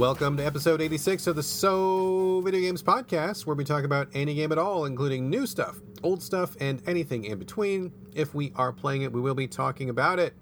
[0.00, 4.34] Welcome to episode 86 of the So Video Games Podcast, where we talk about any
[4.34, 7.92] game at all, including new stuff, old stuff, and anything in between.
[8.14, 10.32] If we are playing it, we will be talking about it.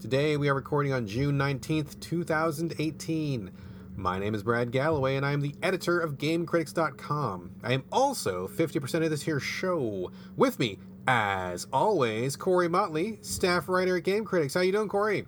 [0.00, 3.50] Today, we are recording on June 19th, 2018.
[3.94, 7.50] My name is Brad Galloway, and I am the editor of GameCritics.com.
[7.62, 10.10] I am also 50% of this here show.
[10.34, 14.54] With me, as always, Corey Motley, staff writer at Game Critics.
[14.54, 15.26] How you doing, Corey?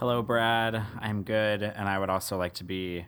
[0.00, 0.82] Hello, Brad.
[0.98, 3.04] I'm good, and I would also like to be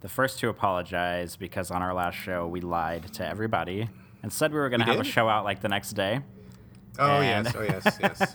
[0.00, 3.88] the first to apologize because on our last show we lied to everybody
[4.22, 5.06] and said we were going to have did?
[5.06, 6.20] a show out like the next day.
[6.98, 7.54] Oh, And- yes.
[7.56, 7.98] Oh, yes.
[8.00, 8.34] Yes.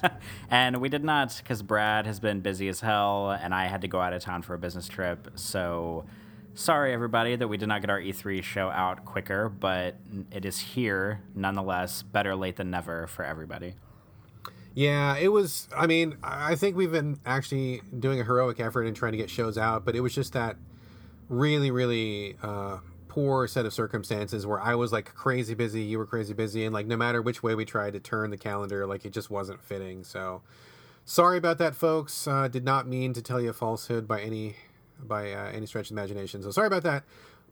[0.49, 3.87] and we did not because Brad has been busy as hell, and I had to
[3.87, 5.29] go out of town for a business trip.
[5.35, 6.05] So
[6.55, 9.97] sorry, everybody, that we did not get our E3 show out quicker, but
[10.31, 12.01] it is here nonetheless.
[12.01, 13.75] Better late than never for everybody.
[14.75, 15.67] Yeah, it was.
[15.75, 19.29] I mean, I think we've been actually doing a heroic effort in trying to get
[19.29, 20.55] shows out, but it was just that
[21.29, 26.07] really, really uh, poor set of circumstances where I was like crazy busy, you were
[26.07, 29.05] crazy busy, and like no matter which way we tried to turn the calendar, like
[29.05, 30.03] it just wasn't fitting.
[30.03, 30.41] So
[31.05, 32.27] sorry about that, folks.
[32.27, 34.55] Uh, did not mean to tell you a falsehood by any
[34.99, 36.41] by uh, any stretch of imagination.
[36.41, 37.03] So sorry about that.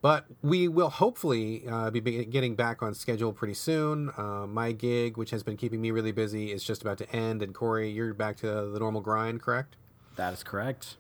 [0.02, 4.12] But we will hopefully uh, be getting back on schedule pretty soon.
[4.18, 7.44] Uh, my gig, which has been keeping me really busy, is just about to end.
[7.44, 9.76] And Corey, you're back to the normal grind, correct?
[10.16, 10.98] That is correct.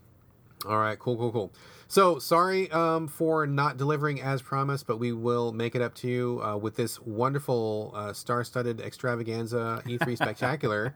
[0.68, 1.52] All right, cool, cool, cool.
[1.88, 6.08] So sorry um, for not delivering as promised, but we will make it up to
[6.08, 10.96] you uh, with this wonderful uh, star-studded extravaganza E3 spectacular,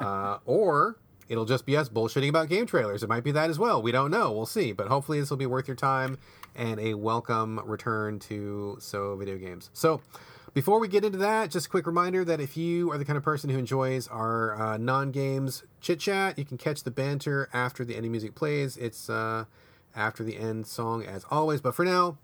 [0.00, 0.98] uh, or
[1.28, 3.02] it'll just be us bullshitting about game trailers.
[3.02, 3.80] It might be that as well.
[3.82, 4.32] We don't know.
[4.32, 4.72] We'll see.
[4.72, 6.18] But hopefully, this will be worth your time
[6.54, 9.70] and a welcome return to So Video Games.
[9.72, 10.00] So.
[10.52, 13.16] Before we get into that, just a quick reminder that if you are the kind
[13.16, 17.48] of person who enjoys our uh, non games chit chat, you can catch the banter
[17.52, 18.76] after the ending music plays.
[18.76, 19.46] It's uh,
[19.96, 21.60] after the end song, as always.
[21.60, 22.18] But for now,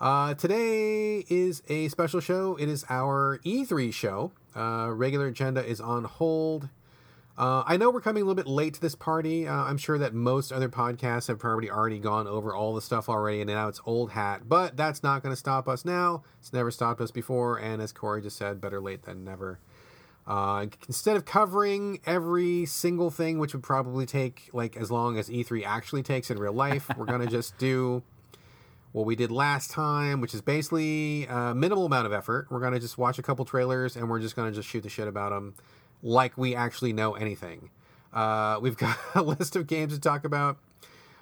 [0.00, 2.56] uh, today is a special show.
[2.56, 4.32] It is our E3 show.
[4.56, 6.68] Uh, regular agenda is on hold.
[7.38, 9.46] Uh, I know we're coming a little bit late to this party.
[9.46, 13.08] Uh, I'm sure that most other podcasts have probably already gone over all the stuff
[13.08, 14.48] already, and now it's old hat.
[14.48, 16.24] But that's not going to stop us now.
[16.40, 19.60] It's never stopped us before, and as Corey just said, better late than never.
[20.26, 25.30] Uh, instead of covering every single thing, which would probably take like as long as
[25.30, 28.02] E3 actually takes in real life, we're going to just do
[28.90, 32.48] what we did last time, which is basically a minimal amount of effort.
[32.50, 34.82] We're going to just watch a couple trailers and we're just going to just shoot
[34.82, 35.54] the shit about them
[36.02, 37.70] like we actually know anything.
[38.12, 40.58] Uh, we've got a list of games to talk about.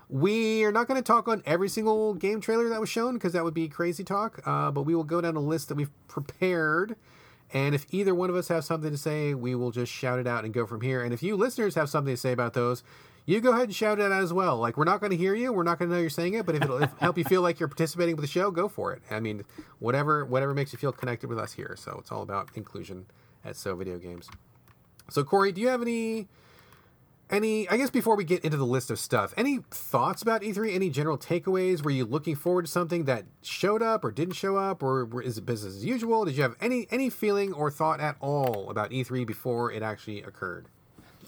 [0.08, 3.32] We are not going to talk on every single game trailer that was shown because
[3.32, 5.90] that would be crazy talk, uh, but we will go down a list that we've
[6.06, 6.94] prepared.
[7.52, 10.26] And if either one of us have something to say, we will just shout it
[10.26, 11.02] out and go from here.
[11.02, 12.84] And if you listeners have something to say about those,
[13.24, 14.56] you go ahead and shout it out as well.
[14.58, 16.46] Like we're not going to hear you, we're not going to know you're saying it,
[16.46, 18.92] but if it'll if help you feel like you're participating with the show, go for
[18.92, 19.02] it.
[19.10, 19.44] I mean,
[19.80, 21.74] whatever whatever makes you feel connected with us here.
[21.76, 23.06] So it's all about inclusion
[23.44, 24.28] at So Video Games.
[25.10, 26.28] So Corey, do you have any
[27.30, 30.74] any I guess before we get into the list of stuff, any thoughts about E3?
[30.74, 31.82] Any general takeaways?
[31.82, 35.38] Were you looking forward to something that showed up or didn't show up, or is
[35.38, 36.24] it business as usual?
[36.24, 40.22] Did you have any any feeling or thought at all about E3 before it actually
[40.22, 40.68] occurred?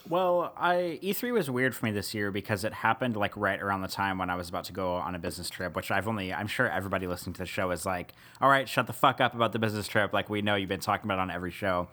[0.08, 3.82] Well, I E3 was weird for me this year because it happened like right around
[3.82, 6.32] the time when I was about to go on a business trip, which I've only
[6.32, 9.34] I'm sure everybody listening to the show is like, "All right, shut the fuck up
[9.34, 11.88] about the business trip." Like we know you've been talking about on every show.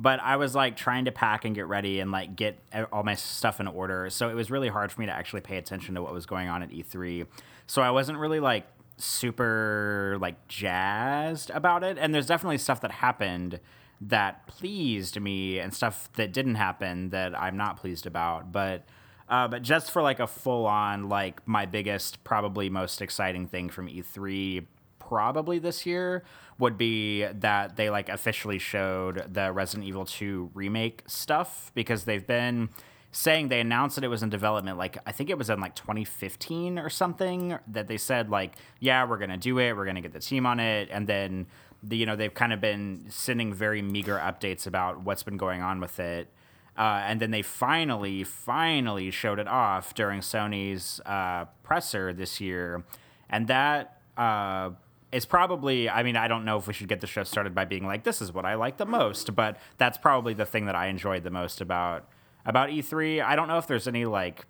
[0.00, 2.58] But I was like trying to pack and get ready and like get
[2.92, 4.08] all my stuff in order.
[4.10, 6.48] So it was really hard for me to actually pay attention to what was going
[6.48, 7.26] on at E3.
[7.66, 8.66] So I wasn't really like
[8.96, 11.98] super like jazzed about it.
[11.98, 13.58] And there's definitely stuff that happened
[14.00, 18.52] that pleased me and stuff that didn't happen that I'm not pleased about.
[18.52, 18.84] But
[19.28, 23.68] uh, but just for like a full on like my biggest, probably most exciting thing
[23.68, 24.64] from E3
[25.08, 26.22] probably this year
[26.58, 32.26] would be that they like officially showed the Resident Evil 2 remake stuff because they've
[32.26, 32.68] been
[33.10, 35.74] saying they announced that it was in development like I think it was in like
[35.74, 39.74] 2015 or something that they said like yeah we're to do it.
[39.74, 40.88] We're to get the team on it.
[40.90, 41.46] And then
[41.82, 45.62] the, you know they've kind of been sending very meager updates about what's been going
[45.62, 46.28] on with it.
[46.76, 52.84] Uh, and then they finally, finally showed it off during Sony's uh, presser this year.
[53.28, 54.70] And that uh,
[55.10, 57.64] is probably, I mean, I don't know if we should get the show started by
[57.64, 60.74] being like, this is what I like the most, but that's probably the thing that
[60.74, 62.08] I enjoyed the most about
[62.44, 63.22] about E3.
[63.22, 64.46] I don't know if there's any like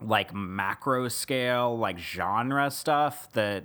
[0.00, 3.64] like macro scale like genre stuff that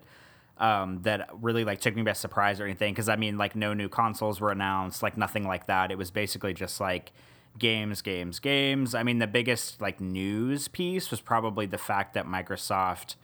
[0.57, 2.93] um, that really like took me by surprise or anything.
[2.93, 5.91] Because I mean like no new consoles were announced like nothing like that.
[5.91, 7.11] It was basically just like
[7.57, 8.95] games games games.
[8.95, 13.15] I mean the biggest like news piece was probably the fact that Microsoft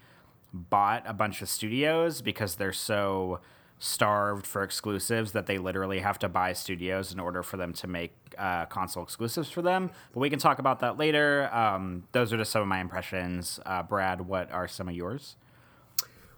[0.55, 3.41] bought a bunch of studios because they're so
[3.77, 7.87] starved for exclusives that they literally have to buy studios in order for them to
[7.87, 9.91] make uh, console exclusives for them.
[10.13, 11.53] But we can talk about that later.
[11.53, 13.59] Um, those are just some of my impressions.
[13.65, 15.35] Uh, Brad, what are some of yours?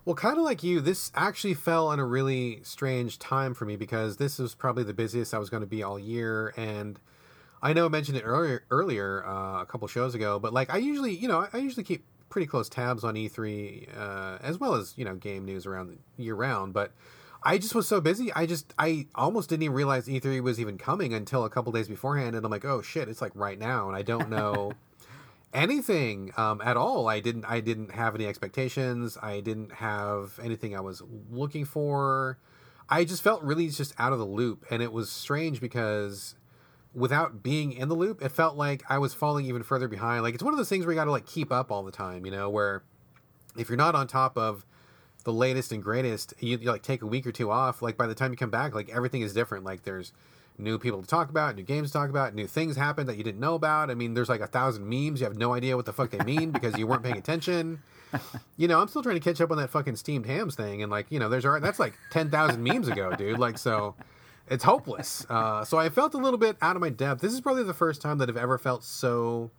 [0.04, 3.76] Well, kind of like you, this actually fell on a really strange time for me
[3.76, 6.98] because this was probably the busiest I was going to be all year, and
[7.62, 10.78] I know I mentioned it earlier, earlier uh, a couple shows ago, but like I
[10.78, 14.94] usually, you know, I usually keep pretty close tabs on E3 uh, as well as
[14.98, 16.92] you know game news around year round, but
[17.44, 18.34] I just was so busy.
[18.34, 21.88] I just I almost didn't even realize E3 was even coming until a couple days
[21.88, 24.74] beforehand, and I'm like, oh shit, it's like right now, and I don't know
[25.54, 27.08] anything um, at all.
[27.08, 29.18] I didn't I didn't have any expectations.
[29.22, 31.02] I didn't have anything I was
[31.32, 32.38] looking for.
[32.90, 36.36] I just felt really just out of the loop, and it was strange because
[36.98, 40.24] without being in the loop, it felt like I was falling even further behind.
[40.24, 41.92] Like it's one of those things where you got to like keep up all the
[41.92, 42.82] time, you know, where
[43.56, 44.66] if you're not on top of
[45.24, 47.84] the latest and greatest, you, you like take a week or two off.
[47.84, 49.64] Like by the time you come back, like everything is different.
[49.64, 50.12] Like there's
[50.58, 53.24] new people to talk about, new games to talk about, new things happen that you
[53.24, 53.92] didn't know about.
[53.92, 55.20] I mean, there's like a thousand memes.
[55.20, 57.80] You have no idea what the fuck they mean because you weren't paying attention.
[58.56, 60.90] You know, I'm still trying to catch up on that fucking steamed hams thing, and
[60.90, 63.38] like, you know, there's that's like ten thousand memes ago, dude.
[63.38, 63.96] Like, so
[64.50, 65.26] it's hopeless.
[65.38, 67.22] Uh, so I felt a little bit out of my depth.
[67.22, 69.52] This is probably the first time that I've ever felt so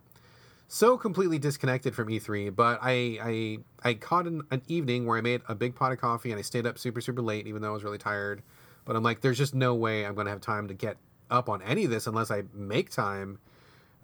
[0.67, 2.55] so completely disconnected from E3.
[2.55, 5.99] But I I I caught an, an evening where I made a big pot of
[5.99, 8.41] coffee and I stayed up super super late, even though I was really tired.
[8.85, 10.97] But I'm like, there's just no way I'm going to have time to get
[11.29, 13.39] up on any of this unless I make time,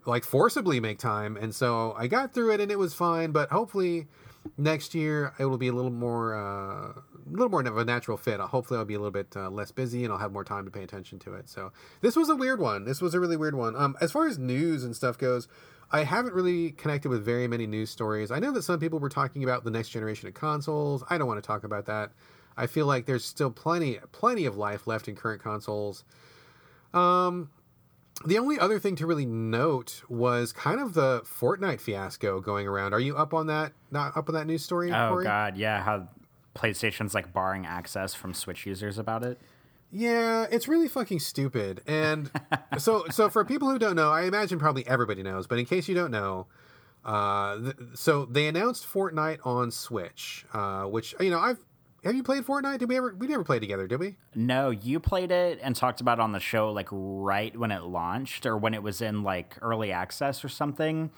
[0.06, 1.38] like forcibly make time.
[1.38, 3.32] And so I got through it and it was fine.
[3.32, 4.08] But hopefully
[4.58, 8.18] next year it will be a little more uh, a little more of a natural
[8.18, 8.40] fit.
[8.40, 10.72] Hopefully I'll be a little bit uh, less busy and I'll have more time to
[10.72, 11.50] pay attention to it.
[11.50, 12.86] So this was a weird one.
[12.86, 13.76] This was a really weird one.
[13.76, 15.48] Um, as far as news and stuff goes,
[15.92, 18.32] I haven't really connected with very many news stories.
[18.32, 21.04] I know that some people were talking about the next generation of consoles.
[21.10, 22.12] I don't want to talk about that.
[22.58, 26.04] I feel like there's still plenty plenty of life left in current consoles.
[26.94, 27.50] Um,
[28.26, 32.94] the only other thing to really note was kind of the Fortnite fiasco going around.
[32.94, 33.74] Are you up on that?
[33.92, 34.92] Not up on that news story?
[34.92, 35.26] Oh Corey?
[35.26, 35.84] God, yeah.
[35.84, 36.08] How
[36.56, 39.40] PlayStation's like barring access from Switch users about it.
[39.92, 41.82] Yeah, it's really fucking stupid.
[41.86, 42.32] And
[42.78, 45.88] so, so for people who don't know, I imagine probably everybody knows, but in case
[45.88, 46.48] you don't know,
[47.06, 51.60] uh, th- so they announced Fortnite on Switch, uh, which you know I've
[52.06, 52.80] have you played Fortnite?
[52.80, 53.16] Did we ever?
[53.18, 54.16] We never played together, did we?
[54.36, 57.84] No, you played it and talked about it on the show like right when it
[57.84, 61.10] launched or when it was in like early access or something.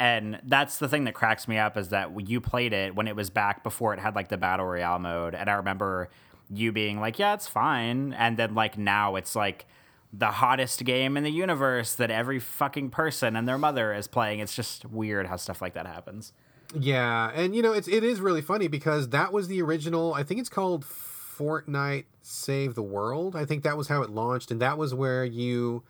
[0.00, 3.14] And that's the thing that cracks me up is that you played it when it
[3.14, 5.34] was back before it had like the battle royale mode.
[5.34, 6.08] And I remember
[6.48, 9.66] you being like, "Yeah, it's fine," and then like now it's like
[10.10, 14.40] the hottest game in the universe that every fucking person and their mother is playing.
[14.40, 16.32] It's just weird how stuff like that happens.
[16.74, 20.14] Yeah, and you know it's it is really funny because that was the original.
[20.14, 23.36] I think it's called Fortnite Save the World.
[23.36, 25.82] I think that was how it launched, and that was where you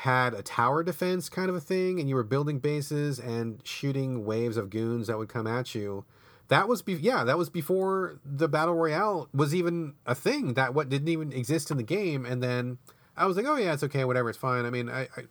[0.00, 4.24] had a tower defense kind of a thing, and you were building bases and shooting
[4.24, 6.06] waves of goons that would come at you.
[6.48, 10.54] That was be- yeah, that was before the battle royale was even a thing.
[10.54, 12.78] That what didn't even exist in the game, and then
[13.14, 14.64] I was like, oh yeah, it's okay, whatever, it's fine.
[14.64, 15.24] I mean, I, I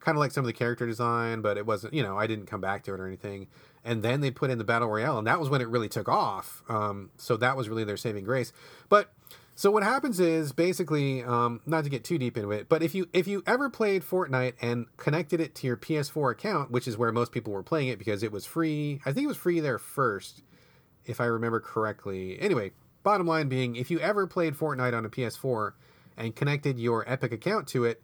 [0.00, 2.46] kind of like some of the character design, but it wasn't, you know, I didn't
[2.46, 3.46] come back to it or anything.
[3.84, 6.08] And then they put in the battle royale, and that was when it really took
[6.08, 6.62] off.
[6.70, 8.54] Um, so that was really their saving grace.
[8.88, 9.12] But
[9.56, 12.94] so what happens is basically, um, not to get too deep into it, but if
[12.94, 16.98] you if you ever played Fortnite and connected it to your PS4 account, which is
[16.98, 19.60] where most people were playing it because it was free, I think it was free
[19.60, 20.42] there first,
[21.04, 22.38] if I remember correctly.
[22.40, 22.72] Anyway,
[23.04, 25.72] bottom line being, if you ever played Fortnite on a PS4
[26.16, 28.02] and connected your Epic account to it,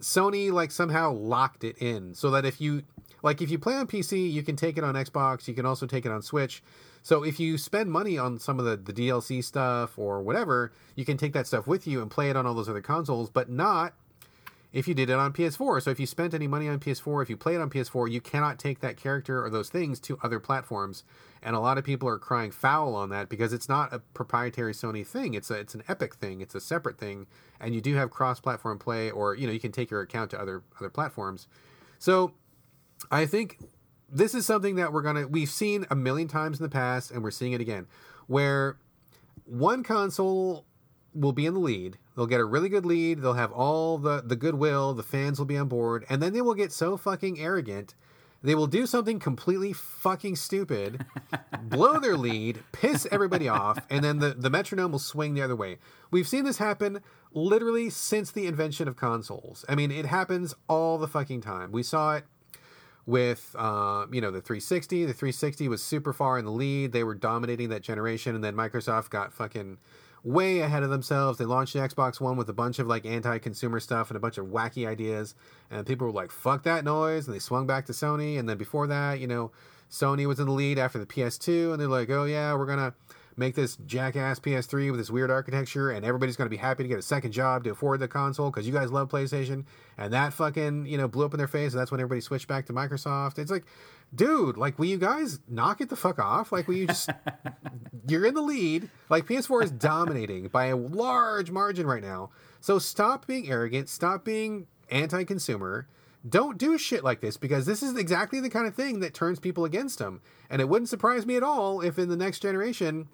[0.00, 2.84] Sony like somehow locked it in so that if you
[3.22, 5.86] like if you play on PC, you can take it on Xbox, you can also
[5.86, 6.62] take it on Switch.
[7.02, 11.04] So if you spend money on some of the, the DLC stuff or whatever, you
[11.04, 13.48] can take that stuff with you and play it on all those other consoles, but
[13.48, 13.94] not
[14.72, 15.82] if you did it on PS4.
[15.82, 18.20] So if you spent any money on PS4, if you play it on PS4, you
[18.20, 21.02] cannot take that character or those things to other platforms.
[21.42, 24.72] And a lot of people are crying foul on that because it's not a proprietary
[24.72, 25.34] Sony thing.
[25.34, 26.40] It's a it's an Epic thing.
[26.40, 27.26] It's a separate thing,
[27.58, 30.40] and you do have cross-platform play, or you know you can take your account to
[30.40, 31.48] other other platforms.
[31.98, 32.34] So
[33.10, 33.58] I think
[34.12, 37.22] this is something that we're gonna we've seen a million times in the past, and
[37.22, 37.86] we're seeing it again,
[38.26, 38.76] where
[39.44, 40.64] one console
[41.14, 41.98] will be in the lead.
[42.16, 43.20] They'll get a really good lead.
[43.20, 44.94] They'll have all the the goodwill.
[44.94, 47.94] The fans will be on board, and then they will get so fucking arrogant.
[48.42, 51.04] They will do something completely fucking stupid,
[51.62, 55.56] blow their lead, piss everybody off, and then the, the metronome will swing the other
[55.56, 55.76] way.
[56.10, 57.02] We've seen this happen
[57.34, 59.66] literally since the invention of consoles.
[59.68, 61.70] I mean, it happens all the fucking time.
[61.70, 62.24] We saw it
[63.06, 65.04] with uh, you know the 360.
[65.04, 66.92] The 360 was super far in the lead.
[66.92, 69.78] They were dominating that generation, and then Microsoft got fucking
[70.22, 71.38] way ahead of themselves.
[71.38, 74.38] They launched the Xbox One with a bunch of like anti-consumer stuff and a bunch
[74.38, 75.34] of wacky ideas,
[75.70, 78.38] and people were like, "Fuck that noise," and they swung back to Sony.
[78.38, 79.50] And then before that, you know,
[79.90, 82.94] Sony was in the lead after the PS2, and they're like, "Oh yeah, we're gonna."
[83.40, 86.88] Make this jackass PS3 with this weird architecture, and everybody's going to be happy to
[86.88, 89.64] get a second job to afford the console because you guys love PlayStation.
[89.98, 92.46] And that fucking, you know, blew up in their face, and that's when everybody switched
[92.46, 93.38] back to Microsoft.
[93.38, 93.64] It's like,
[94.14, 96.52] dude, like, will you guys knock it the fuck off?
[96.52, 97.10] Like, will you just,
[98.08, 98.90] you're in the lead.
[99.08, 102.30] Like, PS4 is dominating by a large margin right now.
[102.60, 105.88] So stop being arrogant, stop being anti consumer.
[106.28, 109.40] Don't do shit like this because this is exactly the kind of thing that turns
[109.40, 110.20] people against them.
[110.50, 113.08] And it wouldn't surprise me at all if in the next generation,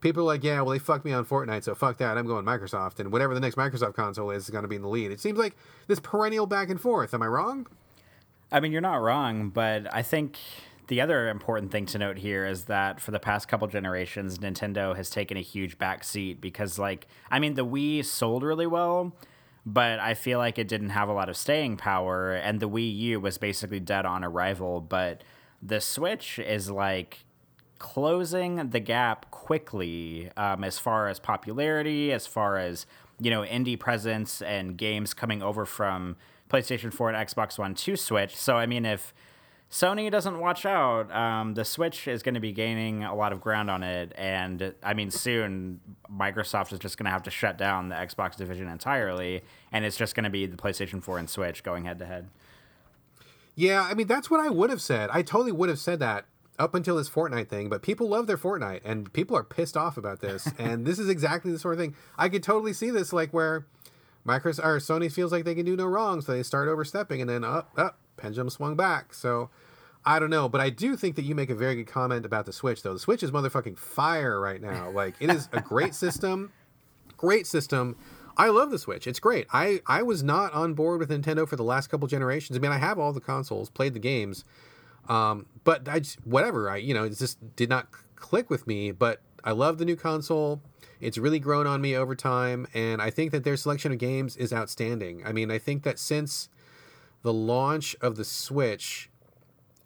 [0.00, 2.16] people are like, yeah, well, they fucked me on Fortnite, so fuck that.
[2.16, 4.82] I'm going Microsoft, and whatever the next Microsoft console is, is going to be in
[4.82, 5.10] the lead.
[5.10, 7.14] It seems like this perennial back and forth.
[7.14, 7.66] Am I wrong?
[8.52, 10.38] I mean, you're not wrong, but I think
[10.88, 14.96] the other important thing to note here is that for the past couple generations, Nintendo
[14.96, 19.12] has taken a huge back seat because, like, I mean, the Wii sold really well,
[19.64, 22.96] but I feel like it didn't have a lot of staying power, and the Wii
[22.96, 24.80] U was basically dead on arrival.
[24.80, 25.22] But
[25.62, 27.24] the Switch is like
[27.80, 32.86] closing the gap quickly um, as far as popularity, as far as
[33.18, 36.16] you know indie presence and games coming over from
[36.48, 38.36] PlayStation 4 and Xbox One to Switch.
[38.36, 39.12] So I mean, if
[39.70, 43.40] Sony doesn't watch out, um, the Switch is going to be gaining a lot of
[43.40, 45.80] ground on it, and I mean, soon
[46.12, 49.96] Microsoft is just going to have to shut down the Xbox division entirely, and it's
[49.96, 52.28] just going to be the PlayStation 4 and Switch going head to head.
[53.56, 55.10] Yeah, I mean that's what I would have said.
[55.12, 56.26] I totally would have said that
[56.60, 59.96] up until this Fortnite thing, but people love their Fortnite and people are pissed off
[59.96, 60.48] about this.
[60.58, 63.66] and this is exactly the sort of thing I could totally see this like where
[64.26, 67.30] Microsoft or Sony feels like they can do no wrong, so they start overstepping and
[67.30, 69.14] then up, up, pendulum swung back.
[69.14, 69.48] So
[70.04, 72.44] I don't know, but I do think that you make a very good comment about
[72.44, 72.92] the Switch though.
[72.92, 74.90] The Switch is motherfucking fire right now.
[74.90, 76.52] Like it is a great system.
[77.16, 77.96] Great system.
[78.36, 79.06] I love the Switch.
[79.06, 79.46] It's great.
[79.52, 82.56] I, I was not on board with Nintendo for the last couple generations.
[82.56, 84.44] I mean, I have all the consoles, played the games,
[85.08, 86.70] um, but I just, whatever.
[86.70, 87.88] I you know it just did not
[88.20, 88.92] click with me.
[88.92, 90.60] But I love the new console.
[91.00, 94.36] It's really grown on me over time, and I think that their selection of games
[94.36, 95.22] is outstanding.
[95.24, 96.50] I mean, I think that since
[97.22, 99.10] the launch of the Switch,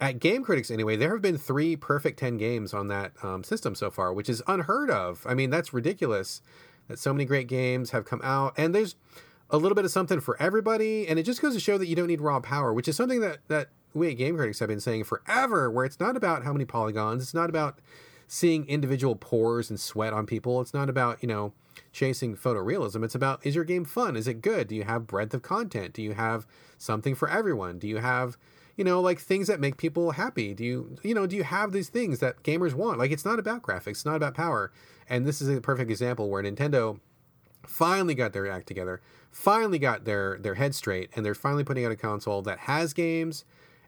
[0.00, 3.74] at Game Critics anyway, there have been three perfect 10 games on that um, system
[3.74, 5.24] so far, which is unheard of.
[5.26, 6.42] I mean, that's ridiculous
[6.88, 8.54] that so many great games have come out.
[8.56, 8.96] And there's
[9.50, 11.06] a little bit of something for everybody.
[11.06, 13.20] And it just goes to show that you don't need raw power, which is something
[13.20, 16.52] that, that we at Game Critics have been saying forever, where it's not about how
[16.52, 17.78] many polygons, it's not about
[18.26, 20.60] seeing individual pores and sweat on people.
[20.60, 21.52] It's not about, you know,
[21.92, 23.04] chasing photorealism.
[23.04, 24.16] It's about is your game fun?
[24.16, 24.68] Is it good?
[24.68, 25.94] Do you have breadth of content?
[25.94, 26.46] Do you have
[26.78, 27.78] something for everyone?
[27.78, 28.36] Do you have,
[28.76, 30.54] you know, like things that make people happy?
[30.54, 32.98] Do you, you know, do you have these things that gamers want?
[32.98, 34.72] Like it's not about graphics, it's not about power.
[35.08, 36.98] And this is a perfect example where Nintendo
[37.66, 41.84] finally got their act together, finally got their their head straight, and they're finally putting
[41.84, 43.44] out a console that has games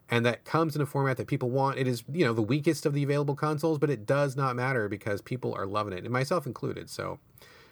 [0.09, 1.77] and that comes in a format that people want.
[1.77, 4.87] It is, you know, the weakest of the available consoles, but it does not matter
[4.87, 6.89] because people are loving it, and myself included.
[6.89, 7.19] So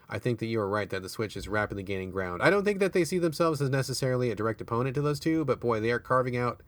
[0.10, 2.42] I think that you are right that the Switch is rapidly gaining ground.
[2.42, 5.46] I don't think that they see themselves as necessarily a direct opponent to those two,
[5.46, 6.62] but boy, they are carving out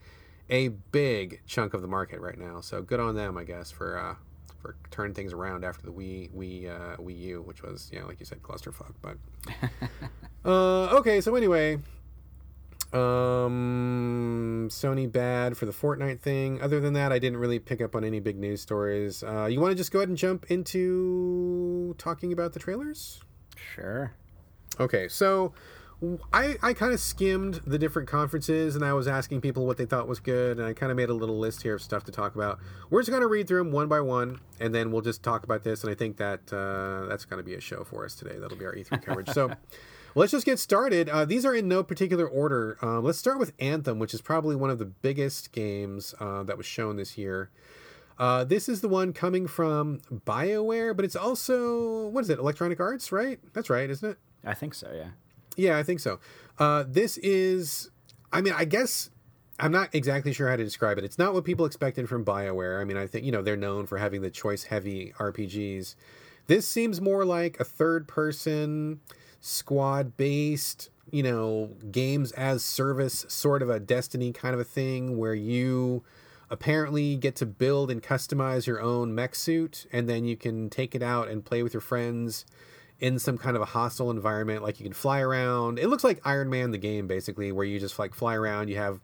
[0.49, 2.61] a big chunk of the market right now.
[2.61, 4.15] So good on them, I guess, for uh,
[4.61, 8.07] for turning things around after the Wii Wii uh, Wii U, which was, you know,
[8.07, 8.93] like you said, clusterfuck.
[9.01, 9.17] But
[10.45, 11.79] uh, okay, so anyway,
[12.93, 16.61] um, Sony bad for the Fortnite thing.
[16.61, 19.23] Other than that, I didn't really pick up on any big news stories.
[19.23, 23.21] Uh, you want to just go ahead and jump into talking about the trailers?
[23.55, 24.13] Sure.
[24.79, 25.53] Okay, so
[26.31, 29.85] I, I kind of skimmed the different conferences and I was asking people what they
[29.85, 32.11] thought was good, and I kind of made a little list here of stuff to
[32.11, 32.59] talk about.
[32.89, 35.43] We're just going to read through them one by one, and then we'll just talk
[35.43, 35.83] about this.
[35.83, 38.37] And I think that uh, that's going to be a show for us today.
[38.37, 39.29] That'll be our E3 coverage.
[39.29, 39.51] So.
[40.17, 41.09] let's just get started.
[41.09, 42.77] Uh, these are in no particular order.
[42.81, 46.57] Um, let's start with Anthem, which is probably one of the biggest games uh, that
[46.57, 47.51] was shown this year.
[48.17, 52.79] Uh, this is the one coming from BioWare, but it's also, what is it, Electronic
[52.79, 53.39] Arts, right?
[53.53, 54.17] That's right, isn't it?
[54.43, 55.09] I think so, yeah.
[55.55, 56.19] Yeah, I think so.
[56.57, 57.91] Uh, this is,
[58.33, 59.11] I mean, I guess
[59.59, 61.03] I'm not exactly sure how to describe it.
[61.03, 62.81] It's not what people expected from BioWare.
[62.81, 65.93] I mean, I think, you know, they're known for having the choice heavy RPGs.
[66.47, 69.01] This seems more like a third person
[69.39, 75.17] squad based, you know, games as service sort of a Destiny kind of a thing
[75.17, 76.03] where you
[76.49, 80.95] apparently get to build and customize your own mech suit and then you can take
[80.95, 82.45] it out and play with your friends
[82.99, 86.21] in some kind of a hostile environment like you can fly around it looks like
[86.23, 89.01] iron man the game basically where you just like fly around you have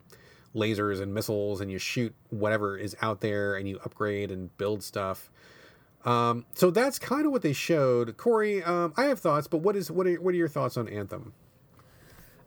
[0.56, 4.84] lasers and missiles and you shoot whatever is out there and you upgrade and build
[4.84, 5.30] stuff.
[6.06, 8.18] Um, so that's kind of what they showed.
[8.18, 10.88] Corey, um, I have thoughts, but what is what are what are your thoughts on
[10.88, 11.34] Anthem?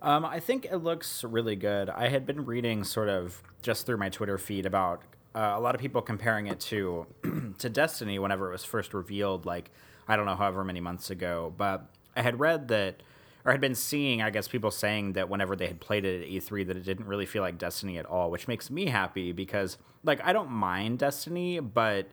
[0.03, 1.89] Um, I think it looks really good.
[1.89, 5.03] I had been reading sort of just through my Twitter feed about
[5.35, 7.07] uh, a lot of people comparing it to
[7.59, 9.71] to Destiny whenever it was first revealed, like
[10.07, 11.53] I don't know, however many months ago.
[11.57, 13.03] But I had read that,
[13.45, 16.29] or had been seeing, I guess, people saying that whenever they had played it at
[16.29, 19.79] E3, that it didn't really feel like Destiny at all, which makes me happy because,
[20.05, 22.09] like, I don't mind Destiny, but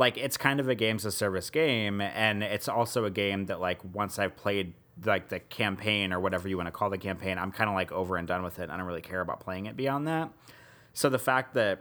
[0.00, 3.60] like it's kind of a games of service game and it's also a game that
[3.60, 7.38] like once i've played like the campaign or whatever you want to call the campaign
[7.38, 9.66] i'm kind of like over and done with it i don't really care about playing
[9.66, 10.30] it beyond that.
[10.92, 11.80] So the fact that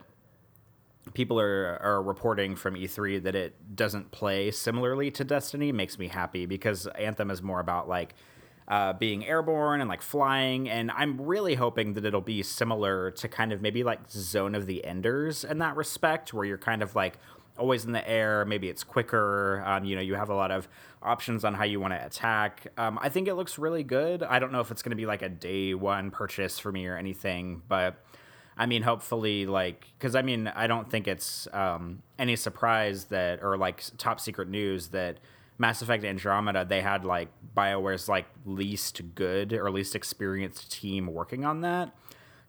[1.13, 6.07] people are are reporting from E3 that it doesn't play similarly to Destiny makes me
[6.07, 8.13] happy because Anthem is more about like
[8.67, 13.27] uh, being airborne and like flying, and I'm really hoping that it'll be similar to
[13.27, 16.93] kind of maybe like Zone of the Enders in that respect, where you're kind of
[16.95, 17.17] like
[17.59, 18.45] always in the air.
[18.45, 19.63] Maybe it's quicker.
[19.65, 20.67] Um, you know, you have a lot of
[21.01, 22.67] options on how you want to attack.
[22.77, 24.23] Um, I think it looks really good.
[24.23, 26.87] I don't know if it's going to be like a day one purchase for me
[26.87, 28.03] or anything, but
[28.57, 33.41] I mean, hopefully, like, because I mean, I don't think it's um, any surprise that,
[33.41, 35.19] or like top secret news that
[35.57, 41.45] Mass Effect Andromeda, they had like BioWare's like least good or least experienced team working
[41.45, 41.95] on that.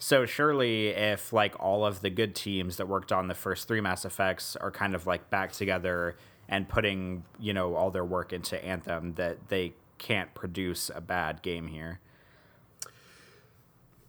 [0.03, 3.83] So surely, if like all of the good teams that worked on the first three
[3.83, 6.17] Mass Effects are kind of like back together
[6.49, 11.43] and putting you know all their work into Anthem, that they can't produce a bad
[11.43, 12.01] game here.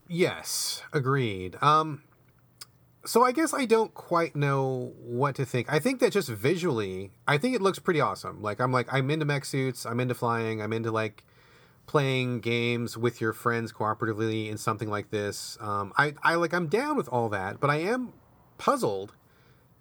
[0.08, 1.62] Yes, agreed.
[1.62, 2.04] Um,
[3.06, 5.72] so I guess I don't quite know what to think.
[5.72, 8.42] I think that just visually, I think it looks pretty awesome.
[8.42, 11.26] Like I'm like I'm into mech suits, I'm into flying, I'm into like
[11.92, 15.58] playing games with your friends cooperatively in something like this.
[15.60, 18.14] Um, I, I like I'm down with all that, but I am
[18.58, 19.14] puzzled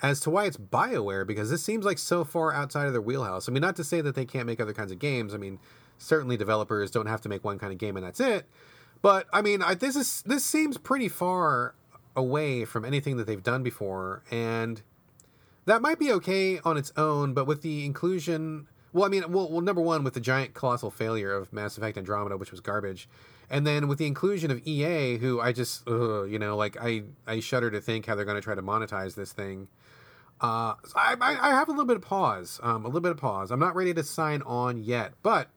[0.03, 3.49] as to why it's BioWare because this seems like so far outside of their wheelhouse.
[3.49, 5.33] I mean, not to say that they can't make other kinds of games.
[5.33, 5.61] I mean,
[5.99, 8.44] certainly developers don't have to make one kind of game and that's it.
[9.03, 11.77] But I mean, I, this is this seems pretty far
[12.16, 14.83] away from anything that they've done before, and
[15.66, 17.35] that might be okay on its own.
[17.35, 20.90] But with the inclusion well, I mean, well, well, number one, with the giant colossal
[20.90, 23.09] failure of Mass Effect Andromeda, which was garbage,
[23.48, 27.03] and then with the inclusion of EA, who I just, ugh, you know, like I,
[27.26, 29.68] I shudder to think how they're going to try to monetize this thing.
[30.40, 33.50] Uh, I, I, have a little bit of pause, um, a little bit of pause.
[33.50, 35.48] I'm not ready to sign on yet, but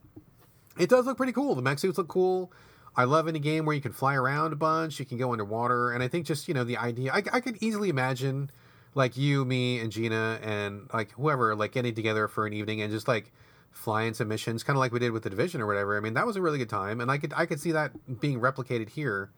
[0.78, 1.56] it does look pretty cool.
[1.56, 2.52] The mech suits look cool.
[2.96, 5.91] I love any game where you can fly around a bunch, you can go underwater,
[5.91, 7.13] and I think just you know the idea.
[7.13, 8.52] I, I could easily imagine
[8.95, 12.91] like you, me, and Gina, and like whoever, like getting together for an evening and
[12.91, 13.32] just like
[13.71, 15.97] flying some missions, kind of like we did with the division or whatever.
[15.97, 18.19] I mean, that was a really good time, and I could I could see that
[18.19, 19.32] being replicated here,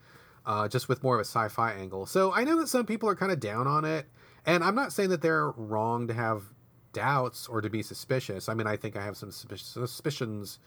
[0.46, 2.06] uh, just with more of a sci-fi angle.
[2.06, 4.08] So I know that some people are kind of down on it,
[4.46, 6.44] and I'm not saying that they're wrong to have
[6.94, 8.50] doubts or to be suspicious.
[8.50, 10.60] I mean, I think I have some suspicions,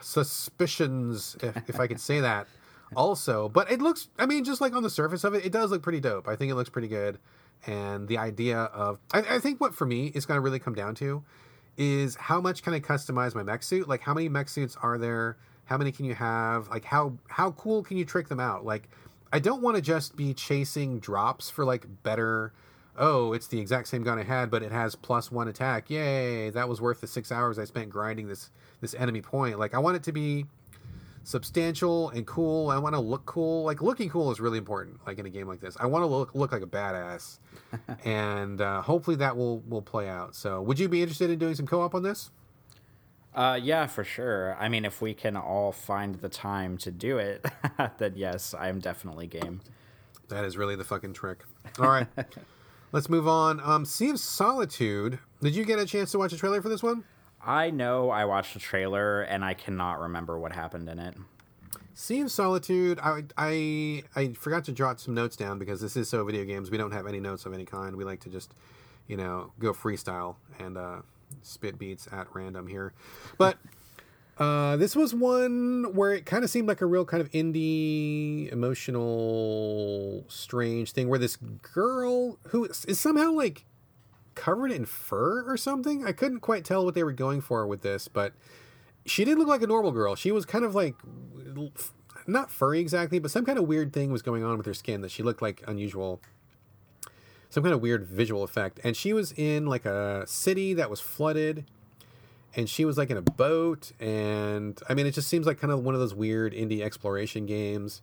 [0.00, 2.46] suspicions, if, if I could say that.
[2.96, 5.70] Also, but it looks, I mean, just like on the surface of it, it does
[5.70, 6.26] look pretty dope.
[6.26, 7.18] I think it looks pretty good
[7.66, 10.74] and the idea of I, I think what for me is going to really come
[10.74, 11.24] down to
[11.76, 13.88] is how much can I customize my mech suit?
[13.88, 15.36] Like how many mech suits are there?
[15.66, 16.68] How many can you have?
[16.68, 18.64] Like how how cool can you trick them out?
[18.64, 18.88] Like
[19.32, 22.52] I don't want to just be chasing drops for like better
[22.98, 25.88] oh, it's the exact same gun I had, but it has plus one attack.
[25.88, 29.58] Yay, that was worth the six hours I spent grinding this this enemy point.
[29.58, 30.46] Like I want it to be
[31.28, 32.70] substantial and cool.
[32.70, 33.62] I want to look cool.
[33.62, 34.98] Like looking cool is really important.
[35.06, 37.38] Like in a game like this, I want to look look like a badass,
[38.04, 40.34] and uh, hopefully that will will play out.
[40.34, 42.30] So, would you be interested in doing some co op on this?
[43.34, 44.56] Uh, yeah, for sure.
[44.58, 47.44] I mean, if we can all find the time to do it,
[47.98, 49.60] then yes, I'm definitely game.
[50.28, 51.44] That is really the fucking trick.
[51.78, 52.06] All right,
[52.92, 53.60] let's move on.
[53.60, 55.18] Um, Sea of Solitude.
[55.42, 57.04] Did you get a chance to watch a trailer for this one?
[57.44, 61.14] I know I watched the trailer and I cannot remember what happened in it.
[61.94, 63.00] Sea of Solitude.
[63.02, 66.70] I, I I forgot to jot some notes down because this is so video games.
[66.70, 67.96] We don't have any notes of any kind.
[67.96, 68.54] We like to just,
[69.08, 70.98] you know, go freestyle and uh,
[71.42, 72.92] spit beats at random here.
[73.36, 73.58] But
[74.38, 78.48] uh, this was one where it kind of seemed like a real kind of indie,
[78.52, 81.36] emotional, strange thing where this
[81.74, 83.64] girl who is somehow like
[84.38, 86.06] covered in fur or something.
[86.06, 88.32] I couldn't quite tell what they were going for with this, but
[89.04, 90.14] she didn't look like a normal girl.
[90.14, 90.94] She was kind of like
[92.26, 95.00] not furry exactly, but some kind of weird thing was going on with her skin
[95.00, 96.20] that she looked like unusual.
[97.50, 98.78] Some kind of weird visual effect.
[98.84, 101.64] And she was in like a city that was flooded
[102.54, 105.72] and she was like in a boat and I mean it just seems like kind
[105.72, 108.02] of one of those weird indie exploration games.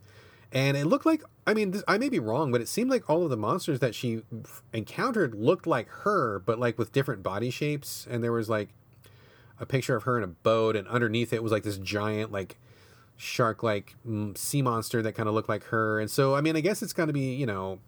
[0.51, 3.10] And it looked like I mean this, I may be wrong, but it seemed like
[3.10, 7.23] all of the monsters that she f- encountered looked like her, but like with different
[7.23, 8.69] body shapes, and there was like
[9.60, 12.58] a picture of her in a boat, and underneath it was like this giant like
[13.17, 16.55] shark like mm, sea monster that kind of looked like her, and so I mean
[16.55, 17.79] I guess it's going to be you know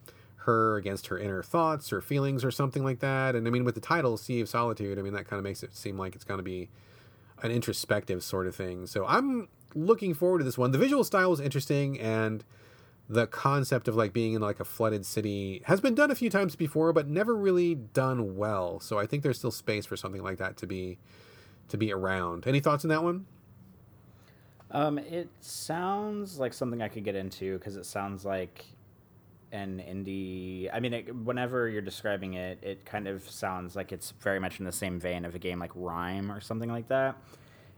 [0.48, 3.36] her against her inner thoughts or feelings or something like that.
[3.36, 5.62] And I mean, with the title Sea of Solitude, I mean, that kind of makes
[5.62, 6.70] it seem like it's going to be
[7.44, 8.88] an introspective sort of thing.
[8.88, 10.72] So I'm looking forward to this one.
[10.72, 12.44] The visual style is interesting and
[13.10, 16.30] the concept of like being in like a flooded city has been done a few
[16.30, 18.80] times before but never really done well.
[18.80, 20.98] So I think there's still space for something like that to be
[21.70, 22.48] to be around.
[22.48, 23.26] Any thoughts on that one?
[24.72, 28.66] Um, it sounds like something I could get into because it sounds like
[29.52, 30.70] an indie.
[30.74, 34.60] I mean, it, whenever you're describing it, it kind of sounds like it's very much
[34.60, 37.16] in the same vein of a game like RiME or something like that.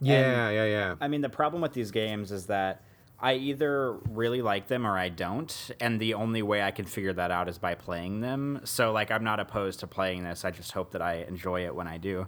[0.02, 0.96] Yeah, and, yeah, yeah.
[1.02, 2.84] I mean, the problem with these games is that
[3.20, 7.12] I either really like them or I don't, and the only way I can figure
[7.14, 8.62] that out is by playing them.
[8.64, 10.46] So, like, I'm not opposed to playing this.
[10.46, 12.28] I just hope that I enjoy it when I do.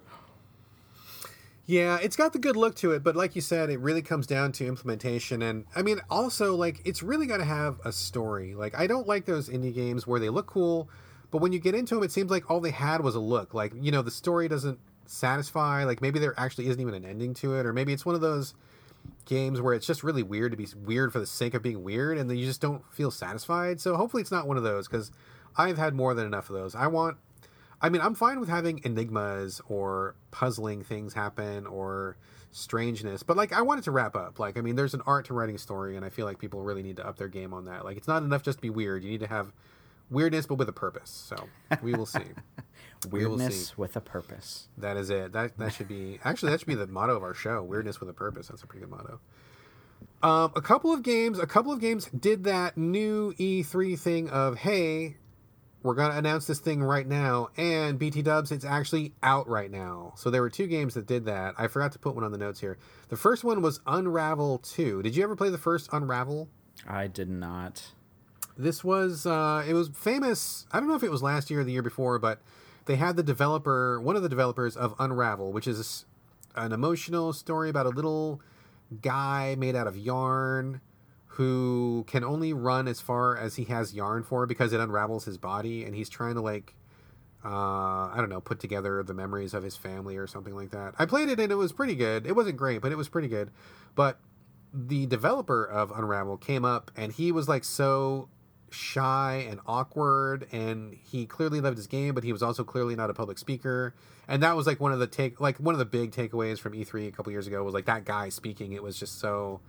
[1.66, 4.28] Yeah, it's got the good look to it, but like you said, it really comes
[4.28, 5.42] down to implementation.
[5.42, 8.56] And I mean, also, like, it's really got to have a story.
[8.56, 10.90] Like, I don't like those indie games where they look cool,
[11.30, 13.54] but when you get into them, it seems like all they had was a look.
[13.54, 14.80] Like, you know, the story doesn't
[15.12, 15.84] satisfy.
[15.84, 18.22] Like, maybe there actually isn't even an ending to it, or maybe it's one of
[18.22, 18.54] those
[19.26, 22.18] games where it's just really weird to be weird for the sake of being weird,
[22.18, 23.80] and then you just don't feel satisfied.
[23.82, 25.12] So hopefully, it's not one of those because
[25.58, 26.76] I've had more than enough of those.
[26.76, 27.18] I want
[27.82, 32.16] I mean, I'm fine with having enigmas or puzzling things happen or
[32.52, 34.40] strangeness, but like I want it to wrap up.
[34.40, 36.62] Like, I mean, there's an art to writing a story, and I feel like people
[36.62, 37.84] really need to up their game on that.
[37.84, 39.04] Like, it's not enough just to be weird.
[39.04, 39.52] You need to have
[40.12, 41.10] weirdness, but with a purpose.
[41.10, 41.48] So
[41.82, 42.20] we will see.
[43.10, 43.74] weirdness see.
[43.78, 44.68] with a purpose.
[44.78, 45.34] That is it.
[45.34, 47.64] That that should be actually that should be the motto of our show.
[47.64, 48.48] Weirdness with a purpose.
[48.48, 49.20] That's a pretty good motto.
[50.24, 54.58] Um, a couple of games, a couple of games did that new E3 thing of
[54.58, 55.18] hey,
[55.84, 57.50] we're going to announce this thing right now.
[57.58, 60.14] And BT Dubs, it's actually out right now.
[60.16, 61.56] So there were two games that did that.
[61.58, 62.78] I forgot to put one on the notes here.
[63.10, 65.02] The first one was Unravel 2.
[65.02, 66.50] Did you ever play the first Unravel?
[66.88, 67.84] I did not.
[68.58, 70.68] This was, uh, it was famous.
[70.72, 72.42] I don't know if it was last year or the year before, but
[72.86, 76.06] they had the developer, one of the developers of Unravel, which is
[76.56, 78.42] an emotional story about a little
[79.02, 80.82] guy made out of yarn
[81.36, 85.38] who can only run as far as he has yarn for because it unravels his
[85.38, 86.76] body and he's trying to like
[87.44, 90.94] uh, I don't know, put together the memories of his family or something like that.
[91.00, 92.28] I played it and it was pretty good.
[92.28, 93.50] It wasn't great, but it was pretty good.
[93.96, 94.20] But
[94.74, 98.30] the developer of Unravel came up and he was like so
[98.72, 103.10] shy and awkward and he clearly loved his game but he was also clearly not
[103.10, 103.94] a public speaker
[104.28, 106.74] and that was like one of the take like one of the big takeaways from
[106.74, 109.60] E3 a couple years ago was like that guy speaking it was just so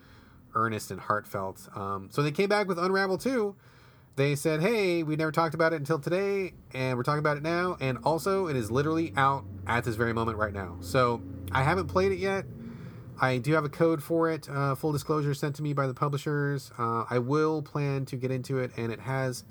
[0.54, 1.68] earnest and heartfelt.
[1.74, 3.54] Um, so they came back with Unravel 2.
[4.16, 7.42] They said, hey, we never talked about it until today, and we're talking about it
[7.42, 7.78] now.
[7.80, 10.76] And also, it is literally out at this very moment right now.
[10.80, 12.44] So I haven't played it yet.
[13.20, 15.94] I do have a code for it, uh, full disclosure sent to me by the
[15.94, 16.72] publishers.
[16.78, 19.44] Uh, I will plan to get into it, and it has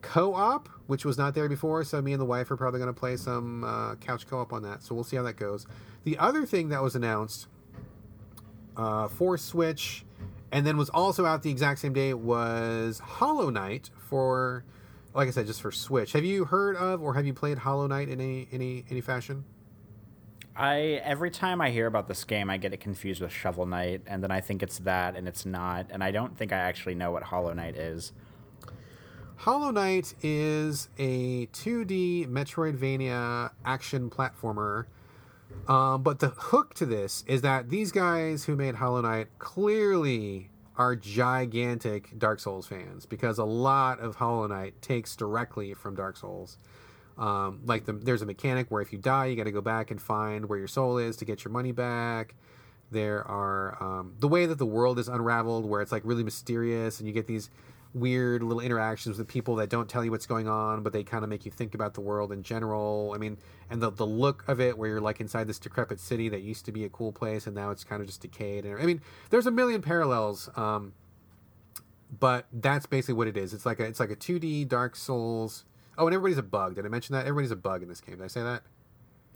[0.00, 1.84] co op, which was not there before.
[1.84, 4.52] So me and the wife are probably going to play some uh, couch co op
[4.52, 4.82] on that.
[4.82, 5.66] So we'll see how that goes.
[6.04, 7.46] The other thing that was announced
[8.76, 10.04] uh, for Switch
[10.50, 14.64] and then was also out the exact same day was Hollow Knight for,
[15.14, 16.12] like I said, just for Switch.
[16.12, 19.44] Have you heard of or have you played Hollow Knight in any any any fashion?
[20.56, 24.02] I every time I hear about this game, I get it confused with Shovel Knight,
[24.06, 26.94] and then I think it's that, and it's not, and I don't think I actually
[26.94, 28.12] know what Hollow Knight is.
[29.36, 34.86] Hollow Knight is a 2D Metroidvania action platformer
[35.68, 40.50] um, but the hook to this is that these guys who made Hollow Knight clearly
[40.76, 46.16] are gigantic Dark Souls fans because a lot of Hollow Knight takes directly from Dark
[46.16, 46.58] Souls.
[47.18, 49.90] Um, like the, there's a mechanic where if you die, you got to go back
[49.90, 52.34] and find where your soul is to get your money back.
[52.90, 56.98] There are um, the way that the world is unraveled, where it's like really mysterious,
[56.98, 57.48] and you get these
[57.94, 61.24] weird little interactions with people that don't tell you what's going on, but they kind
[61.24, 63.12] of make you think about the world in general.
[63.14, 63.38] I mean,
[63.70, 66.64] and the the look of it, where you're like inside this decrepit city that used
[66.66, 68.64] to be a cool place, and now it's kind of just decayed.
[68.64, 70.50] And I mean, there's a million parallels.
[70.56, 70.92] Um,
[72.18, 73.54] but that's basically what it is.
[73.54, 75.64] It's like a it's like a 2D Dark Souls.
[75.98, 76.76] Oh, and everybody's a bug.
[76.76, 77.26] Did I mention that?
[77.26, 78.16] Everybody's a bug in this game.
[78.16, 78.62] Did I say that?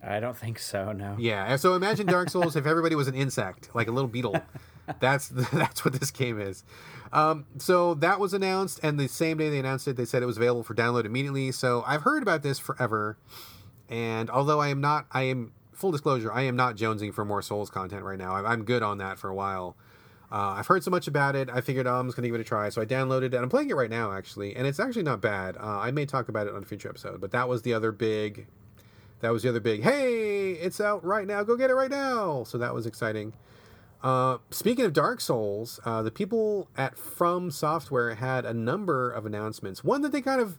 [0.02, 0.92] I don't think so.
[0.92, 1.16] No.
[1.18, 1.56] Yeah.
[1.56, 4.40] So imagine Dark Souls if everybody was an insect, like a little beetle.
[5.00, 6.64] that's that's what this game is.
[7.12, 10.26] Um, so that was announced, and the same day they announced it, they said it
[10.26, 11.52] was available for download immediately.
[11.52, 13.16] So I've heard about this forever,
[13.88, 17.42] and although I am not, I am full disclosure, I am not jonesing for more
[17.42, 18.34] Souls content right now.
[18.34, 19.76] I'm good on that for a while.
[20.30, 21.48] Uh, I've heard so much about it.
[21.52, 23.34] I figured oh, I'm just gonna give it a try, so I downloaded it.
[23.34, 25.56] and I'm playing it right now, actually, and it's actually not bad.
[25.56, 27.92] Uh, I may talk about it on a future episode, but that was the other
[27.92, 28.46] big.
[29.20, 29.82] That was the other big.
[29.82, 31.42] Hey, it's out right now.
[31.42, 32.44] Go get it right now.
[32.44, 33.32] So that was exciting.
[34.02, 39.24] Uh, speaking of Dark Souls, uh, the people at From Software had a number of
[39.24, 39.82] announcements.
[39.82, 40.58] One that they kind of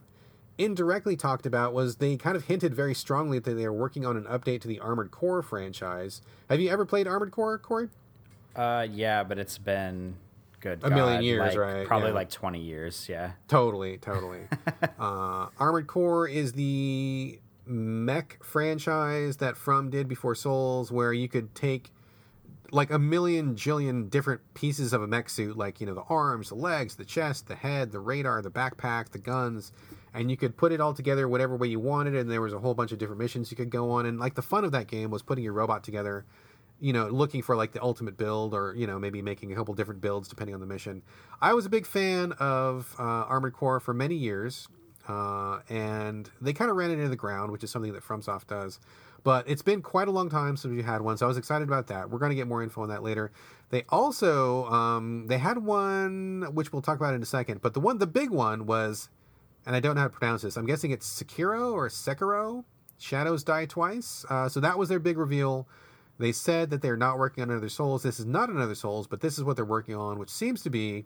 [0.58, 4.16] indirectly talked about was they kind of hinted very strongly that they are working on
[4.16, 6.20] an update to the Armored Core franchise.
[6.50, 7.88] Have you ever played Armored Core, Corey?
[8.58, 10.16] Uh, yeah, but it's been
[10.60, 11.86] good a God, million years, like, right?
[11.86, 12.14] Probably yeah.
[12.14, 13.06] like twenty years.
[13.08, 13.32] Yeah.
[13.46, 14.40] Totally, totally.
[14.98, 21.54] uh, Armored Core is the mech franchise that From did before Souls, where you could
[21.54, 21.92] take
[22.70, 26.48] like a million jillion different pieces of a mech suit, like you know the arms,
[26.48, 29.72] the legs, the chest, the head, the radar, the backpack, the guns,
[30.12, 32.14] and you could put it all together whatever way you wanted.
[32.14, 34.06] And there was a whole bunch of different missions you could go on.
[34.06, 36.24] And like the fun of that game was putting your robot together,
[36.80, 39.74] you know, looking for like the ultimate build, or you know maybe making a couple
[39.74, 41.02] different builds depending on the mission.
[41.40, 44.68] I was a big fan of uh, Armored Core for many years,
[45.08, 48.46] uh, and they kind of ran it into the ground, which is something that FromSoft
[48.46, 48.78] does.
[49.24, 51.66] But it's been quite a long time since we had one, so I was excited
[51.66, 52.08] about that.
[52.08, 53.32] We're going to get more info on that later.
[53.70, 57.80] They also um, they had one which we'll talk about in a second, but the
[57.80, 59.08] one the big one was,
[59.66, 60.56] and I don't know how to pronounce this.
[60.56, 62.64] I'm guessing it's Sekiro or Sekiro.
[63.00, 64.24] Shadows die twice.
[64.28, 65.68] Uh, so that was their big reveal.
[66.18, 68.02] They said that they're not working on another Souls.
[68.02, 70.70] This is not another Souls, but this is what they're working on, which seems to
[70.70, 71.04] be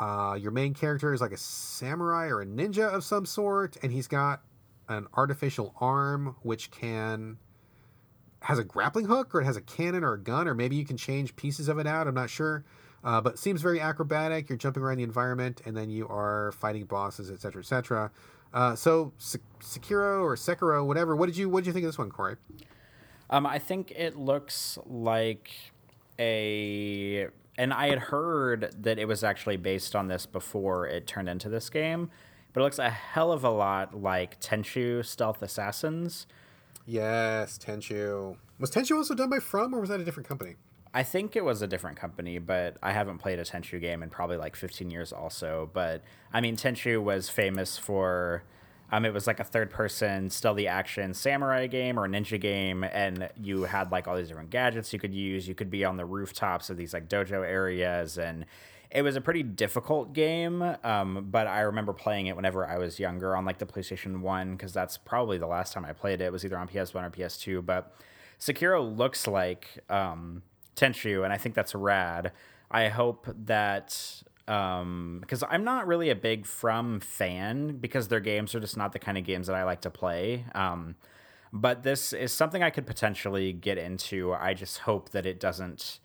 [0.00, 3.92] uh, your main character is like a samurai or a ninja of some sort, and
[3.92, 4.42] he's got
[4.88, 7.36] an artificial arm which can
[8.42, 10.84] has a grappling hook or it has a cannon or a gun or maybe you
[10.84, 12.64] can change pieces of it out i'm not sure.
[13.04, 14.48] Uh, but seems very acrobatic.
[14.48, 18.10] You're jumping around the environment and then you are fighting bosses etc etc
[18.54, 21.98] uh, so sekiro or sekiro whatever what did you what did you think of this
[21.98, 22.36] one corey
[23.30, 25.50] um, i think it looks like
[26.18, 31.28] a and i had heard that it was actually based on this before it turned
[31.28, 32.10] into this game
[32.52, 36.26] but it looks a hell of a lot like Tenchu Stealth Assassins.
[36.86, 38.36] Yes, Tenchu.
[38.58, 40.56] Was Tenchu also done by From, or was that a different company?
[40.94, 44.08] I think it was a different company, but I haven't played a Tenchu game in
[44.08, 45.70] probably like 15 years also.
[45.72, 48.42] But I mean, Tenchu was famous for.
[48.90, 52.84] Um, it was like a third person stealthy action samurai game or a ninja game,
[52.84, 55.46] and you had like all these different gadgets you could use.
[55.46, 58.46] You could be on the rooftops of these like dojo areas, and
[58.90, 62.98] it was a pretty difficult game, um, but I remember playing it whenever I was
[62.98, 66.24] younger on like the PlayStation 1 because that's probably the last time I played it.
[66.24, 67.64] It was either on PS1 or PS2.
[67.64, 67.94] But
[68.40, 70.42] Sekiro looks like um,
[70.74, 72.32] Tenchu, and I think that's rad.
[72.70, 78.54] I hope that um because i'm not really a big from fan because their games
[78.54, 80.94] are just not the kind of games that i like to play um
[81.52, 84.32] but this is something i could potentially get into.
[84.32, 86.00] I just hope that it doesn't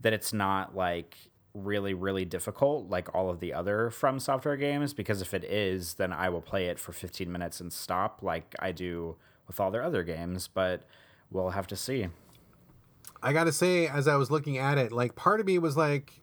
[0.00, 1.16] that it's not like
[1.54, 5.94] really really difficult like all of the other from software games because if it is
[5.94, 9.70] then i will play it for 15 minutes and stop like i do with all
[9.70, 10.84] their other games but
[11.30, 12.08] we'll have to see.
[13.22, 16.22] I gotta say as i was looking at it like part of me was like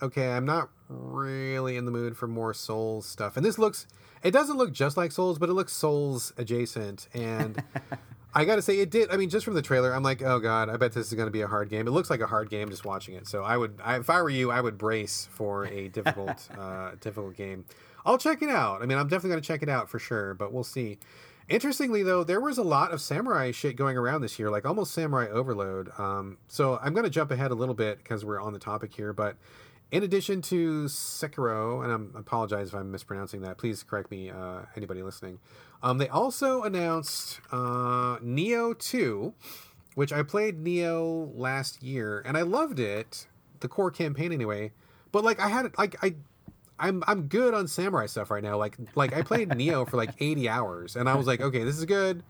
[0.00, 3.86] okay i'm not really in the mood for more souls stuff and this looks
[4.22, 7.62] it doesn't look just like souls but it looks souls adjacent and
[8.32, 9.10] I gotta say, it did.
[9.10, 11.30] I mean, just from the trailer, I'm like, oh god, I bet this is gonna
[11.30, 11.88] be a hard game.
[11.88, 13.26] It looks like a hard game just watching it.
[13.26, 16.92] So I would, I, if I were you, I would brace for a difficult, uh,
[17.00, 17.64] difficult game.
[18.06, 18.82] I'll check it out.
[18.82, 20.98] I mean, I'm definitely gonna check it out for sure, but we'll see.
[21.48, 24.94] Interestingly, though, there was a lot of samurai shit going around this year, like almost
[24.94, 25.90] samurai overload.
[25.98, 29.12] Um, so I'm gonna jump ahead a little bit because we're on the topic here,
[29.12, 29.36] but
[29.90, 33.58] in addition to Sekiro, and I apologize if I'm mispronouncing that.
[33.58, 35.38] Please correct me, uh, anybody listening.
[35.82, 39.34] Um, they also announced uh, Nioh 2,
[39.94, 43.26] which I played Nioh last year, and I loved it.
[43.60, 44.72] The core campaign, anyway.
[45.12, 46.14] But like, I had like I,
[46.78, 48.56] I'm I'm good on samurai stuff right now.
[48.56, 51.76] Like like I played Nioh for like 80 hours, and I was like, okay, this
[51.78, 52.22] is good.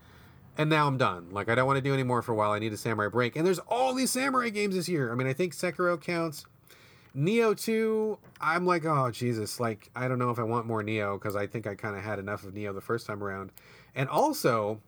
[0.57, 1.29] And now I'm done.
[1.31, 2.51] Like I don't want to do any more for a while.
[2.51, 3.35] I need a samurai break.
[3.35, 5.11] And there's all these samurai games this year.
[5.11, 6.45] I mean, I think Sekiro counts.
[7.15, 11.19] Nioh 2, I'm like, oh Jesus, like I don't know if I want more Nioh
[11.19, 13.51] because I think I kind of had enough of Nioh the first time around.
[13.93, 14.81] And also,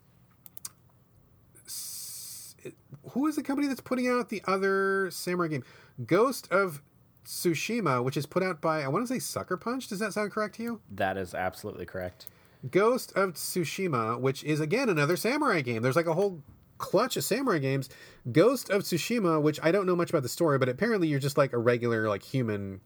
[3.10, 5.64] who is the company that's putting out the other samurai game?
[6.06, 6.82] Ghost of
[7.26, 9.88] Tsushima, which is put out by I want to say Sucker Punch.
[9.88, 10.82] Does that sound correct to you?
[10.90, 12.28] That is absolutely correct.
[12.72, 15.82] Ghost of Tsushima, which is again another samurai game.
[15.82, 16.42] There's like a whole
[16.84, 17.90] clutch of samurai games.
[18.30, 21.38] Ghost of Tsushima, which I don't know much about the story, but apparently you're just
[21.38, 22.82] like a regular like human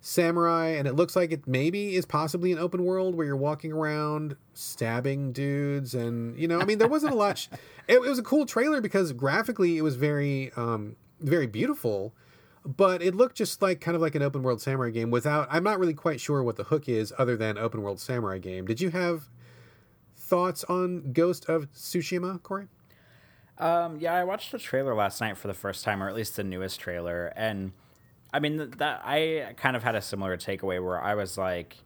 [0.00, 3.72] samurai, and it looks like it maybe is possibly an open world where you're walking
[3.72, 7.36] around stabbing dudes, and you know, I mean, there wasn't a lot.
[7.36, 7.48] Sh-
[7.88, 12.14] it, it, was a cool trailer because graphically it was very, um, very beautiful.
[12.64, 15.46] but it looked just like kind of like an open world samurai game without.
[15.50, 18.64] I'm not really quite sure what the hook is other than open world samurai game.
[18.64, 19.28] Did you have
[20.16, 22.68] thoughts on Ghost of Tsushima, Corey?
[23.60, 26.34] Um, yeah, I watched the trailer last night for the first time, or at least
[26.36, 27.72] the newest trailer, and
[28.32, 31.76] I mean that I kind of had a similar takeaway where I was like,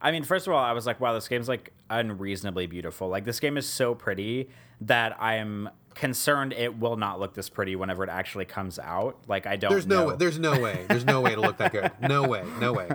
[0.00, 3.08] I mean, first of all, I was like, wow, this game's like unreasonably beautiful.
[3.08, 4.50] Like this game is so pretty
[4.82, 9.16] that I'm concerned it will not look this pretty whenever it actually comes out.
[9.26, 9.70] Like I don't.
[9.70, 10.10] There's no.
[10.10, 10.16] know.
[10.16, 10.84] There's no way.
[10.88, 11.90] There's no way to look that good.
[12.02, 12.44] No way.
[12.60, 12.88] No way.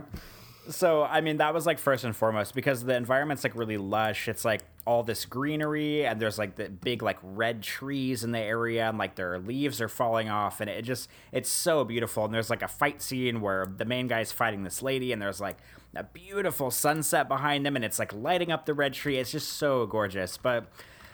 [0.70, 4.28] so I mean that was like first and foremost because the environment's like really lush.
[4.28, 8.40] It's like all this greenery and there's like the big like red trees in the
[8.40, 12.34] area and like their leaves are falling off and it just it's so beautiful and
[12.34, 15.58] there's like a fight scene where the main guy's fighting this lady and there's like
[15.94, 19.18] a beautiful sunset behind them and it's like lighting up the red tree.
[19.18, 20.38] It's just so gorgeous.
[20.38, 20.72] But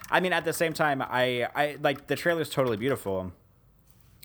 [0.08, 3.32] I mean at the same time I I like the trailer's totally beautiful.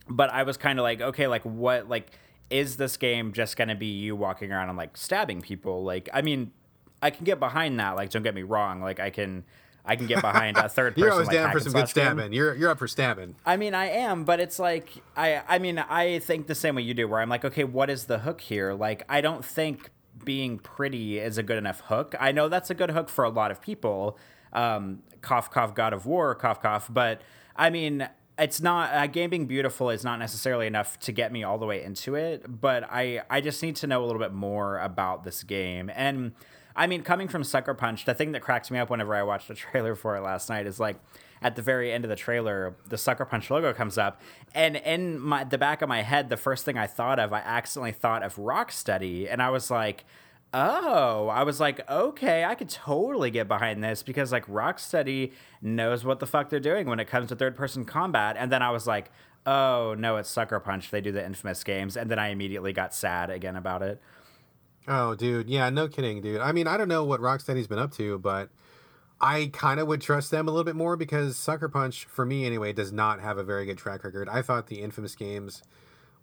[0.07, 2.11] But I was kind of like okay like what like
[2.51, 5.83] is this game just going to be you walking around and like stabbing people?
[5.83, 6.51] Like, I mean,
[7.01, 7.95] I can get behind that.
[7.95, 8.81] Like, don't get me wrong.
[8.81, 9.43] Like, I can,
[9.85, 11.03] I can get behind a third person.
[11.03, 12.33] You're always like, down for some good game.
[12.33, 13.35] You're you're up for stabbing.
[13.45, 16.81] I mean, I am, but it's like I, I mean, I think the same way
[16.81, 18.73] you do, where I'm like, okay, what is the hook here?
[18.73, 19.89] Like, I don't think
[20.23, 22.15] being pretty is a good enough hook.
[22.19, 24.17] I know that's a good hook for a lot of people.
[24.51, 26.87] Um, cough, cough, God of War, cough, cough.
[26.91, 27.21] But
[27.55, 28.09] I mean,
[28.39, 31.65] it's not a game being beautiful is not necessarily enough to get me all the
[31.65, 35.23] way into it but i i just need to know a little bit more about
[35.23, 36.31] this game and
[36.79, 39.47] i mean coming from sucker punch the thing that cracks me up whenever i watched
[39.47, 40.99] the trailer for it last night is like
[41.41, 44.19] at the very end of the trailer the sucker punch logo comes up
[44.55, 47.39] and in my the back of my head the first thing i thought of i
[47.39, 50.05] accidentally thought of rocksteady and i was like
[50.51, 56.03] Oh, I was like, okay, I could totally get behind this because like Rocksteady knows
[56.03, 58.35] what the fuck they're doing when it comes to third person combat.
[58.35, 59.11] And then I was like,
[59.45, 60.89] oh no, it's Sucker Punch.
[60.89, 61.95] They do the infamous games.
[61.95, 64.01] And then I immediately got sad again about it.
[64.89, 65.49] Oh, dude.
[65.49, 66.41] Yeah, no kidding, dude.
[66.41, 68.49] I mean, I don't know what Rocksteady's been up to, but
[69.21, 72.45] I kind of would trust them a little bit more because Sucker Punch, for me
[72.45, 74.27] anyway, does not have a very good track record.
[74.27, 75.61] I thought the infamous games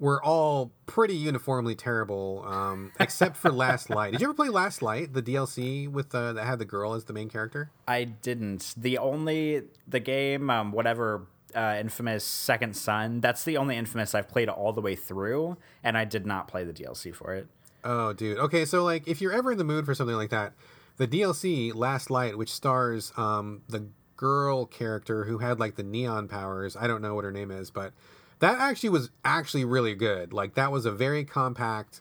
[0.01, 4.11] were all pretty uniformly terrible, um, except for Last Light.
[4.13, 7.05] Did you ever play Last Light, the DLC with uh, that had the girl as
[7.05, 7.71] the main character?
[7.87, 8.75] I didn't.
[8.77, 13.21] The only the game, um, whatever uh, infamous Second Son.
[13.21, 16.65] That's the only infamous I've played all the way through, and I did not play
[16.65, 17.47] the DLC for it.
[17.85, 18.39] Oh, dude.
[18.39, 20.53] Okay, so like, if you're ever in the mood for something like that,
[20.97, 23.87] the DLC Last Light, which stars um, the
[24.17, 26.77] girl character who had like the neon powers.
[26.77, 27.93] I don't know what her name is, but
[28.39, 30.33] that actually was actually really good.
[30.33, 32.01] Like that was a very compact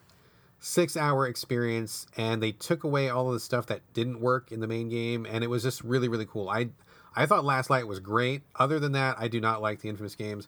[0.60, 4.62] six hour experience and they took away all of the stuff that didn't work in
[4.62, 6.68] the main game and it was just really really cool i
[7.16, 10.16] i thought last light was great other than that i do not like the infamous
[10.16, 10.48] games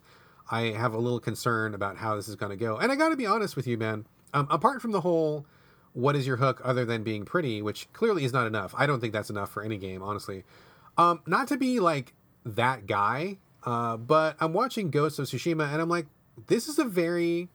[0.50, 3.10] i have a little concern about how this is going to go and i got
[3.10, 5.46] to be honest with you man um, apart from the whole
[5.94, 9.00] what is your hook other than being pretty which clearly is not enough i don't
[9.00, 10.44] think that's enough for any game honestly
[10.98, 12.14] um, not to be like
[12.46, 16.08] that guy uh, but i'm watching ghost of tsushima and i'm like
[16.48, 17.50] this is a very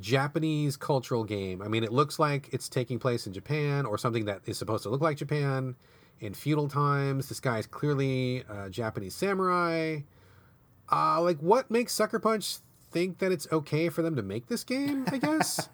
[0.00, 1.62] Japanese cultural game.
[1.62, 4.82] I mean, it looks like it's taking place in Japan or something that is supposed
[4.84, 5.76] to look like Japan
[6.20, 7.28] in feudal times.
[7.28, 10.00] This guy is clearly a Japanese samurai.
[10.90, 12.56] Uh, like, what makes Sucker Punch
[12.94, 15.04] think that it's okay for them to make this game?
[15.08, 15.68] I guess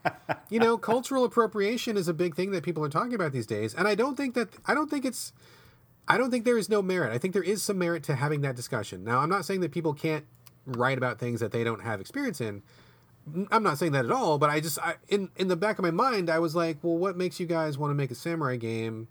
[0.49, 3.75] you know, cultural appropriation is a big thing that people are talking about these days,
[3.75, 5.33] and I don't think that I don't think it's.
[6.09, 7.13] I don't think there is no merit.
[7.13, 9.05] I think there is some merit to having that discussion.
[9.05, 10.25] Now, I'm not saying that people can't
[10.67, 12.63] write about things that they don't have experience in.
[13.53, 15.85] I'm not saying that at all, but I just I, in in the back of
[15.85, 18.57] my mind I was like, well, what makes you guys want to make a samurai
[18.57, 19.09] game?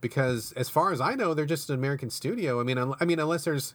[0.00, 2.60] Because as far as I know, they're just an American studio.
[2.60, 3.74] I mean, I mean, unless there's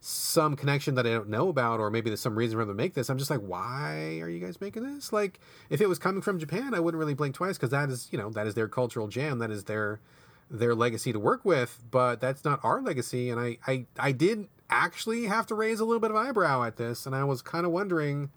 [0.00, 2.82] some connection that I don't know about, or maybe there's some reason for them to
[2.82, 3.08] make this.
[3.08, 5.12] I'm just like, why are you guys making this?
[5.12, 5.40] Like,
[5.70, 8.18] if it was coming from Japan, I wouldn't really blink twice because that is, you
[8.18, 9.38] know, that is their cultural jam.
[9.38, 10.00] That is their
[10.48, 11.82] their legacy to work with.
[11.90, 13.30] But that's not our legacy.
[13.30, 16.76] And I I I did actually have to raise a little bit of eyebrow at
[16.76, 18.30] this, and I was kind of wondering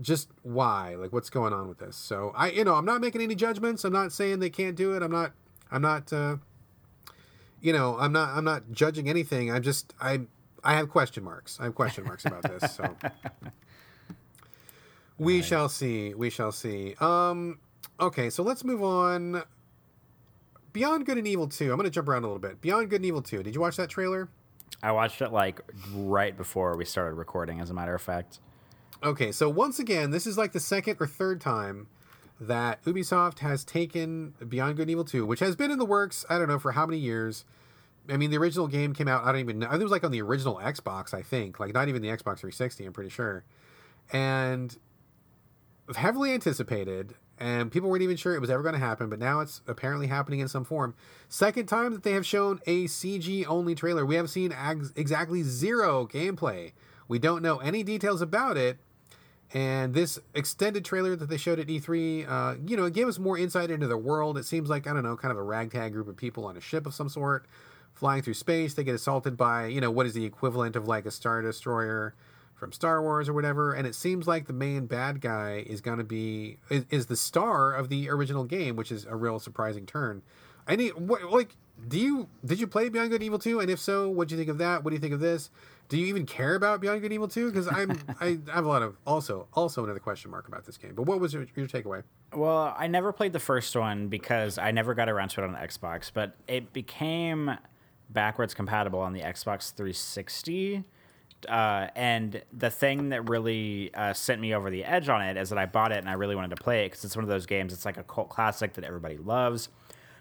[0.00, 3.22] just why like what's going on with this so i you know i'm not making
[3.22, 5.32] any judgments i'm not saying they can't do it i'm not
[5.70, 6.36] i'm not uh
[7.62, 10.20] you know i'm not i'm not judging anything i'm just i
[10.66, 11.58] i have question marks.
[11.60, 12.96] I have question marks about this so.
[15.18, 16.12] We shall see.
[16.12, 16.94] We shall see.
[17.00, 17.58] Um
[17.98, 19.42] okay so let's move on.
[20.72, 22.60] Beyond good and evil 2 i'm gonna jump around a little bit.
[22.60, 24.28] Beyond good and evil 2 did you watch that trailer?
[24.82, 25.60] I watched it like
[25.94, 28.40] right before we started recording, as a matter of fact.
[29.02, 31.86] Okay, so once again, this is like the second or third time
[32.40, 36.24] that Ubisoft has taken Beyond Good and Evil 2, which has been in the works,
[36.28, 37.44] I don't know, for how many years.
[38.10, 39.66] I mean, the original game came out, I don't even know.
[39.66, 41.58] I think it was like on the original Xbox, I think.
[41.60, 43.44] Like, not even the Xbox 360, I'm pretty sure.
[44.12, 44.76] And
[45.94, 49.40] heavily anticipated, and people weren't even sure it was ever going to happen, but now
[49.40, 50.94] it's apparently happening in some form.
[51.28, 54.06] Second time that they have shown a CG only trailer.
[54.06, 56.72] We have seen ag- exactly zero gameplay.
[57.08, 58.78] We don't know any details about it.
[59.54, 63.18] And this extended trailer that they showed at E3, uh, you know, it gave us
[63.18, 64.36] more insight into the world.
[64.38, 66.60] It seems like, I don't know, kind of a ragtag group of people on a
[66.60, 67.46] ship of some sort
[67.96, 68.74] flying through space.
[68.74, 72.14] They get assaulted by, you know, what is the equivalent of like a Star Destroyer
[72.54, 73.72] from Star Wars or whatever.
[73.72, 77.16] And it seems like the main bad guy is going to be, is, is, the
[77.16, 80.22] star of the original game, which is a real surprising turn.
[80.68, 83.60] Any, what, like, do you, did you play Beyond Good and Evil 2?
[83.60, 84.84] And if so, what do you think of that?
[84.84, 85.50] What do you think of this?
[85.88, 87.50] do you even care about Beyond Good and Evil 2?
[87.50, 90.92] Because I'm I have a lot of also also another question mark about this game.
[90.94, 92.02] But what was your, your takeaway?
[92.34, 95.52] Well, I never played the first one because I never got around to it on
[95.52, 97.56] the Xbox, but it became
[98.10, 100.84] backwards compatible on the Xbox 360.
[101.48, 105.50] Uh, and the thing that really uh, sent me over the edge on it is
[105.50, 107.28] that I bought it and I really wanted to play it because it's one of
[107.28, 107.72] those games.
[107.72, 109.68] It's like a cult classic that everybody loves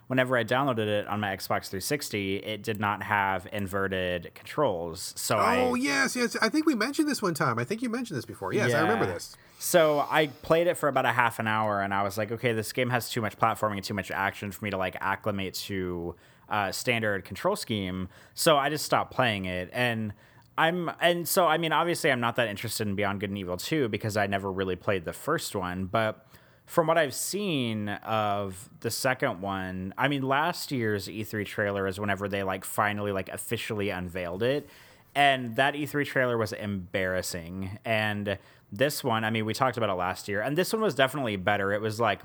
[0.07, 5.13] whenever I downloaded it on my Xbox 360, it did not have inverted controls.
[5.17, 6.35] So oh I, yes, yes.
[6.41, 7.57] I think we mentioned this one time.
[7.57, 8.53] I think you mentioned this before.
[8.53, 8.79] Yes, yeah.
[8.79, 9.35] I remember this.
[9.57, 12.53] So I played it for about a half an hour, and I was like, okay,
[12.53, 15.53] this game has too much platforming and too much action for me to like acclimate
[15.65, 16.15] to
[16.49, 18.09] uh, standard control scheme.
[18.33, 20.13] So I just stopped playing it, and.
[20.57, 23.57] I'm and so I mean obviously I'm not that interested in Beyond Good and Evil
[23.57, 26.25] 2 because I never really played the first one, but
[26.65, 31.99] from what I've seen of the second one, I mean, last year's E3 trailer is
[31.99, 34.67] whenever they like finally like officially unveiled it,
[35.13, 37.77] and that E3 trailer was embarrassing.
[37.85, 38.37] And
[38.71, 41.35] this one, I mean, we talked about it last year, and this one was definitely
[41.35, 41.71] better.
[41.71, 42.21] It was like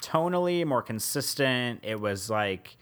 [0.00, 1.80] tonally more consistent.
[1.82, 2.76] It was like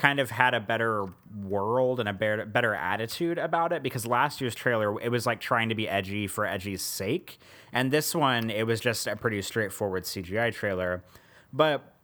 [0.00, 1.06] kind of had a better
[1.44, 5.40] world and a better, better attitude about it because last year's trailer it was like
[5.40, 7.38] trying to be edgy for edgy's sake.
[7.70, 11.04] And this one it was just a pretty straightforward cgi trailer.
[11.52, 11.94] But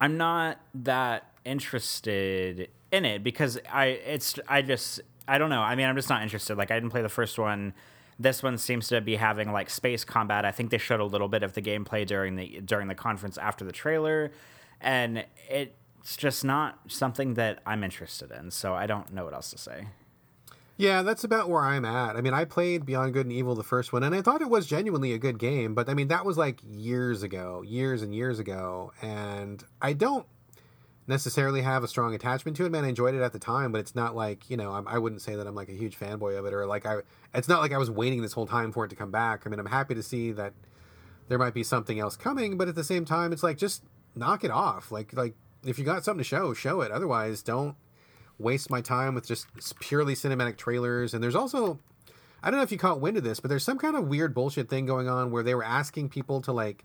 [0.00, 5.62] i'm not that interested in it because i it's i just i don't know.
[5.62, 6.58] I mean i'm just not interested.
[6.58, 7.72] Like i didn't play the first one.
[8.18, 10.44] This one seems to be having like space combat.
[10.44, 13.38] I think they showed a little bit of the gameplay during the during the conference
[13.38, 14.32] after the trailer.
[14.80, 18.50] And it it's just not something that I'm interested in.
[18.50, 19.88] So I don't know what else to say.
[20.76, 22.16] Yeah, that's about where I'm at.
[22.16, 24.48] I mean, I played Beyond Good and Evil, the first one, and I thought it
[24.48, 28.14] was genuinely a good game, but I mean, that was like years ago, years and
[28.14, 30.24] years ago, and I don't
[31.06, 32.72] necessarily have a strong attachment to it.
[32.72, 34.96] Man, I enjoyed it at the time, but it's not like you know, I'm, I
[34.96, 37.00] would not say that I'm like a huge fanboy of it, or like I.
[37.34, 39.42] It's not like I was waiting this whole time for it to come back.
[39.44, 40.54] I mean, I'm happy to see that
[41.28, 43.82] there might be something else coming, but at the same time, it's like just
[44.14, 44.90] knock it off.
[44.90, 45.34] Like like
[45.64, 46.90] if you got something to show, show it.
[46.90, 47.76] Otherwise, don't
[48.38, 49.46] waste my time with just
[49.80, 51.14] purely cinematic trailers.
[51.14, 51.78] And there's also,
[52.42, 54.34] I don't know if you caught wind of this, but there's some kind of weird
[54.34, 56.84] bullshit thing going on where they were asking people to like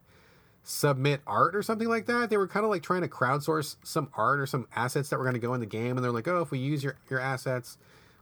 [0.63, 2.29] submit art or something like that.
[2.29, 5.23] They were kind of like trying to crowdsource some art or some assets that were
[5.23, 5.95] going to go in the game.
[5.95, 7.77] And they're like, oh, if we use your, your assets,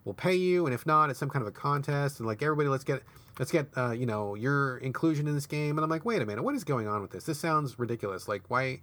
[0.06, 0.66] we'll pay you.
[0.66, 2.20] And if not, it's some kind of a contest.
[2.20, 3.02] And like, everybody, let's get,
[3.40, 5.78] let's get, uh, you know, your inclusion in this game.
[5.78, 7.24] And I'm like, wait a minute, what is going on with this?
[7.24, 8.28] This sounds ridiculous.
[8.28, 8.82] Like, why?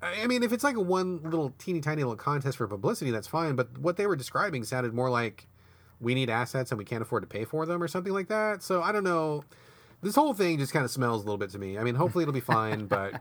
[0.00, 3.26] I mean, if it's like a one little teeny tiny little contest for publicity, that's
[3.26, 3.56] fine.
[3.56, 5.46] But what they were describing sounded more like
[6.00, 8.62] we need assets and we can't afford to pay for them or something like that.
[8.62, 9.44] So I don't know.
[10.00, 11.76] This whole thing just kind of smells a little bit to me.
[11.76, 13.20] I mean, hopefully it'll be fine, but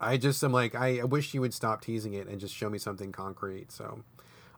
[0.00, 2.78] I just am like, I wish you would stop teasing it and just show me
[2.78, 3.70] something concrete.
[3.70, 4.02] So,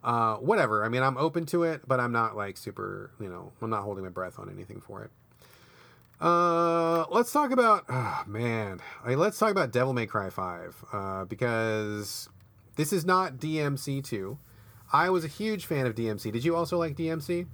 [0.03, 0.85] uh, whatever.
[0.85, 3.83] I mean, I'm open to it, but I'm not like super, you know, I'm not
[3.83, 5.11] holding my breath on anything for it.
[6.21, 10.83] Uh, let's talk about oh man, i let's talk about Devil May Cry Five.
[10.93, 12.29] Uh, because
[12.77, 14.39] this is not DMC two.
[14.93, 16.33] I was a huge fan of DMC.
[16.33, 17.47] Did you also like DMC?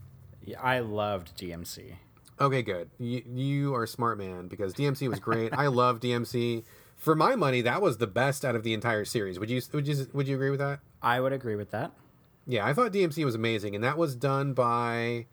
[0.44, 1.96] Yeah, I loved DMC.
[2.40, 2.90] Okay, good.
[2.98, 5.52] You, you are a smart man because DMC was great.
[5.52, 6.64] I love DMC.
[6.96, 9.38] For my money, that was the best out of the entire series.
[9.38, 10.80] Would you would you would you agree with that?
[11.02, 11.92] I would agree with that.
[12.46, 15.26] Yeah, I thought DMC was amazing, and that was done by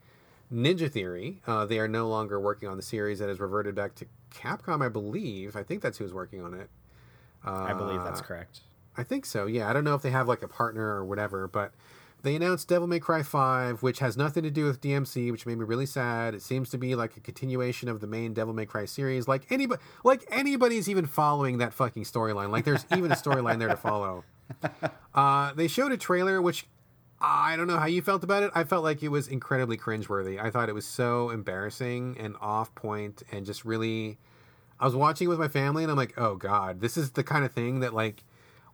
[0.52, 1.42] Ninja Theory.
[1.46, 4.84] Uh, they are no longer working on the series that has reverted back to Capcom,
[4.84, 5.56] I believe.
[5.56, 6.70] I think that's who's working on it.
[7.46, 8.62] Uh, I believe that's correct.
[8.98, 9.46] I think so.
[9.46, 11.72] Yeah, I don't know if they have like a partner or whatever, but
[12.22, 15.58] they announced Devil May Cry 5, which has nothing to do with DMC, which made
[15.58, 16.36] me really sad.
[16.36, 19.28] It seems to be like a continuation of the main Devil May Cry series.
[19.28, 22.52] Like anybody like anybody's even following that fucking storyline.
[22.52, 24.24] Like there's even a storyline there to follow.
[25.14, 26.66] Uh, they showed a trailer which
[27.22, 28.52] I don't know how you felt about it.
[28.56, 30.42] I felt like it was incredibly cringeworthy.
[30.42, 34.18] I thought it was so embarrassing and off point and just really.
[34.80, 37.24] I was watching it with my family and I'm like, oh god, this is the
[37.24, 38.24] kind of thing that like,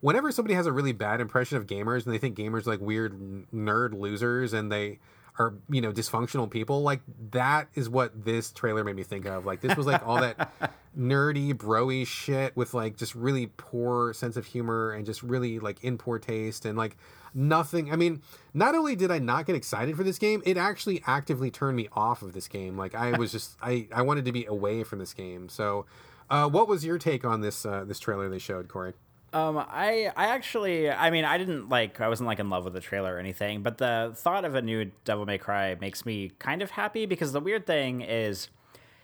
[0.00, 3.18] whenever somebody has a really bad impression of gamers and they think gamers like weird
[3.52, 5.00] nerd losers and they
[5.38, 9.44] are you know dysfunctional people like that is what this trailer made me think of.
[9.44, 10.52] Like this was like all that
[10.98, 15.82] nerdy broy shit with like just really poor sense of humor and just really like
[15.84, 16.96] in poor taste and like
[17.34, 17.92] nothing.
[17.92, 18.22] I mean
[18.54, 21.88] not only did i not get excited for this game it actually actively turned me
[21.92, 22.76] off of this game.
[22.76, 25.48] Like i was just i i wanted to be away from this game.
[25.48, 25.86] So
[26.28, 28.94] uh, what was your take on this uh, this trailer they showed corey
[29.36, 32.72] um, I I actually I mean I didn't like I wasn't like in love with
[32.72, 36.32] the trailer or anything, but the thought of a new Devil May Cry makes me
[36.38, 38.48] kind of happy because the weird thing is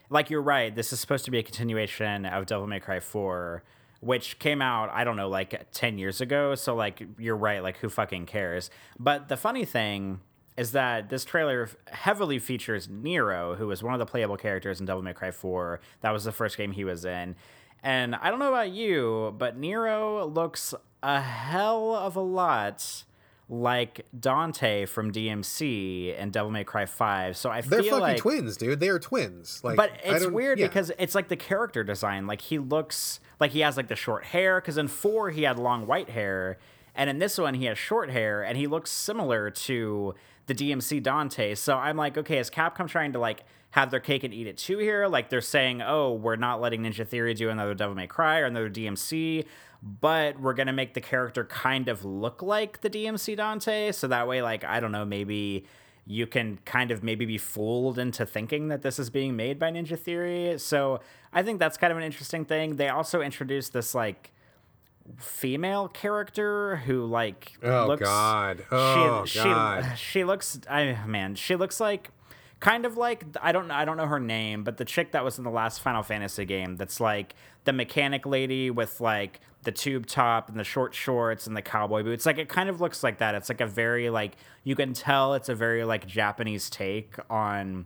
[0.09, 3.63] like you're right, this is supposed to be a continuation of Devil May Cry 4,
[4.01, 7.79] which came out, I don't know, like 10 years ago, so like you're right, like
[7.79, 8.71] who fucking cares?
[8.99, 10.21] But the funny thing
[10.57, 14.87] is that this trailer heavily features Nero, who was one of the playable characters in
[14.87, 15.81] Devil May Cry 4.
[16.03, 17.37] That was the first game he was in.
[17.83, 23.05] And I don't know about you, but Nero looks a hell of a lot
[23.49, 27.37] like Dante from DMC and Devil May Cry 5.
[27.37, 30.59] So I they're feel fucking like twins dude they are twins like but it's weird
[30.59, 30.69] yeah.
[30.69, 32.27] because it's like the character design.
[32.27, 34.61] Like he looks like he has like the short hair.
[34.61, 36.59] Because in four he had long white hair,
[36.95, 40.15] and in this one he has short hair, and he looks similar to
[40.47, 41.55] the DMC Dante.
[41.55, 44.57] So I'm like, okay, is Capcom trying to like have their cake and eat it
[44.57, 45.07] too here?
[45.09, 48.47] Like they're saying, oh, we're not letting Ninja Theory do another Devil May Cry or
[48.47, 49.45] another DMC.
[49.83, 54.29] But we're gonna make the character kind of look like the DMC Dante, so that
[54.29, 55.67] way, like I don't know, maybe
[56.07, 59.71] you can kind of maybe be fooled into thinking that this is being made by
[59.73, 60.57] Ninja Theory.
[60.59, 61.01] So
[61.33, 62.77] I think that's kind of an interesting thing.
[62.77, 64.33] They also introduced this like
[65.19, 68.65] female character who like Oh, looks God.
[68.71, 69.85] Oh, she, God.
[69.97, 72.11] she she looks I man, she looks like
[72.63, 75.37] kind of like I don't I don't know her name, but the chick that was
[75.37, 77.35] in the last Final Fantasy game that's like
[77.65, 82.05] the mechanic lady with like the tube top and the short shorts and the cowboy
[82.05, 82.25] boots.
[82.25, 83.35] Like it kind of looks like that.
[83.35, 87.85] It's like a very like you can tell it's a very like Japanese take on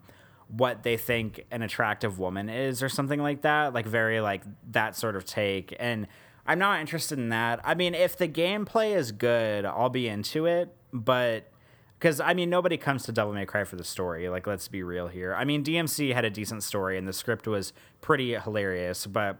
[0.48, 3.72] what they think an attractive woman is or something like that.
[3.72, 5.74] Like very like that sort of take.
[5.80, 6.06] And
[6.46, 7.60] I'm not interested in that.
[7.64, 11.50] I mean, if the gameplay is good, I'll be into it, but
[11.98, 14.28] because I mean, nobody comes to Devil May Cry for the story.
[14.28, 15.34] Like, let's be real here.
[15.34, 19.38] I mean, DMC had a decent story and the script was pretty hilarious, but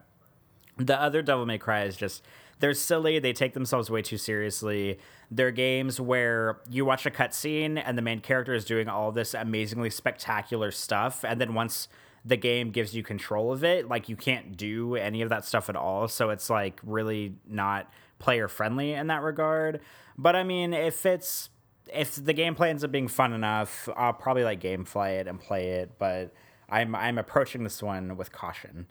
[0.77, 2.23] the other Devil May Cry is just
[2.59, 3.19] they're silly.
[3.19, 4.99] They take themselves way too seriously.
[5.31, 9.35] They're games where you watch a cutscene and the main character is doing all this
[9.35, 11.89] amazingly spectacular stuff, and then once
[12.25, 15.69] the game gives you control of it, like you can't do any of that stuff
[15.69, 16.09] at all.
[16.09, 19.81] So it's like really not player friendly in that regard.
[20.19, 21.51] But I mean, if it's
[21.93, 25.73] if the gameplay ends up being fun enough, I'll probably like gamefly it and play
[25.73, 25.93] it.
[25.99, 26.33] But
[26.69, 28.87] I'm I'm approaching this one with caution.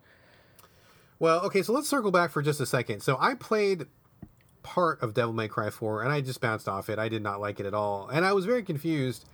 [1.18, 3.00] Well, okay, so let's circle back for just a second.
[3.00, 3.86] So I played
[4.62, 6.98] part of Devil May Cry 4 and I just bounced off it.
[6.98, 8.08] I did not like it at all.
[8.08, 9.24] And I was very confused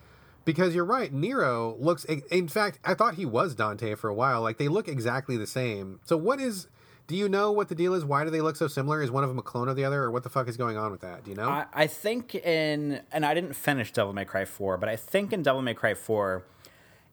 [0.44, 4.42] because you're right, Nero looks in fact, I thought he was Dante for a while.
[4.42, 6.00] Like they look exactly the same.
[6.04, 6.68] So what is
[7.12, 8.06] do you know what the deal is?
[8.06, 9.02] Why do they look so similar?
[9.02, 10.78] Is one of them a clone of the other or what the fuck is going
[10.78, 11.24] on with that?
[11.24, 11.46] Do you know?
[11.46, 15.30] I, I think in and I didn't finish Devil May Cry 4, but I think
[15.30, 16.42] in Devil May Cry 4,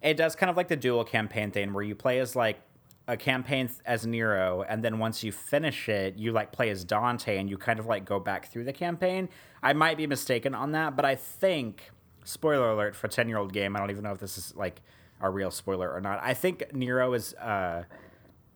[0.02, 2.62] it does kind of like the dual campaign thing where you play as like
[3.10, 7.38] a campaign as Nero, and then once you finish it, you like play as Dante,
[7.38, 9.28] and you kind of like go back through the campaign.
[9.62, 11.92] I might be mistaken on that, but I think
[12.24, 13.76] spoiler alert for a ten year old game.
[13.76, 14.82] I don't even know if this is like
[15.20, 16.22] a real spoiler or not.
[16.24, 17.84] I think Nero is uh,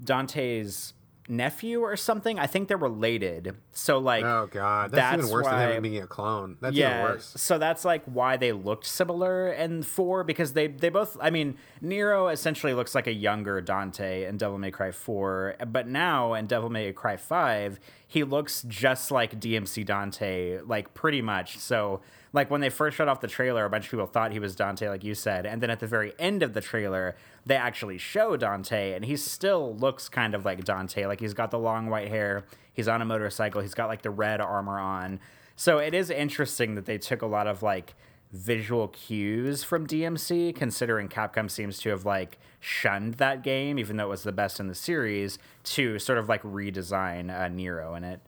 [0.02, 0.94] Dante's
[1.28, 2.38] nephew or something.
[2.40, 3.56] I think they're related.
[3.72, 6.58] So like, oh god, that's, even worse why- than him being a clone.
[6.62, 7.34] That's yeah, even worse.
[7.38, 11.18] so that's like why they looked similar in four because they they both.
[11.22, 15.88] I mean, Nero essentially looks like a younger Dante in Devil May Cry four, but
[15.88, 21.58] now in Devil May Cry five, he looks just like DMC Dante, like pretty much.
[21.58, 22.02] So
[22.34, 24.56] like when they first shut off the trailer, a bunch of people thought he was
[24.56, 27.16] Dante, like you said, and then at the very end of the trailer,
[27.46, 31.06] they actually show Dante, and he still looks kind of like Dante.
[31.06, 34.10] Like he's got the long white hair, he's on a motorcycle, he's got like the
[34.10, 35.20] red armor on.
[35.56, 37.94] So it is interesting that they took a lot of like
[38.32, 44.06] visual cues from DMC, considering Capcom seems to have like shunned that game, even though
[44.06, 48.04] it was the best in the series, to sort of like redesign uh, Nero in
[48.04, 48.22] it.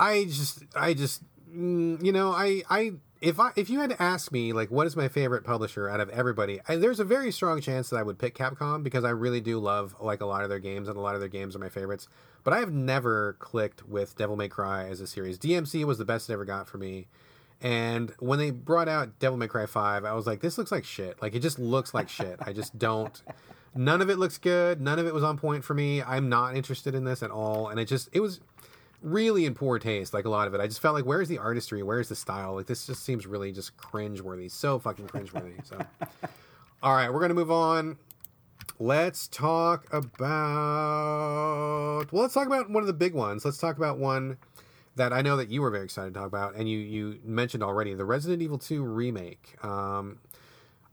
[0.00, 4.02] I just, I just, mm, you know, I, I, if I, if you had to
[4.02, 7.32] ask me, like, what is my favorite publisher out of everybody, I, there's a very
[7.32, 10.42] strong chance that I would pick Capcom because I really do love like a lot
[10.42, 12.08] of their games, and a lot of their games are my favorites.
[12.44, 15.38] But I have never clicked with Devil May Cry as a series.
[15.38, 17.08] DMC was the best it ever got for me.
[17.60, 20.84] And when they brought out Devil May Cry 5, I was like, this looks like
[20.84, 21.20] shit.
[21.22, 22.38] Like, it just looks like shit.
[22.40, 23.20] I just don't.
[23.74, 24.80] None of it looks good.
[24.80, 26.02] None of it was on point for me.
[26.02, 27.68] I'm not interested in this at all.
[27.68, 28.40] And it just, it was
[29.06, 30.12] really in poor taste.
[30.12, 31.82] Like a lot of it, I just felt like, where's the artistry?
[31.82, 32.54] Where's the style?
[32.54, 34.50] Like this just seems really just cringeworthy.
[34.50, 35.64] So fucking cringeworthy.
[35.66, 35.78] So,
[36.82, 37.96] all right, we're gonna move on.
[38.78, 40.16] Let's talk about.
[42.12, 43.44] Well, let's talk about one of the big ones.
[43.44, 44.36] Let's talk about one
[44.96, 47.62] that I know that you were very excited to talk about, and you you mentioned
[47.62, 49.54] already the Resident Evil 2 remake.
[49.64, 50.18] Um,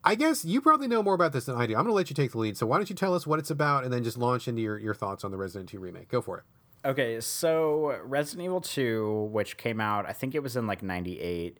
[0.05, 1.73] I guess you probably know more about this than I do.
[1.73, 2.57] I'm going to let you take the lead.
[2.57, 4.77] So why don't you tell us what it's about, and then just launch into your,
[4.77, 6.09] your thoughts on the Resident 2 remake?
[6.09, 6.43] Go for it.
[6.85, 11.57] Okay, so Resident Evil 2, which came out, I think it was in like 98,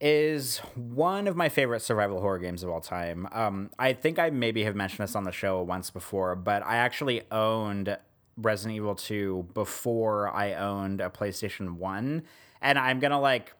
[0.00, 3.28] is one of my favorite survival horror games of all time.
[3.32, 6.76] Um, I think I maybe have mentioned this on the show once before, but I
[6.76, 7.96] actually owned
[8.38, 12.22] Resident Evil 2 before I owned a PlayStation 1.
[12.62, 13.52] And I'm going to like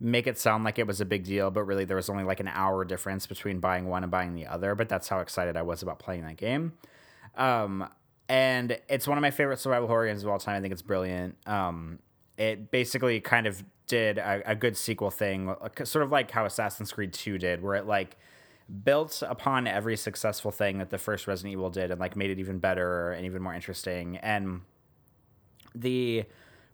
[0.00, 2.40] make it sound like it was a big deal, but really there was only like
[2.40, 4.74] an hour difference between buying one and buying the other.
[4.74, 6.72] But that's how excited I was about playing that game.
[7.36, 7.88] Um,
[8.28, 10.56] and it's one of my favorite survival horror games of all time.
[10.56, 11.36] I think it's brilliant.
[11.46, 12.00] Um,
[12.36, 15.54] it basically kind of did a, a, good sequel thing,
[15.84, 18.16] sort of like how Assassin's Creed 2 did, where it like
[18.84, 22.38] built upon every successful thing that the first Resident Evil did and like made it
[22.40, 24.16] even better and even more interesting.
[24.18, 24.62] And
[25.74, 26.24] the